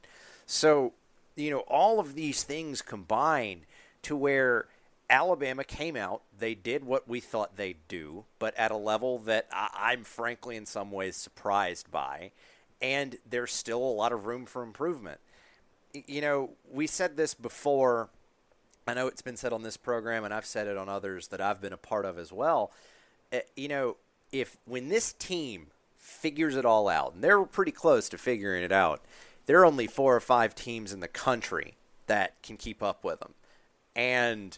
So, 0.46 0.94
you 1.36 1.50
know, 1.50 1.62
all 1.62 2.00
of 2.00 2.14
these 2.14 2.44
things 2.44 2.84
combine 2.84 3.62
to 4.04 4.16
where 4.16 4.68
Alabama 5.10 5.64
came 5.64 5.96
out. 5.96 6.22
They 6.38 6.54
did 6.54 6.84
what 6.86 7.10
we 7.10 7.20
thought 7.20 7.58
they'd 7.58 7.88
do, 7.88 8.26
but 8.38 8.56
at 8.58 8.70
a 8.70 8.78
level 8.78 9.18
that 9.20 9.48
I- 9.52 9.94
am 9.94 10.04
frankly 10.04 10.56
in 10.56 10.68
some 10.68 10.92
ways 10.92 11.16
surprised 11.16 11.89
by. 11.89 12.32
And 12.80 13.18
there's 13.28 13.52
still 13.52 13.80
a 13.80 13.98
lot 13.98 14.12
of 14.12 14.28
room 14.28 14.46
for 14.46 14.62
improvement 14.62 15.20
you 15.94 16.22
know, 16.22 16.52
we 16.72 16.88
said 16.88 17.18
this 17.18 17.34
before. 17.34 18.10
I 18.88 18.94
know 18.94 19.08
it's 19.08 19.22
been 19.22 19.38
said 19.38 19.54
on 19.54 19.64
this 19.64 19.78
program, 19.78 20.24
and 20.24 20.34
I've 20.34 20.46
said 20.46 20.68
it 20.68 20.78
on 20.78 20.89
others 20.89 21.28
that 21.30 21.42
I've 21.42 21.62
been 21.62 21.74
a 21.74 21.78
part 21.78 22.06
of 22.06 22.18
as 22.18 22.32
well. 22.32 22.72
Uh, 23.32 23.39
you 23.56 23.68
know, 23.68 23.98
if 24.32 24.58
when 24.66 24.89
this 24.89 25.14
team 25.14 25.68
figures 25.98 26.56
it 26.56 26.66
all 26.66 26.88
out, 26.88 27.14
and 27.14 27.24
they're 27.24 27.44
pretty 27.44 27.72
close 27.72 28.10
to 28.10 28.18
figuring 28.18 28.64
it 28.64 28.72
out, 28.72 29.02
there 29.46 29.60
are 29.60 29.66
only 29.66 29.88
four 29.88 30.16
or 30.16 30.20
five 30.20 30.56
teams 30.56 30.94
in 30.94 31.00
the 31.00 31.08
country 31.08 31.76
that 32.08 32.42
can 32.42 32.58
keep 32.58 32.82
up 32.82 33.04
with 33.04 33.20
them. 33.20 33.34
And 33.96 34.58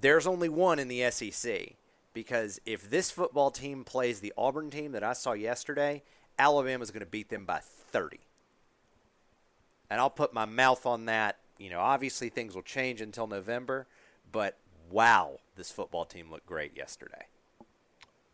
there's 0.00 0.26
only 0.26 0.48
one 0.48 0.78
in 0.78 0.88
the 0.88 1.10
SEC 1.10 1.74
because 2.12 2.60
if 2.66 2.88
this 2.90 3.10
football 3.10 3.50
team 3.50 3.84
plays 3.84 4.20
the 4.20 4.32
Auburn 4.36 4.70
team 4.70 4.92
that 4.92 5.04
I 5.04 5.12
saw 5.12 5.32
yesterday, 5.32 6.02
Alabama's 6.38 6.90
going 6.90 7.04
to 7.04 7.10
beat 7.10 7.28
them 7.28 7.44
by 7.44 7.60
30 7.60 8.20
and 9.90 10.00
I'll 10.00 10.10
put 10.10 10.32
my 10.32 10.44
mouth 10.44 10.86
on 10.86 11.06
that. 11.06 11.38
You 11.58 11.68
know, 11.68 11.80
obviously 11.80 12.28
things 12.28 12.54
will 12.54 12.62
change 12.62 13.00
until 13.00 13.26
November, 13.26 13.86
but 14.32 14.56
wow, 14.90 15.40
this 15.56 15.70
football 15.70 16.04
team 16.04 16.30
looked 16.30 16.46
great 16.46 16.76
yesterday. 16.76 17.26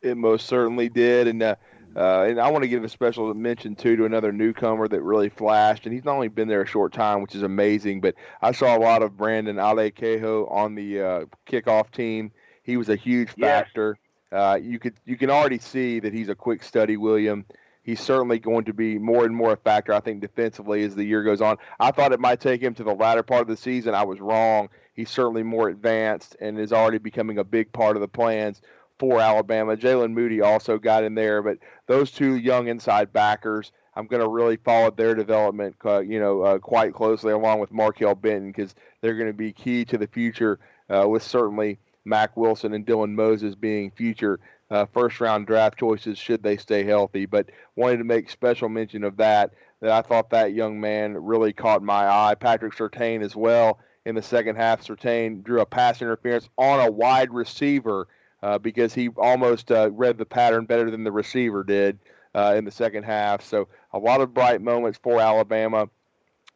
It 0.02 0.16
most 0.16 0.46
certainly 0.46 0.88
did, 0.88 1.26
and 1.26 1.42
uh, 1.42 1.56
uh, 1.96 2.26
and 2.28 2.38
I 2.38 2.50
want 2.50 2.62
to 2.62 2.68
give 2.68 2.84
a 2.84 2.88
special 2.88 3.32
mention 3.34 3.74
too 3.74 3.96
to 3.96 4.04
another 4.04 4.30
newcomer 4.30 4.86
that 4.86 5.00
really 5.00 5.30
flashed, 5.30 5.86
and 5.86 5.94
he's 5.94 6.04
not 6.04 6.14
only 6.14 6.28
been 6.28 6.46
there 6.46 6.62
a 6.62 6.66
short 6.66 6.92
time, 6.92 7.22
which 7.22 7.34
is 7.34 7.42
amazing, 7.42 8.00
but 8.00 8.14
I 8.42 8.52
saw 8.52 8.76
a 8.76 8.78
lot 8.78 9.02
of 9.02 9.16
Brandon 9.16 9.58
Ale 9.58 9.90
Kaho 9.90 10.50
on 10.52 10.74
the 10.74 11.00
uh, 11.00 11.24
kickoff 11.48 11.90
team. 11.90 12.30
He 12.62 12.76
was 12.76 12.88
a 12.88 12.96
huge 12.96 13.30
factor. 13.30 13.98
Yes. 14.30 14.38
Uh, 14.38 14.58
you 14.60 14.78
could 14.78 14.94
you 15.06 15.16
can 15.16 15.30
already 15.30 15.58
see 15.58 15.98
that 15.98 16.12
he's 16.12 16.28
a 16.28 16.34
quick 16.34 16.62
study, 16.62 16.96
William 16.96 17.46
he's 17.86 18.00
certainly 18.00 18.38
going 18.38 18.64
to 18.64 18.74
be 18.74 18.98
more 18.98 19.24
and 19.24 19.34
more 19.34 19.52
a 19.52 19.56
factor, 19.56 19.92
I 19.92 20.00
think, 20.00 20.20
defensively 20.20 20.82
as 20.82 20.94
the 20.94 21.04
year 21.04 21.22
goes 21.22 21.40
on. 21.40 21.56
I 21.78 21.92
thought 21.92 22.12
it 22.12 22.20
might 22.20 22.40
take 22.40 22.60
him 22.60 22.74
to 22.74 22.84
the 22.84 22.92
latter 22.92 23.22
part 23.22 23.42
of 23.42 23.48
the 23.48 23.56
season. 23.56 23.94
I 23.94 24.02
was 24.02 24.20
wrong. 24.20 24.68
He's 24.92 25.08
certainly 25.08 25.44
more 25.44 25.68
advanced 25.68 26.36
and 26.40 26.58
is 26.58 26.72
already 26.72 26.98
becoming 26.98 27.38
a 27.38 27.44
big 27.44 27.72
part 27.72 27.96
of 27.96 28.00
the 28.00 28.08
plans 28.08 28.60
for 28.98 29.20
Alabama. 29.20 29.76
Jaylen 29.76 30.12
Moody 30.12 30.40
also 30.40 30.78
got 30.78 31.04
in 31.04 31.14
there, 31.14 31.42
but 31.42 31.58
those 31.86 32.10
two 32.10 32.36
young 32.36 32.66
inside 32.66 33.12
backers, 33.12 33.72
I'm 33.94 34.06
going 34.06 34.22
to 34.22 34.28
really 34.28 34.56
follow 34.56 34.90
their 34.90 35.14
development, 35.14 35.76
uh, 35.84 36.00
you 36.00 36.18
know, 36.18 36.42
uh, 36.42 36.58
quite 36.58 36.92
closely, 36.92 37.32
along 37.32 37.60
with 37.60 37.72
Markail 37.72 38.20
Benton, 38.20 38.48
because 38.48 38.74
they're 39.00 39.16
going 39.16 39.30
to 39.30 39.32
be 39.32 39.52
key 39.52 39.84
to 39.86 39.96
the 39.96 40.08
future. 40.08 40.58
Uh, 40.88 41.06
with 41.08 41.22
certainly 41.22 41.78
Mack 42.04 42.36
Wilson 42.36 42.72
and 42.72 42.86
Dylan 42.86 43.12
Moses 43.12 43.56
being 43.56 43.90
future 43.90 44.38
uh, 44.70 44.86
first 44.86 45.20
round 45.20 45.46
draft 45.46 45.78
choices 45.78 46.18
should 46.18 46.42
they 46.42 46.56
stay 46.56 46.84
healthy. 46.84 47.26
But 47.26 47.50
wanted 47.76 47.98
to 47.98 48.04
make 48.04 48.30
special 48.30 48.68
mention 48.68 49.04
of 49.04 49.16
that. 49.18 49.52
That 49.80 49.90
I 49.90 50.02
thought 50.02 50.30
that 50.30 50.54
young 50.54 50.80
man 50.80 51.14
really 51.14 51.52
caught 51.52 51.82
my 51.82 52.08
eye. 52.08 52.34
Patrick 52.34 52.74
Surtain 52.74 53.22
as 53.22 53.36
well 53.36 53.78
in 54.06 54.14
the 54.14 54.22
second 54.22 54.56
half. 54.56 54.82
Surtain 54.82 55.42
drew 55.42 55.60
a 55.60 55.66
pass 55.66 56.00
interference 56.00 56.48
on 56.56 56.80
a 56.80 56.90
wide 56.90 57.30
receiver 57.32 58.08
uh, 58.42 58.58
because 58.58 58.94
he 58.94 59.08
almost 59.10 59.70
uh, 59.70 59.90
read 59.92 60.18
the 60.18 60.24
pattern 60.24 60.64
better 60.64 60.90
than 60.90 61.04
the 61.04 61.12
receiver 61.12 61.62
did 61.62 61.98
uh, 62.34 62.54
in 62.56 62.64
the 62.64 62.70
second 62.70 63.04
half. 63.04 63.42
So 63.42 63.68
a 63.92 63.98
lot 63.98 64.20
of 64.20 64.32
bright 64.32 64.62
moments 64.62 64.98
for 65.02 65.20
Alabama 65.20 65.88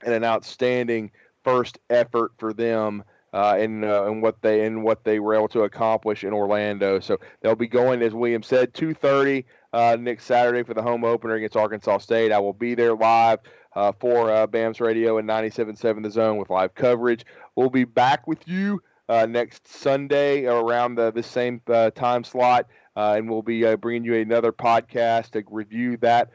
and 0.05 0.15
an 0.15 0.25
outstanding 0.25 1.11
first 1.45 1.79
effort 1.89 2.33
for 2.39 2.53
them 2.53 3.03
uh, 3.33 3.57
in 3.59 3.85
uh, 3.85 4.05
in 4.05 4.21
what 4.21 4.41
they 4.43 4.65
in 4.65 4.83
what 4.83 5.05
they 5.05 5.21
were 5.21 5.35
able 5.35 5.49
to 5.49 5.63
accomplish 5.63 6.25
in 6.25 6.33
Orlando. 6.33 7.01
So 7.01 7.19
they'll 7.43 7.55
be 7.55 7.69
going, 7.69 8.03
as 8.03 8.15
William 8.15 8.43
said, 8.43 8.75
2:30 8.75 9.45
uh, 9.73 9.97
next 10.01 10.25
Saturday 10.25 10.63
for 10.63 10.75
the 10.75 10.83
home 10.83 11.05
opener 11.05 11.35
against 11.35 11.57
Arkansas 11.57 11.99
State. 11.99 12.33
I 12.33 12.39
will 12.39 12.53
be 12.53 12.75
there 12.75 12.95
live 12.95 13.41
uh, 13.77 13.93
for 14.01 14.31
uh, 14.31 14.47
BAMS 14.47 14.81
Radio 14.81 15.19
and 15.19 15.29
97.7 15.29 16.03
The 16.03 16.11
Zone 16.11 16.37
with 16.39 16.51
live 16.51 16.75
coverage. 16.75 17.25
We'll 17.55 17.71
be 17.71 17.85
back 17.85 18.27
with 18.27 18.47
you 18.49 18.83
uh, 19.09 19.27
next 19.27 19.69
Sunday 19.69 20.47
around 20.47 20.97
the, 20.97 21.13
the 21.13 21.23
same 21.23 21.61
uh, 21.69 21.91
time 21.91 22.25
slot, 22.25 22.67
and 22.97 23.31
we'll 23.31 23.43
be 23.43 23.75
bringing 23.77 24.05
you 24.05 24.15
another 24.17 24.53
podcast 24.53 25.31
to 25.31 25.45
review 25.49 25.97
that 25.99 26.31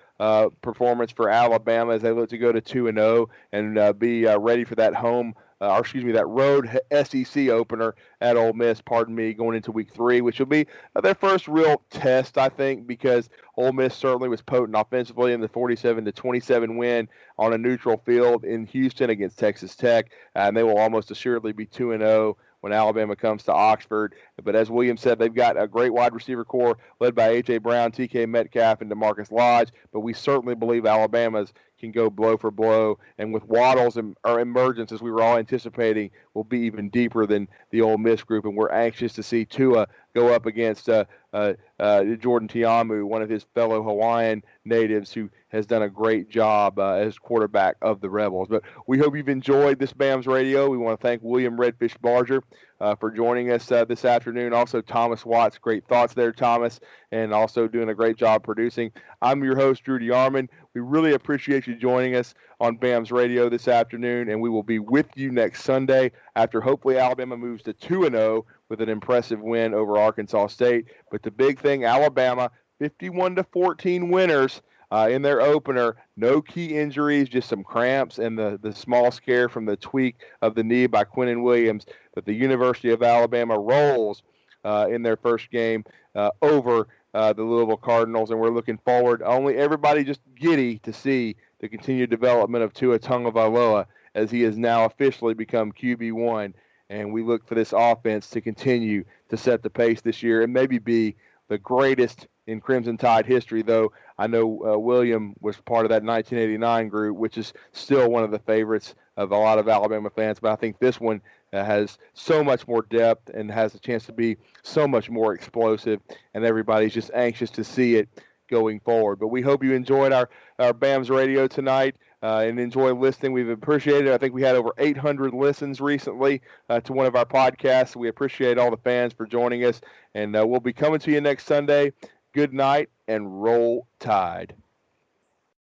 performance 0.61 1.11
for 1.11 1.29
Alabama 1.29 1.93
as 1.93 2.01
they 2.01 2.11
look 2.11 2.29
to 2.29 2.37
go 2.37 2.51
to 2.51 2.61
2 2.61 2.87
and 2.87 2.97
0 2.97 3.29
and 3.51 3.99
be 3.99 4.25
ready 4.25 4.63
for 4.63 4.75
that 4.75 4.95
home 4.95 5.35
uh, 5.61 5.71
or 5.71 5.79
excuse 5.79 6.03
me, 6.03 6.11
that 6.11 6.27
road 6.27 6.69
SEC 6.91 7.47
opener 7.49 7.95
at 8.21 8.35
Ole 8.35 8.53
Miss, 8.53 8.81
pardon 8.81 9.15
me, 9.15 9.33
going 9.33 9.55
into 9.55 9.71
week 9.71 9.93
three, 9.93 10.21
which 10.21 10.39
will 10.39 10.45
be 10.45 10.67
uh, 10.95 11.01
their 11.01 11.15
first 11.15 11.47
real 11.47 11.81
test, 11.89 12.37
I 12.37 12.49
think, 12.49 12.85
because 12.87 13.29
Ole 13.57 13.71
Miss 13.71 13.95
certainly 13.95 14.29
was 14.29 14.41
potent 14.41 14.77
offensively 14.77 15.33
in 15.33 15.41
the 15.41 15.47
47 15.47 16.05
to 16.05 16.11
27 16.11 16.77
win 16.77 17.07
on 17.37 17.53
a 17.53 17.57
neutral 17.57 17.97
field 17.97 18.43
in 18.43 18.65
Houston 18.65 19.09
against 19.09 19.39
Texas 19.39 19.75
Tech, 19.75 20.11
and 20.35 20.55
they 20.55 20.63
will 20.63 20.77
almost 20.77 21.11
assuredly 21.11 21.53
be 21.53 21.65
2 21.65 21.93
and 21.93 22.01
0 22.01 22.37
when 22.65 22.73
Alabama 22.73 23.15
comes 23.15 23.43
to 23.43 23.53
Oxford. 23.53 24.15
But 24.43 24.55
as 24.55 24.71
William 24.71 24.97
said, 24.97 25.19
they've 25.19 25.31
got 25.31 25.61
a 25.61 25.67
great 25.67 25.93
wide 25.93 26.15
receiver 26.15 26.43
corps 26.43 26.79
led 26.99 27.13
by 27.13 27.27
A.J. 27.27 27.59
Brown, 27.59 27.91
D.K. 27.91 28.25
Metcalf, 28.25 28.81
and 28.81 28.89
DaMarkus 28.89 29.31
Lodge. 29.31 29.69
But 29.93 29.99
we 29.99 30.13
certainly 30.13 30.55
believe 30.55 30.87
Alabama's 30.87 31.53
can 31.85 31.91
go 31.91 32.09
blow 32.09 32.37
for 32.37 32.51
blow. 32.51 32.99
And 33.17 33.33
with 33.33 33.45
Waddle's 33.45 33.97
em- 33.97 34.15
or 34.23 34.39
emergence, 34.39 34.91
as 34.91 35.01
we 35.01 35.11
were 35.11 35.21
all 35.21 35.37
anticipating, 35.37 36.11
will 36.33 36.43
be 36.43 36.59
even 36.59 36.89
deeper 36.89 37.25
than 37.25 37.47
the 37.71 37.81
Ole 37.81 37.97
Miss 37.97 38.23
group. 38.23 38.45
And 38.45 38.55
we're 38.55 38.71
anxious 38.71 39.13
to 39.13 39.23
see 39.23 39.45
Tua 39.45 39.87
go 40.15 40.33
up 40.33 40.45
against 40.45 40.89
uh, 40.89 41.03
uh, 41.33 41.53
uh, 41.77 42.03
Jordan 42.15 42.47
Ta'amu, 42.47 43.03
one 43.05 43.21
of 43.21 43.29
his 43.29 43.45
fellow 43.53 43.83
Hawaiian 43.83 44.41
natives 44.63 45.11
who 45.11 45.29
has 45.49 45.65
done 45.65 45.83
a 45.83 45.89
great 45.89 46.29
job 46.29 46.79
uh, 46.79 46.93
as 46.93 47.19
quarterback 47.19 47.75
of 47.81 47.99
the 47.99 48.09
Rebels. 48.09 48.47
But 48.49 48.63
we 48.87 48.97
hope 48.97 49.15
you've 49.15 49.29
enjoyed 49.29 49.77
this 49.77 49.91
BAMS 49.91 50.25
radio. 50.25 50.69
We 50.69 50.77
want 50.77 50.99
to 50.99 51.05
thank 51.05 51.21
William 51.21 51.57
Redfish 51.57 51.99
Barger 52.01 52.41
uh, 52.79 52.95
for 52.95 53.11
joining 53.11 53.51
us 53.51 53.69
uh, 53.71 53.83
this 53.83 54.05
afternoon. 54.05 54.53
Also, 54.53 54.81
Thomas 54.81 55.25
Watts, 55.25 55.57
great 55.57 55.85
thoughts 55.85 56.13
there, 56.13 56.31
Thomas, 56.31 56.79
and 57.11 57.33
also 57.33 57.67
doing 57.67 57.89
a 57.89 57.93
great 57.93 58.15
job 58.15 58.43
producing. 58.43 58.91
I'm 59.21 59.43
your 59.43 59.55
host, 59.57 59.83
Drew 59.83 59.99
DeArmond. 59.99 60.47
We 60.73 60.81
really 60.81 61.13
appreciate 61.13 61.67
you 61.67 61.75
joining 61.75 62.15
us 62.15 62.33
on 62.59 62.77
BAMS 62.77 63.11
Radio 63.11 63.49
this 63.49 63.67
afternoon, 63.67 64.29
and 64.29 64.41
we 64.41 64.49
will 64.49 64.63
be 64.63 64.79
with 64.79 65.07
you 65.15 65.31
next 65.31 65.63
Sunday 65.63 66.11
after 66.35 66.61
hopefully 66.61 66.97
Alabama 66.97 67.37
moves 67.37 67.63
to 67.63 67.73
2 67.73 68.09
0 68.09 68.45
with 68.69 68.81
an 68.81 68.89
impressive 68.89 69.41
win 69.41 69.73
over 69.73 69.97
Arkansas 69.97 70.47
State. 70.47 70.85
But 71.11 71.23
the 71.23 71.31
big 71.31 71.59
thing, 71.59 71.85
Alabama, 71.85 72.51
51 72.79 73.35
to 73.35 73.43
14 73.43 74.09
winners 74.09 74.61
uh, 74.91 75.09
in 75.11 75.21
their 75.21 75.41
opener. 75.41 75.97
No 76.17 76.41
key 76.41 76.77
injuries, 76.77 77.29
just 77.29 77.49
some 77.49 77.63
cramps 77.63 78.19
and 78.19 78.37
the, 78.37 78.59
the 78.61 78.73
small 78.73 79.11
scare 79.11 79.49
from 79.49 79.65
the 79.65 79.75
tweak 79.77 80.17
of 80.41 80.55
the 80.55 80.63
knee 80.63 80.87
by 80.87 81.03
Quinnen 81.03 81.43
Williams. 81.43 81.85
But 82.13 82.25
the 82.25 82.33
University 82.33 82.91
of 82.91 83.03
Alabama 83.03 83.57
rolls 83.59 84.23
uh, 84.63 84.87
in 84.89 85.03
their 85.03 85.17
first 85.17 85.51
game 85.51 85.83
uh, 86.15 86.31
over 86.41 86.87
uh, 87.15 87.31
the 87.31 87.43
Louisville 87.43 87.77
Cardinals, 87.77 88.29
and 88.29 88.39
we're 88.39 88.49
looking 88.49 88.77
forward. 88.77 89.23
Only 89.23 89.55
everybody 89.55 90.03
just 90.03 90.19
giddy 90.35 90.79
to 90.79 90.91
see 90.91 91.37
the 91.59 91.69
continued 91.69 92.09
development 92.09 92.65
of 92.65 92.73
Tua 92.73 92.99
Tagovailoa 92.99 93.85
as 94.15 94.29
he 94.29 94.41
has 94.41 94.57
now 94.57 94.83
officially 94.83 95.33
become 95.33 95.71
QB 95.71 96.11
one. 96.11 96.53
And 96.89 97.13
we 97.13 97.23
look 97.23 97.47
for 97.47 97.55
this 97.55 97.73
offense 97.75 98.29
to 98.31 98.41
continue 98.41 99.05
to 99.29 99.37
set 99.37 99.63
the 99.63 99.69
pace 99.69 100.01
this 100.01 100.21
year 100.21 100.41
and 100.43 100.53
maybe 100.53 100.77
be 100.77 101.15
the 101.47 101.57
greatest 101.57 102.27
in 102.47 102.59
Crimson 102.59 102.97
Tide 102.97 103.25
history, 103.25 103.61
though 103.61 103.93
I 104.17 104.27
know 104.27 104.73
uh, 104.73 104.77
William 104.77 105.35
was 105.39 105.55
part 105.55 105.85
of 105.85 105.89
that 105.91 106.03
1989 106.03 106.89
group, 106.89 107.17
which 107.17 107.37
is 107.37 107.53
still 107.71 108.11
one 108.11 108.25
of 108.25 108.31
the 108.31 108.39
favorites 108.39 108.93
of 109.17 109.31
a 109.31 109.37
lot 109.37 109.59
of 109.59 109.67
Alabama 109.67 110.09
fans. 110.09 110.39
But 110.39 110.51
I 110.51 110.55
think 110.55 110.79
this 110.79 110.99
one 110.99 111.21
uh, 111.53 111.63
has 111.63 111.97
so 112.13 112.43
much 112.43 112.67
more 112.67 112.83
depth 112.83 113.29
and 113.29 113.51
has 113.51 113.75
a 113.75 113.79
chance 113.79 114.05
to 114.05 114.11
be 114.11 114.37
so 114.63 114.87
much 114.87 115.09
more 115.09 115.33
explosive, 115.33 115.99
and 116.33 116.43
everybody's 116.45 116.93
just 116.93 117.11
anxious 117.13 117.49
to 117.51 117.63
see 117.63 117.95
it 117.95 118.09
going 118.49 118.79
forward. 118.79 119.19
But 119.19 119.27
we 119.27 119.41
hope 119.41 119.63
you 119.63 119.73
enjoyed 119.73 120.11
our, 120.11 120.29
our 120.59 120.73
BAMS 120.73 121.09
radio 121.09 121.47
tonight. 121.47 121.95
Uh, 122.23 122.39
and 122.47 122.59
enjoy 122.59 122.91
listening. 122.91 123.33
We've 123.33 123.49
appreciated 123.49 124.07
it. 124.07 124.13
I 124.13 124.17
think 124.17 124.33
we 124.33 124.41
had 124.41 124.55
over 124.55 124.71
800 124.79 125.31
listens 125.31 125.79
recently 125.79 126.41
uh, 126.69 126.79
to 126.79 126.93
one 126.93 127.05
of 127.05 127.15
our 127.15 127.25
podcasts. 127.25 127.95
We 127.95 128.07
appreciate 128.07 128.57
all 128.57 128.71
the 128.71 128.77
fans 128.77 129.13
for 129.13 129.27
joining 129.27 129.63
us, 129.63 129.79
and 130.15 130.35
uh, 130.35 130.43
we'll 130.47 130.59
be 130.59 130.73
coming 130.73 130.97
to 131.01 131.11
you 131.11 131.21
next 131.21 131.45
Sunday 131.45 131.93
good 132.35 132.53
night, 132.53 132.89
and 133.07 133.41
roll 133.41 133.87
tide. 133.97 134.53